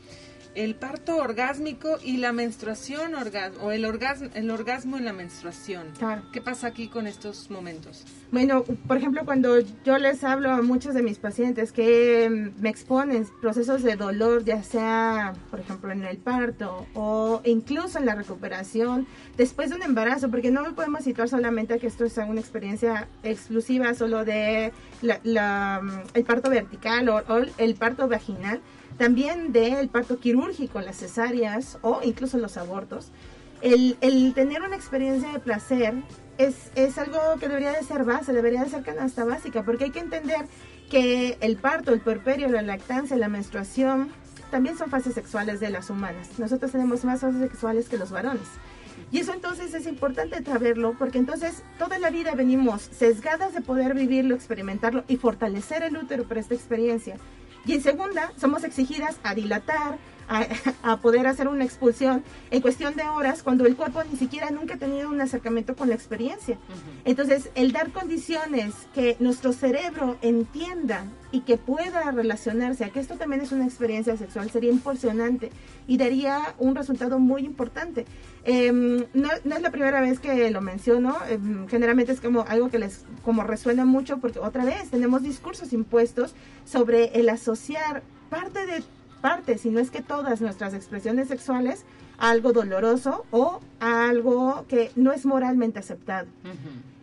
el 0.55 0.75
parto 0.75 1.17
orgásmico 1.17 1.99
y 2.03 2.19
la 2.19 2.33
menstruación 2.33 3.15
orgasmo, 3.15 3.65
o 3.65 3.73
el 3.73 3.85
orgasmo, 3.85 4.29
el 4.35 4.51
orgasmo 4.51 4.97
en 4.97 5.05
la 5.05 5.13
menstruación. 5.13 5.89
¿Qué 6.33 6.41
pasa 6.41 6.69
aquí 6.69 6.89
con 6.89 7.07
estos 7.07 7.51
momentos? 7.51 8.05
Bueno, 8.31 8.65
por 8.87 8.97
ejemplo, 8.97 9.25
cuando 9.25 9.61
yo 9.85 9.99
les 9.99 10.25
hablo 10.25 10.51
a 10.51 10.63
muchos 10.63 10.95
de 10.95 11.03
mis 11.03 11.19
pacientes 11.19 11.73
que 11.73 12.53
me 12.59 12.69
exponen 12.69 13.27
procesos 13.41 13.83
de 13.83 13.97
dolor, 13.97 14.45
ya 14.45 14.63
sea, 14.63 15.35
por 15.51 15.61
ejemplo, 15.61 15.91
en 15.93 16.05
el 16.05 16.19
parto 16.19 16.87
o 16.95 17.41
incluso 17.45 17.99
en 17.99 18.07
la 18.07 18.15
recuperación 18.15 19.07
después 19.37 19.71
de 19.71 19.77
un 19.77 19.83
embarazo, 19.83 20.31
porque 20.31 20.51
no 20.51 20.63
me 20.63 20.73
podemos 20.73 21.05
situar 21.05 21.29
solamente 21.29 21.75
a 21.75 21.79
que 21.79 21.87
esto 21.87 22.09
sea 22.09 22.25
una 22.25 22.41
experiencia 22.41 23.09
exclusiva 23.23 23.95
solo 23.95 24.25
de 24.25 24.73
la, 25.03 25.81
el 26.15 26.25
parto 26.25 26.51
vertical 26.51 27.09
o 27.09 27.23
el 27.59 27.75
parto 27.75 28.09
vaginal, 28.09 28.61
también 28.99 29.53
del 29.53 29.89
parto 29.89 30.19
quirúrgico, 30.19 30.81
las 30.81 30.97
cesáreas 30.97 31.79
o 31.83 32.01
incluso 32.03 32.39
los 32.39 32.57
abortos. 32.57 33.11
El, 33.61 33.97
el, 34.01 34.35
tener 34.35 34.63
una 34.63 34.77
experiencia 34.77 35.33
de 35.33 35.39
placer 35.39 35.95
es, 36.39 36.71
es 36.75 36.99
algo 36.99 37.19
que 37.41 37.49
debería 37.49 37.73
de 37.73 37.83
ser 37.83 38.05
base, 38.05 38.33
debería 38.33 38.63
de 38.63 38.71
ser 38.71 38.83
canasta 38.83 39.25
básica, 39.25 39.63
porque 39.63 39.85
hay 39.85 39.91
que 39.91 40.01
entender 40.01 40.47
que 40.91 41.39
el 41.41 41.57
parto, 41.57 41.93
el 41.93 42.01
puerperio, 42.01 42.49
la 42.49 42.63
lactancia, 42.63 43.17
la 43.17 43.29
menstruación, 43.29 44.11
también 44.51 44.77
son 44.77 44.91
fases 44.91 45.15
sexuales 45.15 45.61
de 45.61 45.71
las 45.71 45.91
humanas. 45.91 46.39
Nosotros 46.39 46.71
tenemos 46.71 47.05
más 47.05 47.21
fases 47.21 47.41
sexuales 47.41 47.89
que 47.89 47.97
los 47.97 48.11
varones. 48.11 48.47
Y 49.11 49.19
eso 49.19 49.33
entonces 49.33 49.75
es 49.75 49.87
importante 49.87 50.43
saberlo 50.45 50.95
porque 50.99 51.19
entonces 51.19 51.63
toda 51.79 51.99
la 51.99 52.11
vida 52.11 52.35
venimos 52.35 52.83
sesgadas 52.83 53.55
de 53.55 53.61
poder 53.61 53.95
vivirlo, 53.95 54.35
experimentarlo 54.35 55.05
y 55.09 55.17
fortalecer 55.17 55.83
el 55.83 55.97
útero 55.97 56.25
para 56.25 56.41
esta 56.41 56.55
experiencia. 56.55 57.17
Y 57.67 57.73
en 57.73 57.83
segunda, 57.83 58.33
somos 58.39 58.65
exigidas 58.65 59.17
a 59.23 59.35
dilatar, 59.35 59.99
a, 60.29 60.97
poder 60.99 61.27
hacer 61.27 61.49
una 61.49 61.65
expulsión 61.65 62.23
en 62.51 62.63
cuestión 62.63 62.95
de 62.95 63.03
horas 63.03 63.43
cuando 63.43 63.67
el 63.67 63.77
cuerpo 63.77 64.03
ni 64.11 64.17
siquiera 64.17 64.51
nunca 64.51 64.75
ha 64.75 64.79
tenido 64.79 65.09
un 65.09 65.21
acercamiento 65.21 65.77
con 65.77 65.89
la 65.89 65.95
experiencia. 65.95 66.59
Entonces, 67.05 67.51
el 67.55 67.73
dar 67.73 67.91
condiciones 67.91 68.75
que 68.95 69.17
nuestro 69.21 69.53
cerebro 69.53 70.17
entienda 70.23 71.05
y 71.33 71.41
que 71.41 71.57
pueda 71.57 72.13
relacionarse 72.13 72.85
a 72.85 72.91
que 72.91 73.01
esto 73.01 73.17
también 73.17 73.43
es 73.43 73.51
una 73.51 73.65
experiencia 73.65 74.17
sexual 74.17 74.51
sería 74.51 74.71
impresionante 74.71 75.51
y 75.89 75.97
daría 75.97 76.55
un 76.59 76.77
resultado 76.77 77.19
muy 77.19 77.43
importante. 77.43 78.07
Em, 78.45 79.05
no, 79.15 79.31
es 79.33 79.63
la 79.63 79.71
primera 79.71 80.01
vez 80.01 80.21
que 80.21 80.51
lo 80.51 80.61
menciono, 80.61 81.17
em, 81.29 81.67
generalmente 81.67 82.13
es 82.13 82.21
como 82.21 82.43
algo 82.47 82.71
que 82.71 82.79
les 82.79 83.05
como 83.25 83.43
resuena 83.43 83.85
mucho 83.85 84.19
porque 84.19 84.39
otra 84.39 84.65
vez 84.65 84.91
tenemos 84.91 85.23
discursos 85.23 85.73
impuestos 85.73 86.35
sobre 86.65 87.07
el 87.19 87.29
asociar 87.29 88.03
parte 88.31 88.67
de 88.67 88.85
parte, 89.25 89.57
si 89.57 89.71
no 89.71 89.81
es 89.81 89.91
que 89.91 90.03
todas 90.03 90.43
nuestras 90.43 90.75
expresiones 90.75 91.29
sexuales 91.29 91.87
a 92.19 92.29
algo 92.29 92.53
doloroso 92.53 93.25
o 93.31 93.59
a 93.81 94.07
algo 94.11 94.67
que 94.69 94.91
no 94.97 95.15
es 95.15 95.25
moralmente 95.25 95.79
aceptado. 95.79 96.27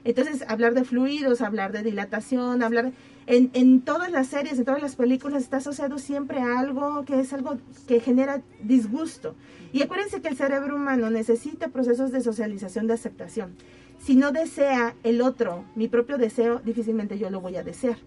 Entonces, 0.04 0.46
hablar 0.48 0.76
de 0.76 0.84
fluidos, 0.84 1.42
hablar 1.42 1.72
de 1.72 1.82
dilatación, 1.82 2.62
hablar 2.62 2.92
en, 3.26 3.50
en 3.54 3.82
todas 3.82 4.12
las 4.12 4.28
series, 4.28 4.60
en 4.60 4.66
todas 4.66 4.84
las 4.84 4.96
películas 4.96 5.42
está 5.42 5.58
asociado 5.58 5.98
siempre 5.98 6.42
a 6.42 6.60
algo 6.60 7.06
que 7.06 7.20
es 7.20 7.34
algo 7.34 7.58
que 7.88 8.00
genera 8.00 8.44
disgusto. 8.62 9.34
Y 9.74 9.82
acuérdense 9.82 10.22
que 10.22 10.28
el 10.28 10.38
cerebro 10.38 10.76
humano 10.76 11.10
necesita 11.10 11.70
procesos 11.70 12.12
de 12.12 12.22
socialización, 12.22 12.86
de 12.86 12.94
aceptación. 12.94 13.56
Si 13.98 14.16
no 14.16 14.32
desea 14.32 14.94
el 15.02 15.24
otro 15.24 15.66
mi 15.74 15.88
propio 15.88 16.20
deseo, 16.20 16.62
difícilmente 16.64 17.18
yo 17.18 17.32
lo 17.32 17.42
voy 17.42 17.56
a 17.56 17.64
desear. 17.64 17.98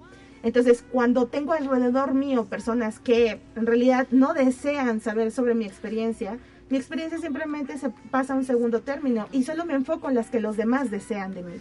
Entonces, 0.44 0.84
cuando 0.92 1.26
tengo 1.26 1.54
alrededor 1.54 2.12
mío 2.12 2.44
personas 2.44 3.00
que 3.00 3.40
en 3.56 3.66
realidad 3.66 4.06
no 4.10 4.34
desean 4.34 5.00
saber 5.00 5.32
sobre 5.32 5.54
mi 5.54 5.64
experiencia, 5.64 6.38
mi 6.68 6.76
experiencia 6.76 7.18
simplemente 7.18 7.78
se 7.78 7.88
pasa 8.10 8.34
a 8.34 8.36
un 8.36 8.44
segundo 8.44 8.82
término 8.82 9.26
y 9.32 9.44
solo 9.44 9.64
me 9.64 9.72
enfoco 9.72 10.10
en 10.10 10.14
las 10.14 10.28
que 10.28 10.40
los 10.40 10.58
demás 10.58 10.90
desean 10.90 11.32
de 11.32 11.42
mí. 11.44 11.54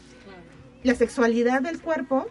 La 0.84 0.95
sexualidad 0.95 1.61
del 1.61 1.79
cuerpo 1.79 2.27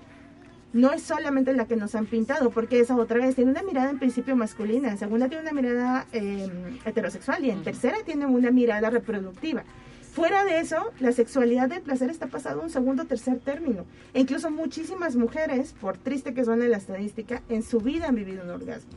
no 0.74 0.92
es 0.92 1.02
solamente 1.02 1.54
la 1.54 1.66
que 1.66 1.76
nos 1.76 1.94
han 1.94 2.04
pintado, 2.04 2.50
porque 2.50 2.80
esa 2.80 2.96
otra 2.96 3.18
vez 3.18 3.34
tiene 3.34 3.50
una 3.50 3.62
mirada 3.62 3.88
en 3.88 3.98
principio 3.98 4.36
masculina, 4.36 4.90
en 4.90 4.98
segunda 4.98 5.28
tiene 5.28 5.42
una 5.42 5.52
mirada 5.52 6.06
em, 6.12 6.50
heterosexual 6.84 7.42
y 7.46 7.50
en 7.50 7.62
tercera 7.62 7.96
tiene 8.04 8.26
una 8.26 8.50
mirada 8.50 8.90
reproductiva. 8.90 9.64
Fuera 10.12 10.44
de 10.44 10.60
eso, 10.60 10.92
la 11.00 11.10
sexualidad 11.12 11.70
del 11.70 11.80
placer 11.80 12.10
está 12.10 12.26
pasado 12.26 12.60
a 12.60 12.64
un 12.64 12.68
segundo 12.68 13.04
o 13.04 13.06
tercer 13.06 13.38
término. 13.38 13.86
E 14.12 14.20
incluso 14.20 14.50
muchísimas 14.50 15.16
mujeres, 15.16 15.74
por 15.80 15.96
triste 15.96 16.34
que 16.34 16.44
suene 16.44 16.68
la 16.68 16.76
estadística, 16.76 17.42
en 17.48 17.62
su 17.62 17.80
vida 17.80 18.08
han 18.08 18.16
vivido 18.16 18.44
un 18.44 18.50
orgasmo. 18.50 18.92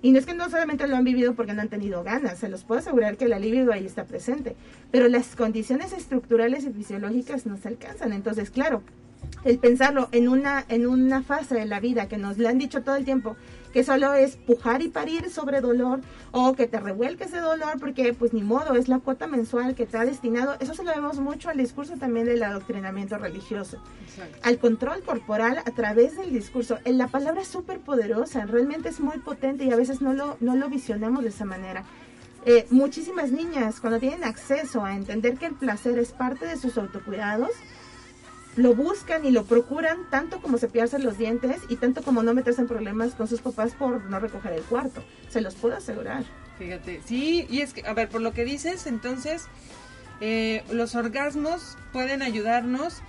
Y 0.00 0.10
no 0.10 0.18
es 0.18 0.24
que 0.24 0.32
no 0.32 0.48
solamente 0.48 0.88
lo 0.88 0.96
han 0.96 1.04
vivido 1.04 1.34
porque 1.34 1.52
no 1.52 1.60
han 1.60 1.68
tenido 1.68 2.02
ganas, 2.02 2.38
se 2.38 2.48
los 2.48 2.64
puedo 2.64 2.78
asegurar 2.78 3.18
que 3.18 3.26
el 3.26 3.34
alivio 3.34 3.70
ahí 3.70 3.84
está 3.84 4.04
presente, 4.04 4.56
pero 4.90 5.08
las 5.08 5.36
condiciones 5.36 5.92
estructurales 5.92 6.64
y 6.64 6.70
fisiológicas 6.70 7.44
no 7.44 7.58
se 7.58 7.68
alcanzan. 7.68 8.14
Entonces, 8.14 8.48
claro, 8.48 8.82
el 9.44 9.58
pensarlo 9.58 10.08
en 10.12 10.28
una, 10.28 10.64
en 10.70 10.86
una 10.86 11.22
fase 11.22 11.56
de 11.56 11.66
la 11.66 11.78
vida 11.78 12.08
que 12.08 12.16
nos 12.16 12.38
le 12.38 12.48
han 12.48 12.56
dicho 12.56 12.82
todo 12.82 12.96
el 12.96 13.04
tiempo, 13.04 13.36
que 13.72 13.84
solo 13.84 14.12
es 14.14 14.36
pujar 14.36 14.82
y 14.82 14.88
parir 14.88 15.30
sobre 15.30 15.60
dolor 15.60 16.00
o 16.32 16.54
que 16.54 16.66
te 16.66 16.80
revuelque 16.80 17.24
ese 17.24 17.38
dolor 17.38 17.78
porque 17.80 18.12
pues 18.12 18.32
ni 18.32 18.42
modo, 18.42 18.74
es 18.74 18.88
la 18.88 18.98
cuota 18.98 19.26
mensual 19.26 19.74
que 19.74 19.86
te 19.86 19.96
ha 19.96 20.04
destinado. 20.04 20.56
Eso 20.60 20.74
se 20.74 20.84
lo 20.84 20.92
vemos 20.92 21.18
mucho 21.18 21.48
al 21.48 21.56
discurso 21.56 21.96
también 21.96 22.26
del 22.26 22.42
adoctrinamiento 22.42 23.18
religioso. 23.18 23.78
Al 24.42 24.58
control 24.58 25.02
corporal 25.02 25.58
a 25.58 25.70
través 25.70 26.16
del 26.16 26.32
discurso. 26.32 26.78
En 26.84 26.98
la 26.98 27.08
palabra 27.08 27.42
es 27.42 27.48
súper 27.48 27.80
poderosa, 27.80 28.46
realmente 28.46 28.88
es 28.88 29.00
muy 29.00 29.18
potente 29.18 29.64
y 29.64 29.72
a 29.72 29.76
veces 29.76 30.00
no 30.00 30.12
lo, 30.12 30.36
no 30.40 30.56
lo 30.56 30.68
visionamos 30.68 31.22
de 31.22 31.30
esa 31.30 31.44
manera. 31.44 31.84
Eh, 32.44 32.66
muchísimas 32.70 33.32
niñas, 33.32 33.80
cuando 33.80 33.98
tienen 33.98 34.24
acceso 34.24 34.84
a 34.84 34.94
entender 34.94 35.36
que 35.36 35.46
el 35.46 35.54
placer 35.54 35.98
es 35.98 36.12
parte 36.12 36.46
de 36.46 36.56
sus 36.56 36.78
autocuidados, 36.78 37.50
lo 38.56 38.74
buscan 38.74 39.24
y 39.24 39.30
lo 39.30 39.44
procuran 39.44 39.98
tanto 40.10 40.40
como 40.40 40.58
cepillarse 40.58 40.98
los 40.98 41.18
dientes 41.18 41.60
y 41.68 41.76
tanto 41.76 42.02
como 42.02 42.22
no 42.22 42.34
meterse 42.34 42.60
en 42.60 42.66
problemas 42.66 43.14
con 43.14 43.28
sus 43.28 43.40
papás 43.40 43.72
por 43.72 44.04
no 44.04 44.18
recoger 44.18 44.52
el 44.52 44.62
cuarto. 44.62 45.02
Se 45.28 45.40
los 45.40 45.54
puedo 45.54 45.76
asegurar. 45.76 46.24
Fíjate, 46.58 47.00
sí, 47.04 47.46
y 47.48 47.60
es 47.60 47.72
que, 47.72 47.86
a 47.86 47.92
ver, 47.92 48.08
por 48.08 48.20
lo 48.20 48.32
que 48.32 48.44
dices, 48.44 48.86
entonces, 48.88 49.46
eh, 50.20 50.64
los 50.72 50.96
orgasmos 50.96 51.76
pueden 51.92 52.20
ayudarnos 52.22 53.02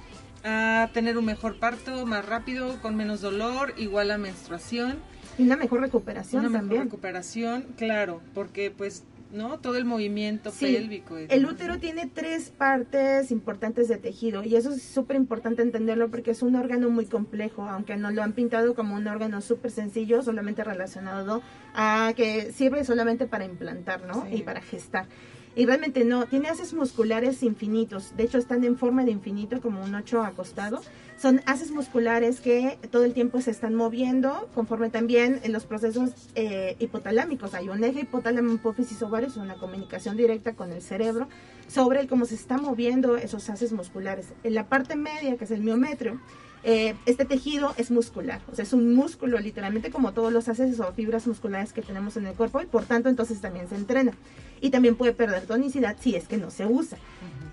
a 0.44 0.90
tener 0.94 1.18
un 1.18 1.26
mejor 1.26 1.60
parto 1.60 2.06
más 2.06 2.26
rápido, 2.26 2.80
con 2.82 2.96
menos 2.96 3.22
dolor, 3.22 3.74
igual 3.78 4.12
a 4.12 4.18
menstruación. 4.18 5.00
Y 5.38 5.44
una 5.44 5.56
mejor 5.56 5.82
recuperación 5.82 6.46
una 6.46 6.60
también. 6.60 6.82
Mejor 6.82 6.92
recuperación, 6.92 7.66
claro, 7.76 8.22
porque 8.34 8.72
pues 8.72 9.04
¿no? 9.32 9.60
Todo 9.60 9.78
el 9.78 9.86
movimiento 9.86 10.52
pélvico. 10.52 11.18
el 11.18 11.46
útero 11.46 11.80
tiene 11.80 12.08
tres 12.08 12.50
partes 12.50 13.32
importantes 13.32 13.88
de 13.88 13.98
tejido 13.98 14.44
y 14.44 14.56
eso 14.56 14.72
es 14.72 14.82
súper 14.82 15.16
importante 15.16 15.62
entenderlo 15.62 16.10
porque 16.10 16.32
es 16.32 16.42
un 16.42 16.56
órgano 16.56 16.90
muy 16.90 17.06
complejo, 17.06 17.64
aunque 17.64 17.96
nos 17.98 18.14
lo 18.14 18.24
han 18.24 18.34
pintado 18.34 18.76
como 18.76 18.96
un 18.96 19.08
órgano 19.08 19.42
súper 19.42 19.72
sencillo, 19.72 20.22
solamente 20.22 20.64
relacionado 20.64 21.42
a 21.74 22.14
que 22.16 22.52
sirve 22.52 22.84
solamente 22.84 23.28
para 23.28 23.46
implantar, 23.46 24.06
¿no? 24.06 24.28
Y 24.32 24.42
para 24.42 24.62
gestar. 24.62 25.08
Y 25.56 25.66
realmente 25.66 26.06
no, 26.06 26.26
tiene 26.26 26.48
haces 26.48 26.74
musculares 26.74 27.44
infinitos. 27.44 28.16
De 28.16 28.24
hecho, 28.24 28.38
están 28.38 28.64
en 28.64 28.78
forma 28.78 29.04
de 29.04 29.12
infinito, 29.12 29.62
como 29.62 29.84
un 29.84 29.96
ocho 29.96 30.24
acostado. 30.24 30.82
Son 31.18 31.42
haces 31.46 31.72
musculares 31.72 32.40
que 32.40 32.78
todo 32.92 33.04
el 33.04 33.14
tiempo 33.14 33.42
se 33.42 33.52
están 33.52 33.76
moviendo 33.76 34.50
conforme 34.56 34.90
también 34.90 35.42
en 35.44 35.52
los 35.52 35.66
procesos 35.66 36.12
eh, 36.36 36.76
hipotalámicos. 36.80 37.54
Hay 37.56 37.68
un 37.68 37.84
eje 37.84 38.02
hipotálamo, 38.02 38.54
hipófisis, 38.54 39.02
ovarios, 39.02 39.36
una 39.38 39.56
comunicación 39.56 40.16
directa 40.16 40.54
con 40.54 40.72
el 40.72 40.82
cerebro 40.82 41.28
sobre 41.68 42.08
cómo 42.08 42.26
se 42.26 42.36
están 42.36 42.62
moviendo 42.62 43.18
esos 43.18 43.50
haces 43.50 43.74
musculares. 43.74 44.34
En 44.44 44.54
la 44.54 44.70
parte 44.70 44.96
media, 44.96 45.36
que 45.36 45.44
es 45.44 45.52
el 45.52 45.62
miometrio, 45.62 46.20
eh, 46.64 46.96
este 47.06 47.26
tejido 47.26 47.74
es 47.78 47.90
muscular, 47.90 48.42
o 48.52 48.56
sea, 48.56 48.64
es 48.64 48.74
un 48.74 48.94
músculo 48.94 49.40
literalmente 49.40 49.92
como 49.92 50.12
todos 50.12 50.34
los 50.34 50.50
haces 50.50 50.80
o 50.80 50.92
fibras 50.94 51.26
musculares 51.26 51.72
que 51.72 51.82
tenemos 51.82 52.18
en 52.18 52.28
el 52.28 52.36
cuerpo 52.36 52.62
y 52.62 52.66
por 52.66 52.84
tanto 52.86 53.08
entonces 53.10 53.40
también 53.40 53.70
se 53.70 53.76
entrena. 53.76 54.14
Y 54.62 54.72
también 54.72 54.96
puede 54.96 55.14
perder 55.14 55.44
tonicidad 55.46 55.96
si 56.00 56.16
es 56.16 56.28
que 56.28 56.38
no 56.38 56.52
se 56.52 56.66
usa. 56.66 56.98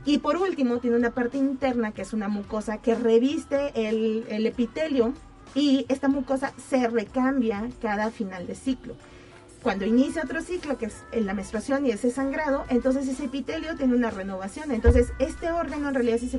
Y 0.05 0.19
por 0.19 0.37
último, 0.37 0.79
tiene 0.79 0.97
una 0.97 1.13
parte 1.13 1.39
interna 1.39 1.93
que 1.93 2.03
es 2.03 2.13
una 2.13 2.29
mucosa 2.29 2.79
que 2.79 2.97
reviste 2.97 3.89
el, 3.89 4.25
el 4.29 4.45
epitelio 4.47 5.13
y 5.55 5.87
esta 5.89 6.09
mucosa 6.09 6.53
se 6.69 6.89
recambia 6.89 7.69
cada 7.81 8.11
final 8.11 8.47
de 8.49 8.57
ciclo 8.57 8.97
cuando 9.67 9.85
inicia 9.85 10.23
otro 10.23 10.43
ciclo, 10.43 10.79
que 10.79 10.87
es 10.87 10.95
la 11.13 11.35
menstruación 11.35 11.87
y 11.87 11.91
ese 11.91 12.13
sangrado, 12.13 12.65
entonces 12.69 13.09
ese 13.09 13.25
epitelio 13.25 13.75
tiene 13.75 13.97
una 13.97 14.13
renovación. 14.13 14.71
Entonces, 14.71 15.09
este 15.19 15.51
órgano, 15.51 15.89
en 15.89 15.95
realidad, 15.95 16.19
si 16.19 16.29
se 16.29 16.39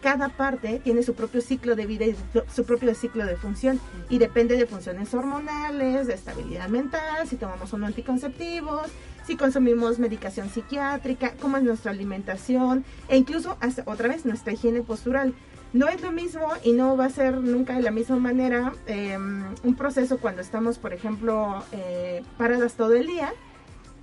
cada 0.00 0.28
parte 0.28 0.80
tiene 0.82 1.02
su 1.02 1.14
propio 1.14 1.40
ciclo 1.40 1.76
de 1.76 1.86
vida 1.86 2.06
y 2.06 2.16
su 2.52 2.64
propio 2.64 2.94
ciclo 2.94 3.26
de 3.26 3.36
función 3.36 3.80
y 4.08 4.18
depende 4.18 4.56
de 4.56 4.66
funciones 4.66 5.12
hormonales, 5.14 6.06
de 6.06 6.14
estabilidad 6.14 6.68
mental, 6.68 7.26
si 7.28 7.36
tomamos 7.36 7.72
unos 7.72 7.88
anticonceptivos, 7.88 8.90
si 9.26 9.36
consumimos 9.36 9.98
medicación 9.98 10.48
psiquiátrica, 10.48 11.34
cómo 11.40 11.56
es 11.56 11.62
nuestra 11.62 11.90
alimentación 11.90 12.84
e 13.08 13.16
incluso 13.16 13.56
otra 13.84 14.08
vez 14.08 14.24
nuestra 14.24 14.52
higiene 14.52 14.82
postural. 14.82 15.34
No 15.72 15.86
es 15.88 16.00
lo 16.00 16.10
mismo 16.10 16.48
y 16.64 16.72
no 16.72 16.96
va 16.96 17.04
a 17.04 17.10
ser 17.10 17.36
nunca 17.36 17.74
de 17.74 17.82
la 17.82 17.92
misma 17.92 18.16
manera 18.16 18.72
em, 18.86 19.44
un 19.62 19.76
proceso 19.76 20.18
cuando 20.18 20.42
estamos, 20.42 20.78
por 20.78 20.92
ejemplo, 20.92 21.62
eh, 21.70 22.24
paradas 22.36 22.74
todo 22.74 22.94
el 22.94 23.06
día 23.06 23.32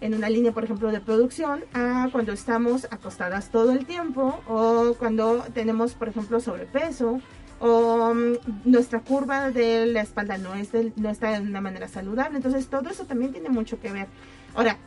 en 0.02 0.14
una 0.14 0.30
línea, 0.30 0.52
por 0.52 0.64
ejemplo, 0.64 0.92
de 0.92 1.00
producción, 1.00 1.64
a 1.74 2.10
cuando 2.12 2.32
estamos 2.34 2.88
acostadas 2.92 3.50
todo 3.50 3.72
el 3.72 3.86
tiempo 3.86 4.40
o 4.48 4.96
cuando 4.98 5.44
tenemos, 5.54 5.94
por 5.94 6.10
ejemplo, 6.10 6.40
sobrepeso 6.40 7.20
o 7.60 8.14
mm, 8.14 8.70
nuestra 8.70 9.02
curva 9.02 9.50
de 9.50 9.88
la 9.88 10.02
espalda 10.02 10.38
no, 10.38 10.54
es 10.54 10.70
no 10.96 11.10
está 11.10 11.40
de 11.40 11.42
una 11.42 11.62
manera 11.62 11.88
saludable. 11.88 12.38
Entonces, 12.38 12.68
todo 12.68 12.90
eso 12.90 13.06
también 13.06 13.32
tiene 13.32 13.50
mucho 13.50 13.80
que 13.80 13.92
ver. 13.92 14.08
Ahora, 14.56 14.78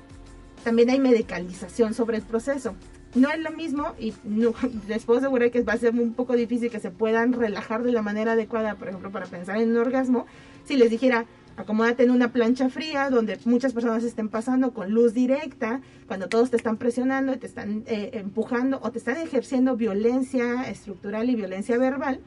también 0.63 0.91
hay 0.91 1.01
medicalización 1.01 1.95
sobre 1.95 2.19
el 2.19 2.23
proceso 2.23 2.75
no 3.15 3.31
es 3.31 3.41
lo 3.41 3.51
mismo 3.51 3.95
y 3.99 4.15
no, 4.25 4.55
les 4.89 5.05
puedo 5.05 5.19
asegurar 5.19 5.51
que 5.51 5.63
va 5.63 5.75
a 5.75 5.79
ser 5.79 5.95
un 5.95 6.15
poco 6.15 6.35
difícil 6.35 6.71
que 6.71 6.81
se 6.81 6.91
puedan 6.91 7.33
relajar 7.33 7.83
de 7.83 7.93
la 7.93 8.03
manera 8.03 8.33
adecuada, 8.33 8.75
por 8.75 8.89
ejemplo, 8.89 9.11
para 9.11 9.27
pensar 9.27 9.61
en 9.61 9.71
un 9.71 9.79
orgasmo, 9.79 10.27
si 10.65 10.77
les 10.77 10.91
dijera, 10.91 11.27
acomódate 11.61 12.03
en 12.03 12.11
una 12.11 12.33
plancha 12.33 12.69
fría 12.69 13.11
donde 13.11 13.39
muchas 13.45 13.73
personas 13.73 14.05
estén 14.05 14.29
pasando 14.29 14.73
con 14.73 14.91
luz 14.91 15.15
directa, 15.15 15.81
cuando 16.07 16.29
todos 16.29 16.51
te 16.51 16.57
están 16.57 16.77
presionando 16.77 17.33
y 17.33 17.37
te 17.37 17.47
están 17.47 17.85
eh, 17.87 18.11
empujando 18.15 18.81
o 18.83 18.91
te 18.91 18.99
están 18.99 19.17
ejerciendo 19.19 19.77
violencia 19.77 20.69
estructural 20.69 21.31
y 21.31 21.37
violencia 21.37 21.79
verbal, 21.79 22.21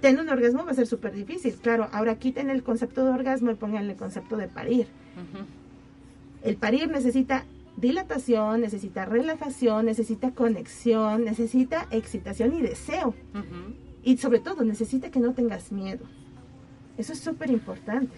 tener 0.00 0.20
un 0.20 0.28
orgasmo 0.28 0.64
va 0.64 0.72
a 0.72 0.74
ser 0.74 0.86
súper 0.86 1.12
difícil. 1.12 1.54
Claro, 1.54 1.88
ahora 1.92 2.16
quiten 2.16 2.50
el 2.50 2.62
concepto 2.62 3.04
de 3.04 3.10
orgasmo 3.10 3.50
y 3.50 3.54
pongan 3.54 3.88
el 3.88 3.96
concepto 3.96 4.36
de 4.36 4.48
parir. 4.48 4.86
El 6.42 6.56
parir 6.56 6.90
necesita 6.90 7.44
dilatación, 7.76 8.60
necesita 8.60 9.04
relajación, 9.04 9.86
necesita 9.86 10.32
conexión, 10.32 11.24
necesita 11.24 11.86
excitación 11.90 12.54
y 12.54 12.62
deseo. 12.62 13.14
Y 14.02 14.16
sobre 14.16 14.40
todo, 14.40 14.64
necesita 14.64 15.10
que 15.10 15.20
no 15.20 15.34
tengas 15.34 15.72
miedo. 15.72 16.04
Eso 16.96 17.12
es 17.12 17.20
súper 17.20 17.50
importante. 17.50 18.14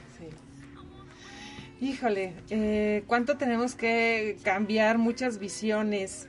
Híjole, 1.83 2.33
eh, 2.51 3.03
¿cuánto 3.09 3.37
tenemos 3.37 3.75
que 3.75 4.37
cambiar 4.45 4.99
muchas 4.99 5.41
visiones? 5.41 6.29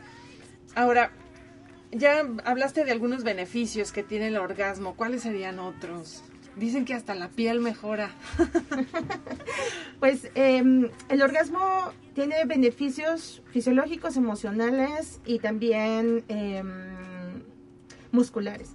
Ahora, 0.73 1.11
ya 1.91 2.27
hablaste 2.43 2.83
de 2.83 2.91
algunos 2.91 3.23
beneficios 3.23 3.91
que 3.91 4.01
tiene 4.01 4.29
el 4.29 4.37
orgasmo. 4.37 4.95
¿Cuáles 4.95 5.21
serían 5.21 5.59
otros? 5.59 6.23
Dicen 6.55 6.85
que 6.85 6.95
hasta 6.95 7.13
la 7.13 7.29
piel 7.29 7.59
mejora. 7.59 8.09
pues 9.99 10.27
em, 10.33 10.89
el 11.09 11.21
orgasmo 11.21 11.59
tiene 12.15 12.45
beneficios 12.45 13.43
fisiológicos, 13.51 14.17
emocionales 14.17 15.19
y 15.23 15.37
también 15.37 16.23
em, 16.29 17.43
musculares. 18.11 18.71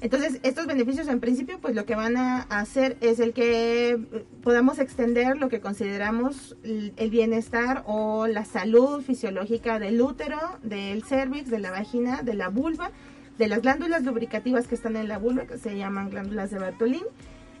Entonces, 0.00 0.40
estos 0.42 0.66
beneficios 0.66 1.08
en 1.08 1.20
principio, 1.20 1.58
pues 1.60 1.74
lo 1.74 1.84
que 1.84 1.94
van 1.94 2.16
a 2.16 2.42
hacer 2.42 2.96
es 3.00 3.20
el 3.20 3.34
que 3.34 3.98
podamos 4.42 4.78
extender 4.78 5.36
lo 5.36 5.48
que 5.48 5.60
consideramos 5.60 6.56
el 6.64 7.10
bienestar 7.10 7.84
o 7.86 8.26
la 8.26 8.46
salud 8.46 9.02
fisiológica 9.02 9.78
del 9.78 10.00
útero, 10.00 10.38
del 10.62 11.04
cervix, 11.04 11.50
de 11.50 11.58
la 11.58 11.70
vagina, 11.70 12.22
de 12.22 12.34
la 12.34 12.48
vulva, 12.48 12.92
de 13.40 13.48
las 13.48 13.62
glándulas 13.62 14.04
lubricativas 14.04 14.68
que 14.68 14.74
están 14.74 14.96
en 14.96 15.08
la 15.08 15.18
vulva, 15.18 15.46
que 15.46 15.58
se 15.58 15.76
llaman 15.76 16.10
glándulas 16.10 16.50
de 16.50 16.58
Bartolín, 16.58 17.04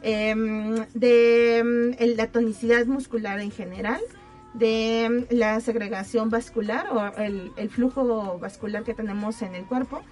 em, 0.02 0.84
de 0.94 1.58
em, 1.58 2.16
la 2.16 2.26
tonicidad 2.28 2.86
muscular 2.86 3.40
en 3.40 3.50
general, 3.50 4.00
de 4.54 5.26
la 5.30 5.60
segregación 5.60 6.28
vascular 6.28 6.86
o 6.92 7.22
el, 7.22 7.70
flujo 7.70 8.38
vascular 8.38 8.82
que 8.82 8.94
tenemos 8.94 9.42
en 9.42 9.54
el 9.54 9.64
cuerpo. 9.64 10.02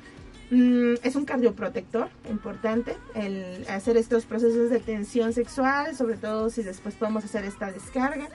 Mm, 0.51 0.95
es 1.03 1.15
un 1.15 1.27
cardioprotector 1.27 2.09
importante 2.31 2.97
el 3.15 3.67
hacer 3.69 3.99
estos 3.99 4.25
procesos 4.25 4.71
de 4.71 4.81
tensión 4.81 5.35
sexual, 5.35 5.95
sobre 5.95 6.17
todo 6.17 6.49
si 6.49 6.63
después 6.63 6.95
podemos 6.95 7.25
hacer 7.25 7.45
esta 7.45 7.71
descarga. 7.71 8.29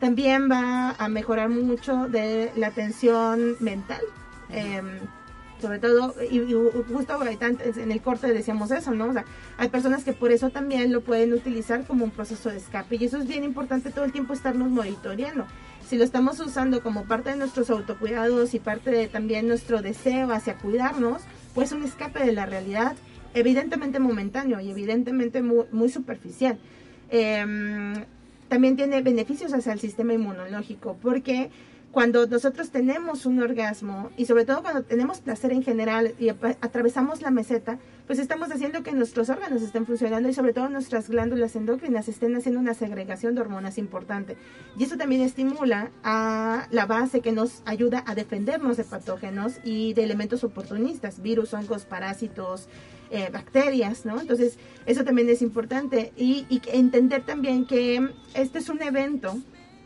También 0.00 0.50
va 0.50 0.96
a 0.98 1.08
mejorar 1.08 1.48
mucho 1.48 2.08
de 2.08 2.50
la 2.56 2.70
tensión 2.72 3.56
mental. 3.60 4.00
Em, 4.48 4.98
sobre 5.60 5.78
todo, 5.78 6.14
y, 6.28 6.40
justo 6.90 7.18
en 7.22 7.92
el 7.92 8.00
corte 8.00 8.32
decíamos 8.32 8.70
eso, 8.70 8.92
¿no? 8.92 9.08
O 9.08 9.12
sea, 9.12 9.26
hay 9.58 9.68
personas 9.68 10.04
que 10.04 10.14
por 10.14 10.32
eso 10.32 10.48
también 10.48 10.90
lo 10.90 11.02
pueden 11.02 11.34
utilizar 11.34 11.86
como 11.86 12.04
un 12.04 12.10
proceso 12.10 12.48
de 12.48 12.56
escape 12.56 12.96
y 12.96 13.04
eso 13.04 13.18
es 13.18 13.28
bien 13.28 13.44
importante 13.44 13.90
todo 13.90 14.06
el 14.06 14.12
tiempo 14.12 14.32
estarnos 14.32 14.70
monitoreando. 14.70 15.46
Si 15.86 15.98
lo 15.98 16.04
estamos 16.04 16.40
usando 16.40 16.82
como 16.82 17.04
parte 17.04 17.30
de 17.30 17.36
nuestros 17.36 17.68
autocuidados 17.68 18.54
y 18.54 18.58
parte 18.58 18.90
de 18.90 19.08
también 19.08 19.48
nuestro 19.48 19.82
deseo 19.82 20.32
hacia 20.32 20.56
cuidarnos, 20.56 21.22
pues 21.54 21.72
un 21.72 21.82
escape 21.82 22.24
de 22.24 22.32
la 22.32 22.46
realidad, 22.46 22.96
evidentemente 23.34 23.98
momentáneo 23.98 24.60
y 24.60 24.70
evidentemente 24.70 25.42
muy, 25.42 25.88
superficial. 25.88 26.58
Em, 27.10 27.94
también 28.48 28.76
tiene 28.76 29.02
beneficios 29.02 29.52
hacia 29.52 29.72
el 29.72 29.80
sistema 29.80 30.12
inmunológico 30.12 30.96
porque 31.00 31.50
cuando 31.92 32.26
nosotros 32.26 32.70
tenemos 32.70 33.26
un 33.26 33.42
orgasmo 33.42 34.10
y 34.16 34.26
sobre 34.26 34.44
todo 34.44 34.62
cuando 34.62 34.82
tenemos 34.82 35.20
placer 35.20 35.52
en 35.52 35.62
general 35.62 36.14
y 36.20 36.28
atravesamos 36.28 37.20
la 37.20 37.30
meseta, 37.30 37.78
pues 38.06 38.20
estamos 38.20 38.50
haciendo 38.52 38.82
que 38.82 38.92
nuestros 38.92 39.28
órganos 39.28 39.62
estén 39.62 39.86
funcionando 39.86 40.28
y 40.28 40.34
sobre 40.34 40.52
todo 40.52 40.68
nuestras 40.68 41.08
glándulas 41.08 41.56
endocrinas 41.56 42.08
estén 42.08 42.36
haciendo 42.36 42.60
una 42.60 42.74
segregación 42.74 43.34
de 43.34 43.40
hormonas 43.40 43.76
importante. 43.76 44.36
Y 44.78 44.84
eso 44.84 44.96
también 44.96 45.22
estimula 45.22 45.90
a 46.04 46.68
la 46.70 46.86
base 46.86 47.20
que 47.20 47.32
nos 47.32 47.62
ayuda 47.66 48.04
a 48.06 48.14
defendernos 48.14 48.76
de 48.76 48.84
patógenos 48.84 49.54
y 49.64 49.92
de 49.94 50.04
elementos 50.04 50.44
oportunistas, 50.44 51.20
virus, 51.20 51.54
hongos, 51.54 51.84
parásitos, 51.86 52.68
eh, 53.10 53.30
bacterias, 53.32 54.04
¿no? 54.04 54.20
Entonces, 54.20 54.58
eso 54.86 55.02
también 55.02 55.28
es 55.28 55.42
importante. 55.42 56.12
Y, 56.16 56.46
y 56.48 56.62
entender 56.72 57.24
también 57.24 57.66
que 57.66 58.10
este 58.34 58.60
es 58.60 58.68
un 58.68 58.80
evento 58.82 59.36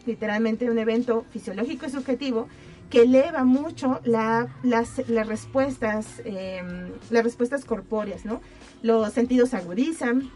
literalmente 0.07 0.71
un 0.71 0.79
evento 0.79 1.25
fisiológico 1.31 1.87
y 1.87 1.91
subjetivo 1.91 2.49
que 2.91 3.03
eleva 3.03 3.45
mucho 3.45 4.01
la- 4.05 4.49
las, 4.63 5.09
las 5.09 5.27
respuestas 5.27 6.21
eh, 6.25 6.63
las 7.11 7.25
respuestas 7.25 7.65
corpóreas 7.65 8.25
no 8.25 8.41
los 8.83 9.13
sentidos 9.13 9.51
se 9.51 9.57
agudizan 9.57 10.31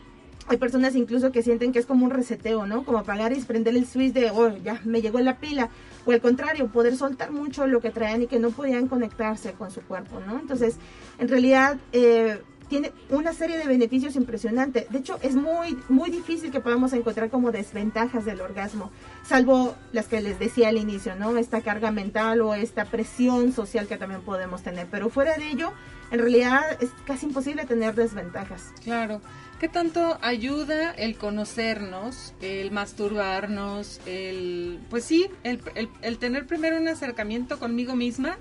hay 0.51 0.57
personas 0.57 0.97
incluso 0.97 1.31
que 1.31 1.43
sienten 1.43 1.73
que 1.73 1.79
es 1.79 1.85
como 1.85 2.07
un 2.07 2.11
reseteo, 2.11 2.65
¿no? 2.65 2.83
Como 2.83 2.97
apagar 2.97 3.35
y 3.35 3.41
prender 3.43 3.77
el 3.77 3.85
switch 3.87 4.15
de, 4.15 4.31
oh, 4.31 4.49
ya 4.65 4.81
me 4.87 5.03
llegó 5.03 5.21
la 5.21 5.37
pila. 5.37 5.69
O 6.07 6.11
al 6.13 6.23
contrario, 6.23 6.69
poder 6.69 6.97
soltar 6.97 7.33
mucho 7.33 7.67
lo 7.67 7.83
que 7.83 7.91
traían 7.91 8.23
y 8.23 8.29
que 8.29 8.39
no 8.39 8.49
podían 8.49 8.89
conectarse 8.89 9.53
con 9.53 9.71
su 9.71 9.83
cuerpo, 9.83 10.21
¿no? 10.27 10.39
Entonces, 10.41 10.77
en 11.19 11.29
realidad, 11.29 11.77
eh, 11.93 12.41
tiene 12.69 12.93
una 13.11 13.33
serie 13.33 13.59
de 13.59 13.67
beneficios 13.67 14.17
impresionantes. 14.17 14.89
De 14.91 14.99
hecho, 14.99 15.19
es 15.23 15.35
muy, 15.35 15.79
muy 15.89 16.11
difícil 16.11 16.51
que 16.51 16.61
podamos 16.61 16.93
encontrar 16.93 17.31
como 17.31 17.51
desventajas 17.53 18.25
del 18.25 18.41
orgasmo, 18.41 18.91
salvo 19.27 19.75
las 19.93 20.07
que 20.09 20.21
les 20.21 20.39
decía 20.39 20.69
al 20.69 20.77
inicio, 20.79 21.15
¿no? 21.17 21.37
Esta 21.39 21.61
carga 21.63 21.91
mental 21.91 22.41
o 22.43 22.55
esta 22.55 22.85
presión 22.85 23.53
social 23.53 23.87
que 23.87 23.97
también 23.97 24.23
podemos 24.23 24.63
tener. 24.63 24.87
Pero 24.91 25.09
fuera 25.11 25.37
de 25.37 25.49
ello, 25.51 25.73
en 26.11 26.21
realidad 26.21 26.63
es 26.81 26.91
casi 27.07 27.27
imposible 27.27 27.65
tener 27.67 27.95
desventajas. 27.95 28.73
Claro. 28.85 29.21
¿Qué 29.61 29.69
tanto 29.69 30.19
ayuda 30.23 30.93
el 30.93 31.17
conocernos, 31.17 32.33
el 32.41 32.71
masturbarnos, 32.71 34.01
el, 34.07 34.79
pues 34.89 35.05
sí, 35.05 35.27
el, 35.43 35.61
el- 35.75 35.89
el 36.03 36.19
tener 36.19 36.47
primero 36.47 36.77
un 36.79 36.87
acercamiento 36.87 37.59
conmigo 37.59 37.97
misma 37.97 38.37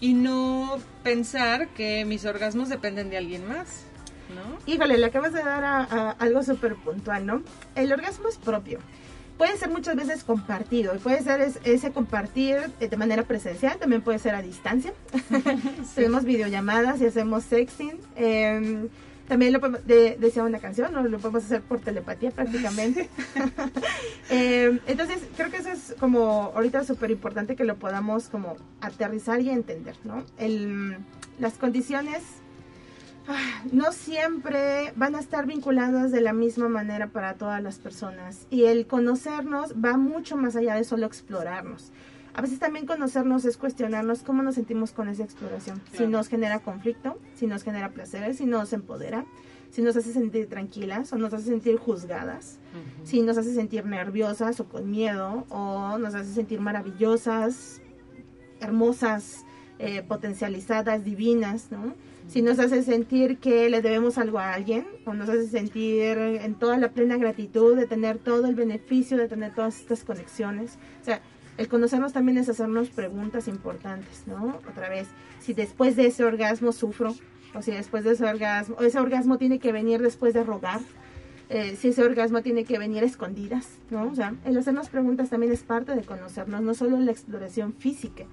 y 0.00 0.14
no 0.14 0.78
pensar 1.02 1.68
que 1.68 2.04
mis 2.04 2.24
orgasmos 2.24 2.68
dependen 2.68 3.10
de 3.10 3.16
alguien 3.18 3.46
más, 3.48 3.84
¿no? 4.34 4.58
Híjole, 4.72 4.98
le 4.98 5.06
acabas 5.06 5.32
de 5.32 5.42
dar 5.42 5.64
a, 5.64 5.82
a 5.82 6.10
algo 6.12 6.42
súper 6.42 6.74
puntual, 6.76 7.26
¿no? 7.26 7.42
El 7.74 7.92
orgasmo 7.92 8.28
es 8.28 8.36
propio. 8.38 8.78
Puede 9.38 9.56
ser 9.56 9.70
muchas 9.70 9.94
veces 9.94 10.24
compartido 10.24 10.94
y 10.94 10.98
puede 10.98 11.22
ser 11.22 11.40
es- 11.40 11.60
ese 11.64 11.92
compartir 11.92 12.58
de 12.80 12.96
manera 12.96 13.22
presencial, 13.22 13.78
también 13.78 14.02
puede 14.02 14.18
ser 14.18 14.34
a 14.34 14.42
distancia. 14.42 14.92
Tenemos 15.94 16.24
videollamadas 16.24 17.00
y 17.00 17.06
hacemos 17.06 17.44
sexting. 17.44 17.98
eh, 18.16 18.88
también 19.28 19.52
lo 19.52 19.60
podemos, 19.60 19.86
de- 19.86 20.16
decía 20.18 20.42
una 20.42 20.58
canción, 20.58 20.92
¿no? 20.92 21.02
lo 21.02 21.18
podemos 21.18 21.44
hacer 21.44 21.60
por 21.62 21.80
telepatía 21.80 22.30
prácticamente. 22.30 23.08
Eh, 24.30 24.78
entonces, 24.86 25.20
creo 25.38 25.50
que 25.50 25.56
eso 25.56 25.70
es 25.70 25.94
como 25.98 26.52
ahorita 26.54 26.84
súper 26.84 27.10
importante 27.10 27.56
que 27.56 27.64
lo 27.64 27.76
podamos 27.76 28.28
como 28.28 28.56
aterrizar 28.82 29.40
y 29.40 29.48
entender, 29.48 29.94
¿no? 30.04 30.22
El, 30.36 30.98
las 31.38 31.54
condiciones 31.54 32.22
ah, 33.26 33.62
no 33.72 33.90
siempre 33.92 34.92
van 34.96 35.14
a 35.14 35.20
estar 35.20 35.46
vinculadas 35.46 36.12
de 36.12 36.20
la 36.20 36.34
misma 36.34 36.68
manera 36.68 37.06
para 37.06 37.34
todas 37.34 37.62
las 37.62 37.78
personas 37.78 38.46
y 38.50 38.64
el 38.64 38.86
conocernos 38.86 39.72
va 39.82 39.96
mucho 39.96 40.36
más 40.36 40.56
allá 40.56 40.74
de 40.74 40.84
solo 40.84 41.06
explorarnos. 41.06 41.90
A 42.38 42.40
veces 42.40 42.60
también 42.60 42.86
conocernos 42.86 43.44
es 43.46 43.56
cuestionarnos 43.56 44.22
cómo 44.22 44.44
nos 44.44 44.54
sentimos 44.54 44.92
con 44.92 45.08
esa 45.08 45.24
exploración. 45.24 45.82
Si 45.92 46.06
nos 46.06 46.28
genera 46.28 46.60
conflicto, 46.60 47.18
si 47.34 47.48
nos 47.48 47.64
genera 47.64 47.88
placer, 47.88 48.32
si 48.32 48.46
nos 48.46 48.72
empodera, 48.72 49.26
si 49.70 49.82
nos 49.82 49.96
hace 49.96 50.12
sentir 50.12 50.48
tranquilas 50.48 51.12
o 51.12 51.18
nos 51.18 51.34
hace 51.34 51.46
sentir 51.46 51.78
juzgadas, 51.78 52.60
si 53.02 53.22
nos 53.22 53.38
hace 53.38 53.52
sentir 53.52 53.86
nerviosas 53.86 54.60
o 54.60 54.68
con 54.68 54.88
miedo 54.88 55.46
o 55.48 55.98
nos 55.98 56.14
hace 56.14 56.32
sentir 56.32 56.60
maravillosas, 56.60 57.82
hermosas, 58.60 59.44
eh, 59.80 60.04
potencializadas, 60.06 61.04
divinas, 61.04 61.72
¿no? 61.72 61.96
Si 62.28 62.42
nos 62.42 62.60
hace 62.60 62.84
sentir 62.84 63.38
que 63.38 63.68
le 63.68 63.82
debemos 63.82 64.16
algo 64.16 64.38
a 64.38 64.52
alguien, 64.52 64.86
o 65.06 65.14
nos 65.14 65.28
hace 65.28 65.48
sentir 65.48 66.18
en 66.18 66.54
toda 66.54 66.76
la 66.76 66.90
plena 66.92 67.16
gratitud 67.16 67.74
de 67.74 67.86
tener 67.86 68.18
todo 68.18 68.46
el 68.46 68.54
beneficio 68.54 69.16
de 69.16 69.28
tener 69.28 69.54
todas 69.54 69.80
estas 69.80 70.04
conexiones. 70.04 70.78
O 71.00 71.04
sea, 71.04 71.20
el 71.58 71.68
conocernos 71.68 72.12
también 72.12 72.38
es 72.38 72.48
hacernos 72.48 72.88
preguntas 72.88 73.48
importantes, 73.48 74.22
¿no? 74.26 74.58
Otra 74.70 74.88
vez, 74.88 75.08
si 75.40 75.54
después 75.54 75.96
de 75.96 76.06
ese 76.06 76.24
orgasmo 76.24 76.70
sufro, 76.70 77.14
o 77.52 77.62
si 77.62 77.72
después 77.72 78.04
de 78.04 78.12
ese 78.12 78.24
orgasmo, 78.24 78.76
o 78.78 78.82
ese 78.82 78.98
orgasmo 79.00 79.38
tiene 79.38 79.58
que 79.58 79.72
venir 79.72 80.00
después 80.00 80.34
de 80.34 80.44
rogar, 80.44 80.80
eh, 81.48 81.76
si 81.76 81.88
ese 81.88 82.04
orgasmo 82.04 82.42
tiene 82.42 82.64
que 82.64 82.78
venir 82.78 83.02
escondidas, 83.02 83.66
¿no? 83.90 84.06
O 84.06 84.14
sea, 84.14 84.34
el 84.44 84.56
hacernos 84.56 84.88
preguntas 84.88 85.30
también 85.30 85.52
es 85.52 85.64
parte 85.64 85.96
de 85.96 86.02
conocernos, 86.02 86.62
no 86.62 86.74
solo 86.74 86.98
la 87.00 87.10
exploración 87.10 87.74
física. 87.74 88.24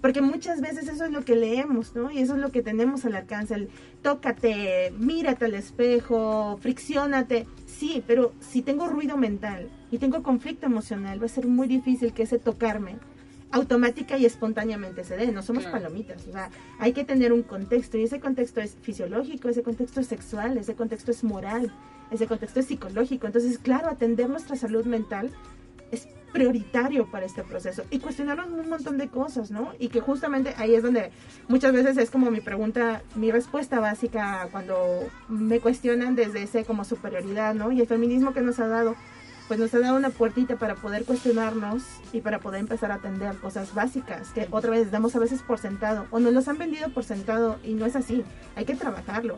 Porque 0.00 0.20
muchas 0.20 0.60
veces 0.60 0.88
eso 0.88 1.04
es 1.04 1.12
lo 1.12 1.24
que 1.24 1.36
leemos, 1.36 1.94
¿no? 1.94 2.10
Y 2.10 2.18
eso 2.18 2.34
es 2.34 2.40
lo 2.40 2.50
que 2.50 2.62
tenemos 2.62 3.04
al 3.04 3.14
alcance, 3.14 3.54
el 3.54 3.68
tócate, 4.02 4.92
mírate 4.98 5.44
al 5.44 5.54
espejo, 5.54 6.58
fricciónate. 6.60 7.46
Sí, 7.66 8.02
pero 8.08 8.32
si 8.40 8.62
tengo 8.62 8.88
ruido 8.88 9.16
mental 9.16 9.68
y 9.92 9.98
tengo 9.98 10.22
conflicto 10.24 10.66
emocional, 10.66 11.20
va 11.22 11.26
a 11.26 11.28
ser 11.28 11.46
muy 11.46 11.68
difícil 11.68 12.12
que 12.12 12.24
ese 12.24 12.38
tocarme 12.40 12.96
automática 13.52 14.16
y 14.16 14.24
espontáneamente 14.24 15.04
se 15.04 15.16
dé. 15.16 15.30
No 15.30 15.42
somos 15.42 15.64
Claro. 15.64 15.78
palomitas. 15.78 16.26
O 16.26 16.32
sea, 16.32 16.48
hay 16.78 16.92
que 16.94 17.04
tener 17.04 17.32
un 17.32 17.42
contexto 17.42 17.98
y 17.98 18.04
ese 18.04 18.18
contexto 18.18 18.60
es 18.62 18.76
fisiológico, 18.80 19.48
ese 19.50 19.62
contexto 19.62 20.00
es 20.00 20.06
sexual, 20.06 20.56
ese 20.56 20.74
contexto 20.74 21.10
es 21.10 21.22
moral, 21.22 21.70
ese 22.10 22.26
contexto 22.26 22.60
es 22.60 22.66
psicológico. 22.66 23.26
Entonces, 23.26 23.58
claro, 23.58 23.88
atender 23.90 24.30
nuestra 24.30 24.56
salud 24.56 24.86
mental 24.86 25.30
es 25.90 26.08
prioritario 26.32 27.10
para 27.10 27.26
este 27.26 27.42
proceso 27.42 27.82
y 27.90 27.98
cuestionarnos 27.98 28.48
un 28.48 28.70
montón 28.70 28.96
de 28.96 29.08
cosas, 29.08 29.50
¿no? 29.50 29.72
Y 29.78 29.88
que 29.88 30.00
justamente 30.00 30.54
ahí 30.56 30.74
es 30.74 30.82
donde 30.82 31.10
muchas 31.48 31.74
veces 31.74 31.98
es 31.98 32.10
como 32.10 32.30
mi 32.30 32.40
pregunta, 32.40 33.02
mi 33.16 33.30
respuesta 33.30 33.78
básica 33.80 34.48
cuando 34.50 34.76
me 35.28 35.60
cuestionan 35.60 36.14
desde 36.16 36.44
ese 36.44 36.64
como 36.64 36.86
superioridad, 36.86 37.54
¿no? 37.54 37.70
Y 37.70 37.82
el 37.82 37.86
feminismo 37.86 38.32
que 38.32 38.40
nos 38.40 38.58
ha 38.60 38.66
dado, 38.68 38.96
pues 39.48 39.58
nos 39.60 39.72
ha 39.74 39.78
dado 39.80 39.96
una 39.96 40.10
puertita 40.10 40.56
para 40.56 40.74
poder 40.76 41.04
cuestionarnos 41.04 41.82
y 42.12 42.20
para 42.20 42.38
poder 42.38 42.60
empezar 42.60 42.90
a 42.92 42.96
atender 42.96 43.36
cosas 43.36 43.74
básicas 43.74 44.30
que 44.30 44.46
otra 44.50 44.70
vez 44.70 44.90
damos 44.90 45.14
a 45.16 45.18
veces 45.18 45.42
por 45.42 45.58
sentado 45.58 46.06
o 46.10 46.18
nos 46.20 46.32
los 46.32 46.48
han 46.48 46.58
vendido 46.58 46.88
por 46.90 47.04
sentado 47.04 47.58
y 47.64 47.74
no 47.74 47.84
es 47.86 47.96
así, 47.96 48.24
hay 48.56 48.64
que 48.64 48.74
trabajarlo, 48.74 49.36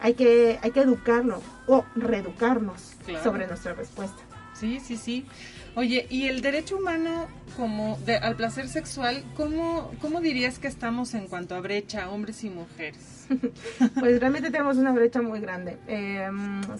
hay 0.00 0.14
que, 0.14 0.58
hay 0.62 0.70
que 0.70 0.80
educarlo 0.80 1.40
o 1.66 1.84
reeducarnos 1.94 2.92
Claro. 3.06 3.24
sobre 3.24 3.46
nuestra 3.46 3.74
respuesta. 3.74 4.18
Sí, 4.54 4.78
sí, 4.80 4.96
sí. 4.96 5.26
Oye, 5.74 6.06
¿y 6.10 6.28
el 6.28 6.40
derecho 6.40 6.76
humano 6.76 7.26
como 7.56 7.98
de- 8.06 8.16
al 8.16 8.36
placer 8.36 8.68
sexual, 8.68 9.24
¿cómo, 9.36 9.90
cómo 10.00 10.20
dirías 10.20 10.60
que 10.60 10.68
estamos 10.68 11.12
en 11.14 11.26
cuanto 11.26 11.56
a 11.56 11.60
brecha, 11.60 12.08
hombres 12.10 12.44
y 12.44 12.50
mujeres? 12.50 13.26
Pues 13.98 14.20
realmente 14.20 14.50
tenemos 14.50 14.76
una 14.76 14.92
brecha 14.92 15.22
muy 15.22 15.40
grande. 15.40 15.78
Eh, 15.88 16.28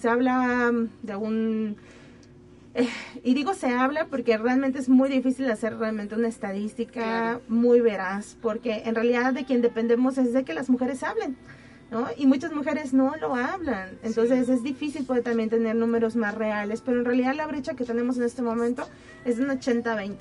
se 0.01 0.09
habla 0.09 0.71
de 1.03 1.17
un... 1.17 1.77
eh, 2.75 2.89
y 3.23 3.35
digo 3.35 3.55
se 3.55 3.69
habla 3.69 4.07
porque 4.07 4.37
realmente 4.37 4.79
es 4.79 4.89
muy 4.89 5.09
difícil 5.09 5.51
hacer 5.51 5.79
realmente 5.79 6.15
una 6.15 6.29
estadística 6.29 7.41
muy 7.49 7.81
veraz, 7.81 8.37
porque 8.41 8.83
en 8.85 8.95
realidad 8.95 9.33
de 9.33 9.45
quien 9.45 9.63
dependemos 9.63 10.19
es 10.19 10.33
de 10.33 10.45
que 10.45 10.55
las 10.55 10.69
mujeres 10.69 11.03
hablen. 11.03 11.37
¿no? 11.91 12.09
Y 12.17 12.27
muchas 12.27 12.53
mujeres 12.53 12.93
no 12.93 13.15
lo 13.21 13.37
hablan. 13.37 13.99
Entonces 14.03 14.49
es 14.49 14.63
difícil 14.63 15.05
poder 15.05 15.23
también 15.23 15.51
tener 15.51 15.77
números 15.77 16.17
más 16.17 16.35
reales, 16.35 16.81
pero 16.81 16.99
en 16.99 17.05
realidad 17.05 17.35
la 17.35 17.47
brecha 17.47 17.75
que 17.75 17.85
tenemos 17.85 18.17
en 18.17 18.25
este 18.25 18.43
momento 18.43 18.89
es 19.25 19.37
de 19.37 19.45
un 19.45 19.51
80-20. 19.51 20.17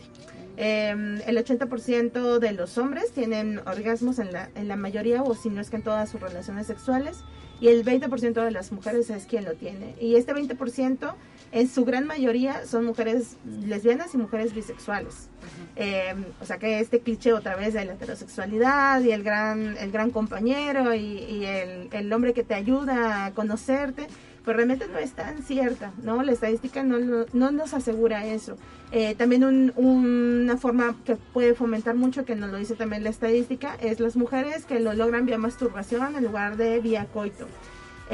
Eh, 0.56 1.22
el 1.26 1.38
80% 1.38 2.38
de 2.38 2.52
los 2.52 2.78
hombres 2.78 3.12
tienen 3.12 3.60
orgasmos 3.66 4.20
en 4.20 4.32
la, 4.32 4.50
en 4.54 4.68
la 4.68 4.76
mayoría 4.76 5.24
o 5.24 5.34
si 5.34 5.50
no 5.50 5.62
es 5.62 5.72
que 5.72 5.78
en 5.78 5.82
todas 5.82 6.10
sus 6.10 6.22
relaciones 6.22 6.68
sexuales 6.68 7.24
y 7.60 7.70
el 7.70 7.84
20% 7.84 8.44
de 8.44 8.52
las 8.52 8.72
mujeres 8.72 9.10
es 9.10 9.26
quien 9.26 9.46
lo 9.46 9.54
tiene. 9.54 9.96
Y 10.00 10.16
este 10.16 10.34
20% 10.34 11.16
en 11.54 11.70
su 11.70 11.86
gran 11.86 12.06
mayoría 12.08 12.66
son 12.66 12.84
mujeres 12.86 13.38
lesbianas 13.66 14.14
y 14.14 14.18
mujeres 14.18 14.54
bisexuales. 14.54 15.30
Eh, 15.76 16.14
o 16.42 16.46
sea 16.46 16.58
que 16.58 16.80
este 16.80 17.00
cliché 17.00 17.32
otra 17.34 17.56
vez 17.56 17.74
de 17.74 17.86
la 17.86 17.94
heterosexualidad 17.94 19.02
y 19.02 19.12
el 19.12 19.24
gran, 19.24 19.78
el 19.78 19.92
gran 19.92 20.10
compañero 20.12 20.94
y, 20.94 21.00
y 21.20 21.46
el, 21.46 21.90
el 21.92 22.12
hombre 22.14 22.34
que 22.34 22.44
te 22.44 22.54
ayuda 22.56 23.26
a 23.26 23.32
conocerte, 23.34 24.08
pues 24.44 24.56
realmente 24.58 24.88
no 24.88 24.98
es 24.98 25.14
tan 25.14 25.42
cierta, 25.44 25.94
¿no? 26.04 26.22
La 26.24 26.32
estadística 26.34 26.84
no, 26.84 27.26
no 27.32 27.52
nos 27.52 27.74
asegura 27.74 28.26
eso. 28.26 28.58
Eh, 28.92 29.16
también 29.16 29.44
un- 29.44 29.72
una 29.78 30.58
forma 30.58 30.96
que 31.06 31.16
puede 31.16 31.54
fomentar 31.56 31.96
mucho, 31.96 32.26
que 32.26 32.36
nos 32.36 32.52
lo 32.52 32.58
dice 32.58 32.76
también 32.76 33.04
la 33.04 33.10
estadística, 33.10 33.76
es 33.80 34.00
las 34.00 34.16
mujeres 34.16 34.66
que 34.66 34.80
lo 34.80 34.94
logran 34.94 35.26
vía 35.26 35.38
masturbación 35.38 36.16
en 36.16 36.24
lugar 36.26 36.58
de 36.58 36.80
vía 36.80 37.06
coito. 37.14 37.48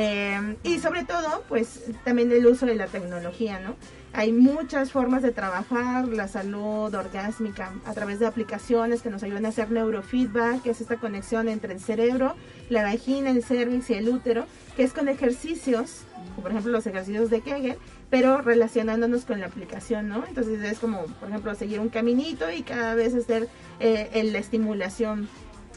Eh, 0.02 0.56
y 0.64 0.80
sobre 0.80 1.04
todo, 1.04 1.44
pues 1.50 1.84
también 2.06 2.32
el 2.32 2.48
uso 2.48 2.66
de 2.66 2.76
la 2.76 2.88
tecnología, 2.88 3.60
¿no? 3.60 3.76
Hay 4.14 4.32
muchas 4.32 4.94
formas 4.94 5.22
de 5.22 5.34
trabajar 5.34 6.08
la 6.08 6.30
salud 6.30 6.96
orgásmica 6.96 7.74
a 7.86 7.94
través 7.94 8.18
de 8.20 8.26
aplicaciones 8.26 9.02
que 9.02 9.10
nos 9.10 9.24
ayudan 9.24 9.46
a 9.46 9.50
hacer 9.50 9.72
neurofeedback, 9.72 10.62
que 10.62 10.70
es 10.70 10.80
esta 10.80 10.96
conexión 10.96 11.50
entre 11.50 11.74
el 11.74 11.82
cerebro, 11.82 12.36
la 12.70 12.84
vagina, 12.84 13.30
el 13.30 13.44
cervix 13.44 13.90
y 13.90 13.96
el 13.96 14.08
útero, 14.08 14.46
que 14.78 14.84
es 14.84 14.94
con 14.94 15.10
ejercicios, 15.10 16.04
por 16.42 16.52
ejemplo 16.52 16.72
los 16.72 16.88
ejercicios 16.88 17.30
de 17.30 17.42
Kegel, 17.42 17.76
pero 18.10 18.38
relacionándonos 18.38 19.26
con 19.26 19.42
la 19.42 19.48
aplicación, 19.48 20.08
¿no? 20.08 20.24
Entonces 20.26 20.64
es 20.64 20.80
como, 20.80 21.04
por 21.20 21.28
ejemplo, 21.28 21.54
seguir 21.56 21.82
un 21.82 21.90
caminito 21.90 22.50
y 22.50 22.62
cada 22.62 22.96
vez 22.96 23.14
hacer 23.16 23.50
eh, 23.82 24.30
la 24.32 24.40
estimulación 24.40 25.28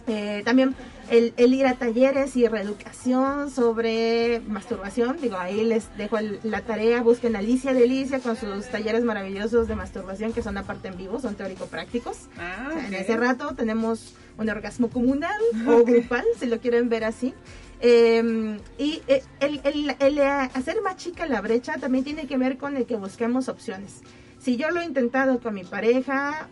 eh, 0.07 0.43
también 0.45 0.75
el, 1.13 1.55
ir 1.55 1.67
a 1.67 1.75
talleres 1.75 2.37
y 2.37 2.49
reeducación 2.49 3.51
sobre 3.51 4.41
masturbación. 4.49 5.19
Digo, 5.21 5.37
ahí 5.37 5.63
les 5.63 5.95
dejo 5.99 6.17
la 6.43 6.63
tarea. 6.63 7.03
Busquen 7.03 7.37
Alicia 7.37 7.75
Delicia 7.75 8.21
con 8.21 8.35
sus 8.35 8.67
talleres 8.69 9.05
maravillosos 9.05 9.69
de 9.69 9.75
masturbación 9.75 10.33
que 10.33 10.43
son 10.43 10.57
aparte 10.57 10.89
en 10.89 10.97
vivo, 10.97 11.21
son 11.21 11.35
teórico-prácticos. 11.35 12.29
Ah, 12.39 12.71
En 12.87 12.95
ese 12.95 13.17
rato 13.17 13.55
tenemos 13.55 14.15
un 14.39 14.49
orgasmo 14.49 14.89
comunal 14.89 15.41
o 15.69 15.85
grupal, 15.85 16.25
si 16.39 16.47
lo 16.47 16.61
quieren 16.61 16.89
ver 16.89 17.05
así. 17.05 17.35
Em, 17.81 18.59
y 18.79 19.03
eh, 19.07 19.23
el, 19.41 19.61
el, 19.65 19.97
el, 19.99 20.21
hacer 20.21 20.81
más 20.83 20.97
chica 20.97 21.27
la 21.27 21.41
brecha 21.41 21.75
también 21.79 22.05
tiene 22.05 22.27
que 22.27 22.39
ver 22.39 22.57
con 22.57 22.77
el 22.77 22.87
que 22.87 22.97
busquemos 22.97 23.49
opciones. 23.49 24.01
Si 24.39 24.57
yo 24.57 24.71
lo 24.71 24.81
he 24.81 24.85
intentado 24.85 25.41
con 25.41 25.55
mi 25.55 25.65
pareja, 25.65 26.49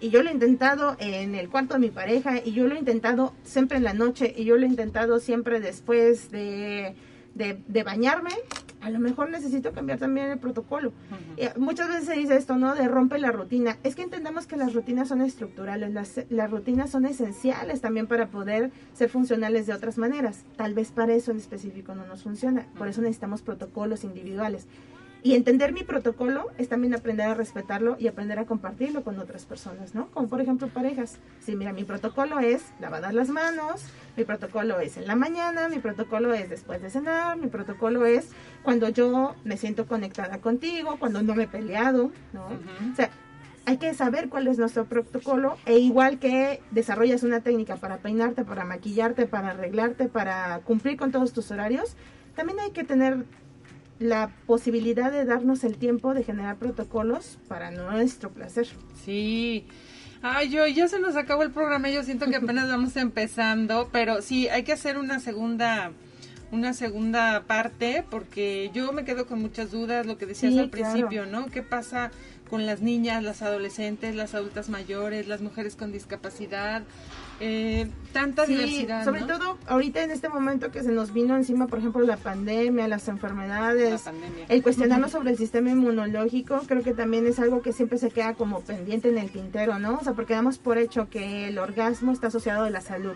y 0.00 0.10
yo 0.10 0.22
lo 0.22 0.30
he 0.30 0.32
intentado 0.32 0.96
en 0.98 1.34
el 1.34 1.48
cuarto 1.48 1.74
de 1.74 1.80
mi 1.80 1.90
pareja 1.90 2.40
y 2.44 2.52
yo 2.52 2.66
lo 2.66 2.74
he 2.74 2.78
intentado 2.78 3.34
siempre 3.44 3.76
en 3.76 3.84
la 3.84 3.92
noche 3.92 4.32
y 4.36 4.44
yo 4.44 4.56
lo 4.56 4.64
he 4.64 4.68
intentado 4.68 5.20
siempre 5.20 5.60
después 5.60 6.30
de, 6.30 6.94
de, 7.34 7.82
bañarme, 7.82 8.30
a 8.80 8.90
lo 8.90 8.98
mejor 8.98 9.30
necesito 9.30 9.72
cambiar 9.72 9.98
también 9.98 10.30
el 10.30 10.38
protocolo. 10.38 10.92
muchas 11.58 11.88
veces 11.88 12.06
se 12.06 12.14
dice 12.14 12.36
esto, 12.36 12.56
¿no? 12.56 12.74
De 12.74 12.88
rompe 12.88 13.18
la 13.18 13.30
rutina. 13.30 13.76
Es 13.82 13.94
que 13.94 14.02
entendamos 14.02 14.46
que 14.46 14.56
las 14.56 14.72
rutinas 14.72 15.08
son 15.08 15.20
estructurales, 15.20 15.92
las, 15.92 16.20
las 16.30 16.50
rutinas 16.50 16.90
son 16.90 17.04
esenciales 17.04 17.80
también 17.80 18.06
para 18.06 18.28
poder 18.28 18.70
ser 18.94 19.10
funcionales 19.10 19.66
de 19.66 19.74
otras 19.74 19.98
maneras. 19.98 20.44
Tal 20.56 20.74
vez 20.74 20.92
para 20.92 21.14
eso 21.14 21.30
en 21.30 21.36
específico 21.36 21.94
no 21.94 22.06
nos 22.06 22.22
funciona. 22.22 22.66
Por 22.78 22.88
eso 22.88 23.02
necesitamos 23.02 23.42
protocolos 23.42 24.04
individuales. 24.04 24.66
Y 25.22 25.34
entender 25.34 25.72
mi 25.72 25.82
protocolo 25.82 26.46
es 26.56 26.68
también 26.68 26.94
aprender 26.94 27.28
a 27.28 27.34
respetarlo 27.34 27.96
y 27.98 28.08
aprender 28.08 28.38
a 28.38 28.46
compartirlo 28.46 29.04
con 29.04 29.18
otras 29.18 29.44
personas, 29.44 29.94
¿no? 29.94 30.08
Como 30.08 30.28
por 30.28 30.40
ejemplo 30.40 30.68
parejas. 30.68 31.18
Sí, 31.40 31.56
mira, 31.56 31.72
mi 31.72 31.84
protocolo 31.84 32.38
es 32.38 32.62
lavar 32.80 33.12
las 33.12 33.28
manos, 33.28 33.84
mi 34.16 34.24
protocolo 34.24 34.80
es 34.80 34.96
en 34.96 35.06
la 35.06 35.16
mañana, 35.16 35.68
mi 35.68 35.78
protocolo 35.78 36.32
es 36.32 36.48
después 36.48 36.80
de 36.80 36.90
cenar, 36.90 37.36
mi 37.36 37.48
protocolo 37.48 38.06
es 38.06 38.30
cuando 38.62 38.88
yo 38.88 39.34
me 39.44 39.56
siento 39.56 39.86
conectada 39.86 40.38
contigo, 40.38 40.96
cuando 40.98 41.22
no 41.22 41.34
me 41.34 41.44
he 41.44 41.48
peleado, 41.48 42.12
¿no? 42.32 42.46
O 42.46 42.96
sea, 42.96 43.10
hay 43.66 43.76
que 43.76 43.92
saber 43.94 44.30
cuál 44.30 44.48
es 44.48 44.58
nuestro 44.58 44.86
protocolo 44.86 45.58
e 45.66 45.78
igual 45.78 46.18
que 46.18 46.62
desarrollas 46.70 47.22
una 47.22 47.40
técnica 47.40 47.76
para 47.76 47.98
peinarte, 47.98 48.44
para 48.44 48.64
maquillarte, 48.64 49.26
para 49.26 49.50
arreglarte, 49.50 50.08
para 50.08 50.60
cumplir 50.60 50.96
con 50.96 51.12
todos 51.12 51.32
tus 51.32 51.50
horarios, 51.50 51.94
también 52.34 52.58
hay 52.60 52.70
que 52.70 52.84
tener 52.84 53.26
la 54.00 54.30
posibilidad 54.46 55.12
de 55.12 55.26
darnos 55.26 55.62
el 55.62 55.76
tiempo 55.76 56.14
de 56.14 56.24
generar 56.24 56.56
protocolos 56.56 57.38
para 57.46 57.70
nuestro 57.70 58.30
placer. 58.30 58.66
Sí. 59.04 59.66
Ay, 60.22 60.48
yo 60.50 60.66
ya 60.66 60.88
se 60.88 60.98
nos 60.98 61.16
acabó 61.16 61.42
el 61.42 61.50
programa, 61.50 61.90
yo 61.90 62.02
siento 62.02 62.26
que 62.26 62.36
apenas 62.36 62.68
vamos 62.70 62.96
empezando, 62.96 63.90
pero 63.92 64.22
sí, 64.22 64.48
hay 64.48 64.64
que 64.64 64.72
hacer 64.72 64.98
una 64.98 65.20
segunda 65.20 65.92
una 66.50 66.72
segunda 66.72 67.44
parte 67.46 68.04
porque 68.10 68.72
yo 68.74 68.92
me 68.92 69.04
quedo 69.04 69.26
con 69.26 69.40
muchas 69.40 69.70
dudas, 69.70 70.04
lo 70.04 70.18
que 70.18 70.26
decías 70.26 70.56
al 70.56 70.70
principio, 70.70 71.26
¿no? 71.26 71.46
¿Qué 71.46 71.62
pasa 71.62 72.10
con 72.48 72.66
las 72.66 72.80
niñas, 72.80 73.22
las 73.22 73.42
adolescentes, 73.42 74.16
las 74.16 74.34
adultas 74.34 74.68
mayores, 74.68 75.28
las 75.28 75.42
mujeres 75.42 75.76
con 75.76 75.92
discapacidad? 75.92 76.82
Eh, 77.40 77.90
tanta 78.12 78.44
diversidad. 78.44 79.04
Sobre 79.04 79.22
todo 79.22 79.58
ahorita 79.66 80.02
en 80.02 80.10
este 80.10 80.28
momento 80.28 80.70
que 80.70 80.82
se 80.82 80.92
nos 80.92 81.12
vino 81.12 81.36
encima, 81.36 81.66
por 81.66 81.78
ejemplo, 81.78 82.04
la 82.04 82.18
pandemia, 82.18 82.86
las 82.86 83.08
enfermedades, 83.08 84.04
el 84.48 84.62
cuestionarnos 84.62 85.12
sobre 85.12 85.30
el 85.30 85.38
sistema 85.38 85.70
inmunológico, 85.70 86.60
creo 86.66 86.82
que 86.82 86.92
también 86.92 87.26
es 87.26 87.38
algo 87.38 87.62
que 87.62 87.72
siempre 87.72 87.98
se 87.98 88.10
queda 88.10 88.34
como 88.34 88.60
pendiente 88.60 89.08
en 89.08 89.18
el 89.18 89.30
tintero, 89.30 89.78
¿no? 89.78 89.94
O 89.94 90.04
sea, 90.04 90.12
porque 90.12 90.34
damos 90.34 90.58
por 90.58 90.76
hecho 90.76 91.08
que 91.08 91.48
el 91.48 91.58
orgasmo 91.58 92.12
está 92.12 92.26
asociado 92.26 92.64
a 92.64 92.70
la 92.70 92.82
salud. 92.82 93.14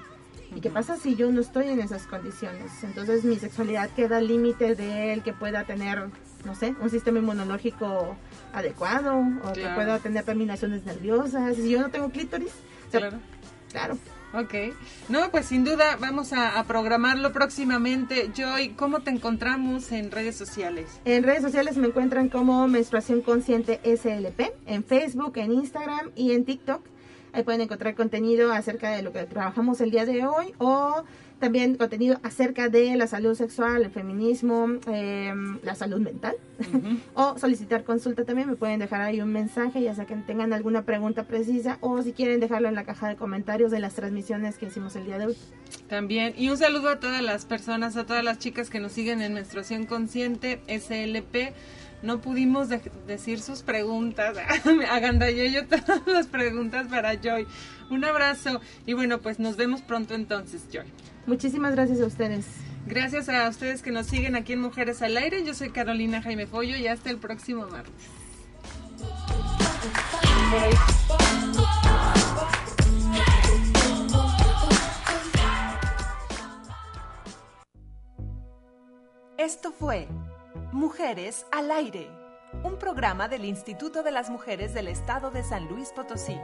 ¿Y 0.56 0.60
qué 0.60 0.70
pasa 0.70 0.96
si 0.96 1.16
yo 1.16 1.30
no 1.32 1.40
estoy 1.40 1.68
en 1.68 1.80
esas 1.80 2.06
condiciones? 2.06 2.84
Entonces 2.84 3.24
mi 3.24 3.36
sexualidad 3.36 3.90
queda 3.90 4.18
al 4.18 4.28
límite 4.28 4.74
de 4.74 5.12
el 5.12 5.22
que 5.22 5.32
pueda 5.32 5.64
tener, 5.64 6.04
no 6.44 6.54
sé, 6.54 6.74
un 6.80 6.90
sistema 6.90 7.18
inmunológico 7.18 8.16
adecuado 8.52 9.18
o 9.42 9.52
que 9.52 9.66
pueda 9.74 9.98
tener 9.98 10.24
terminaciones 10.24 10.84
nerviosas. 10.84 11.56
Si 11.56 11.68
yo 11.68 11.80
no 11.80 11.90
tengo 11.90 12.10
clítoris, 12.10 12.52
claro. 12.90 13.18
Claro. 13.74 13.98
Ok. 14.32 14.54
No, 15.08 15.30
pues 15.30 15.46
sin 15.46 15.64
duda 15.64 15.96
vamos 16.00 16.32
a, 16.32 16.58
a, 16.58 16.64
programarlo 16.64 17.32
próximamente. 17.32 18.30
Joy, 18.34 18.70
¿cómo 18.70 19.00
te 19.00 19.10
encontramos 19.10 19.92
en 19.92 20.10
redes 20.10 20.36
sociales? 20.36 21.00
En 21.04 21.22
redes 21.24 21.42
sociales 21.42 21.76
me 21.76 21.88
encuentran 21.88 22.28
como 22.28 22.66
Menstruación 22.68 23.20
Consciente 23.20 23.80
SLP, 23.84 24.52
en 24.66 24.84
Facebook, 24.84 25.36
en 25.36 25.52
Instagram 25.52 26.10
y 26.14 26.32
en 26.32 26.44
TikTok. 26.44 26.84
Ahí 27.32 27.42
pueden 27.42 27.62
encontrar 27.62 27.96
contenido 27.96 28.52
acerca 28.52 28.90
de 28.90 29.02
lo 29.02 29.12
que 29.12 29.24
trabajamos 29.24 29.80
el 29.80 29.90
día 29.90 30.04
de 30.04 30.24
hoy 30.24 30.54
o 30.58 31.02
también 31.44 31.74
contenido 31.76 32.18
acerca 32.22 32.70
de 32.70 32.96
la 32.96 33.06
salud 33.06 33.34
sexual, 33.34 33.82
el 33.82 33.90
feminismo, 33.90 34.78
em, 34.86 35.58
la 35.62 35.74
salud 35.74 36.00
mental. 36.00 36.34
o 37.14 37.36
solicitar 37.36 37.84
consulta 37.84 38.24
también. 38.24 38.48
Me 38.48 38.56
pueden 38.56 38.78
dejar 38.78 39.02
ahí 39.02 39.20
un 39.20 39.30
mensaje, 39.30 39.82
ya 39.82 39.94
sea 39.94 40.06
que 40.06 40.14
tengan 40.14 40.54
alguna 40.54 40.86
pregunta 40.86 41.24
precisa 41.24 41.76
o 41.82 42.00
si 42.00 42.14
quieren 42.14 42.40
dejarlo 42.40 42.68
en 42.68 42.74
la 42.74 42.84
caja 42.84 43.10
de 43.10 43.16
comentarios 43.16 43.70
de 43.70 43.78
las 43.78 43.92
transmisiones 43.92 44.56
que 44.56 44.66
hicimos 44.66 44.96
el 44.96 45.04
día 45.04 45.18
de 45.18 45.26
hoy. 45.26 45.36
También. 45.86 46.32
Y 46.38 46.48
un 46.48 46.56
saludo 46.56 46.88
a 46.88 46.98
todas 46.98 47.20
las 47.20 47.44
personas, 47.44 47.98
a 47.98 48.06
todas 48.06 48.24
las 48.24 48.38
chicas 48.38 48.70
que 48.70 48.80
nos 48.80 48.92
siguen 48.92 49.20
en 49.20 49.34
Menstruación 49.34 49.84
Consciente, 49.84 50.62
SLP 50.66 51.52
no 52.00 52.20
pudimos 52.20 52.68
decir 53.06 53.40
sus 53.40 53.62
preguntas. 53.62 54.36
Agandallé 54.90 55.52
yo 55.52 55.66
todas 55.66 56.06
las 56.06 56.26
preguntas 56.26 56.86
para 56.88 57.20
Joy. 57.20 57.46
Un 57.90 58.04
abrazo 58.04 58.60
y 58.86 58.94
bueno, 58.94 59.20
pues 59.20 59.38
nos 59.38 59.56
vemos 59.56 59.82
pronto 59.82 60.14
entonces, 60.14 60.62
Joy. 60.72 60.86
Muchísimas 61.26 61.74
gracias 61.74 62.00
a 62.00 62.06
ustedes. 62.06 62.46
Gracias 62.86 63.28
a 63.30 63.48
ustedes 63.48 63.82
que 63.82 63.90
nos 63.90 64.06
siguen 64.06 64.36
aquí 64.36 64.52
en 64.52 64.60
Mujeres 64.60 65.00
al 65.00 65.16
Aire. 65.16 65.42
Yo 65.44 65.54
soy 65.54 65.70
Carolina 65.70 66.20
Jaime 66.20 66.46
Follo 66.46 66.76
y 66.76 66.86
hasta 66.86 67.10
el 67.10 67.18
próximo 67.18 67.66
martes. 67.66 67.92
Esto 79.38 79.72
fue 79.72 80.08
Mujeres 80.72 81.46
al 81.52 81.70
Aire, 81.70 82.08
un 82.62 82.78
programa 82.78 83.28
del 83.28 83.44
Instituto 83.44 84.02
de 84.02 84.10
las 84.10 84.30
Mujeres 84.30 84.74
del 84.74 84.88
Estado 84.88 85.30
de 85.30 85.42
San 85.42 85.68
Luis 85.68 85.90
Potosí. 85.90 86.38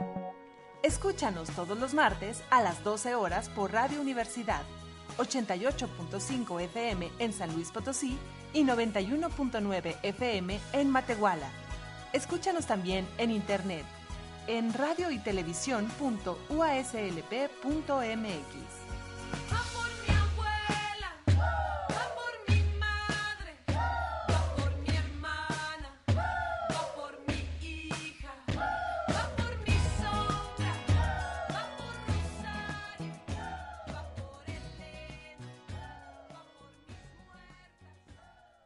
Escúchanos 0.83 1.49
todos 1.51 1.77
los 1.77 1.93
martes 1.93 2.43
a 2.49 2.61
las 2.61 2.83
12 2.83 3.15
horas 3.15 3.49
por 3.49 3.71
Radio 3.71 4.01
Universidad, 4.01 4.63
88.5 5.17 6.61
FM 6.61 7.11
en 7.19 7.33
San 7.33 7.53
Luis 7.53 7.71
Potosí 7.71 8.17
y 8.53 8.63
91.9 8.63 9.97
FM 10.01 10.59
en 10.73 10.89
Matehuala. 10.89 11.49
Escúchanos 12.13 12.65
también 12.65 13.07
en 13.17 13.31
internet 13.31 13.85
en 14.47 14.73
radio 14.73 15.11
y. 15.11 15.21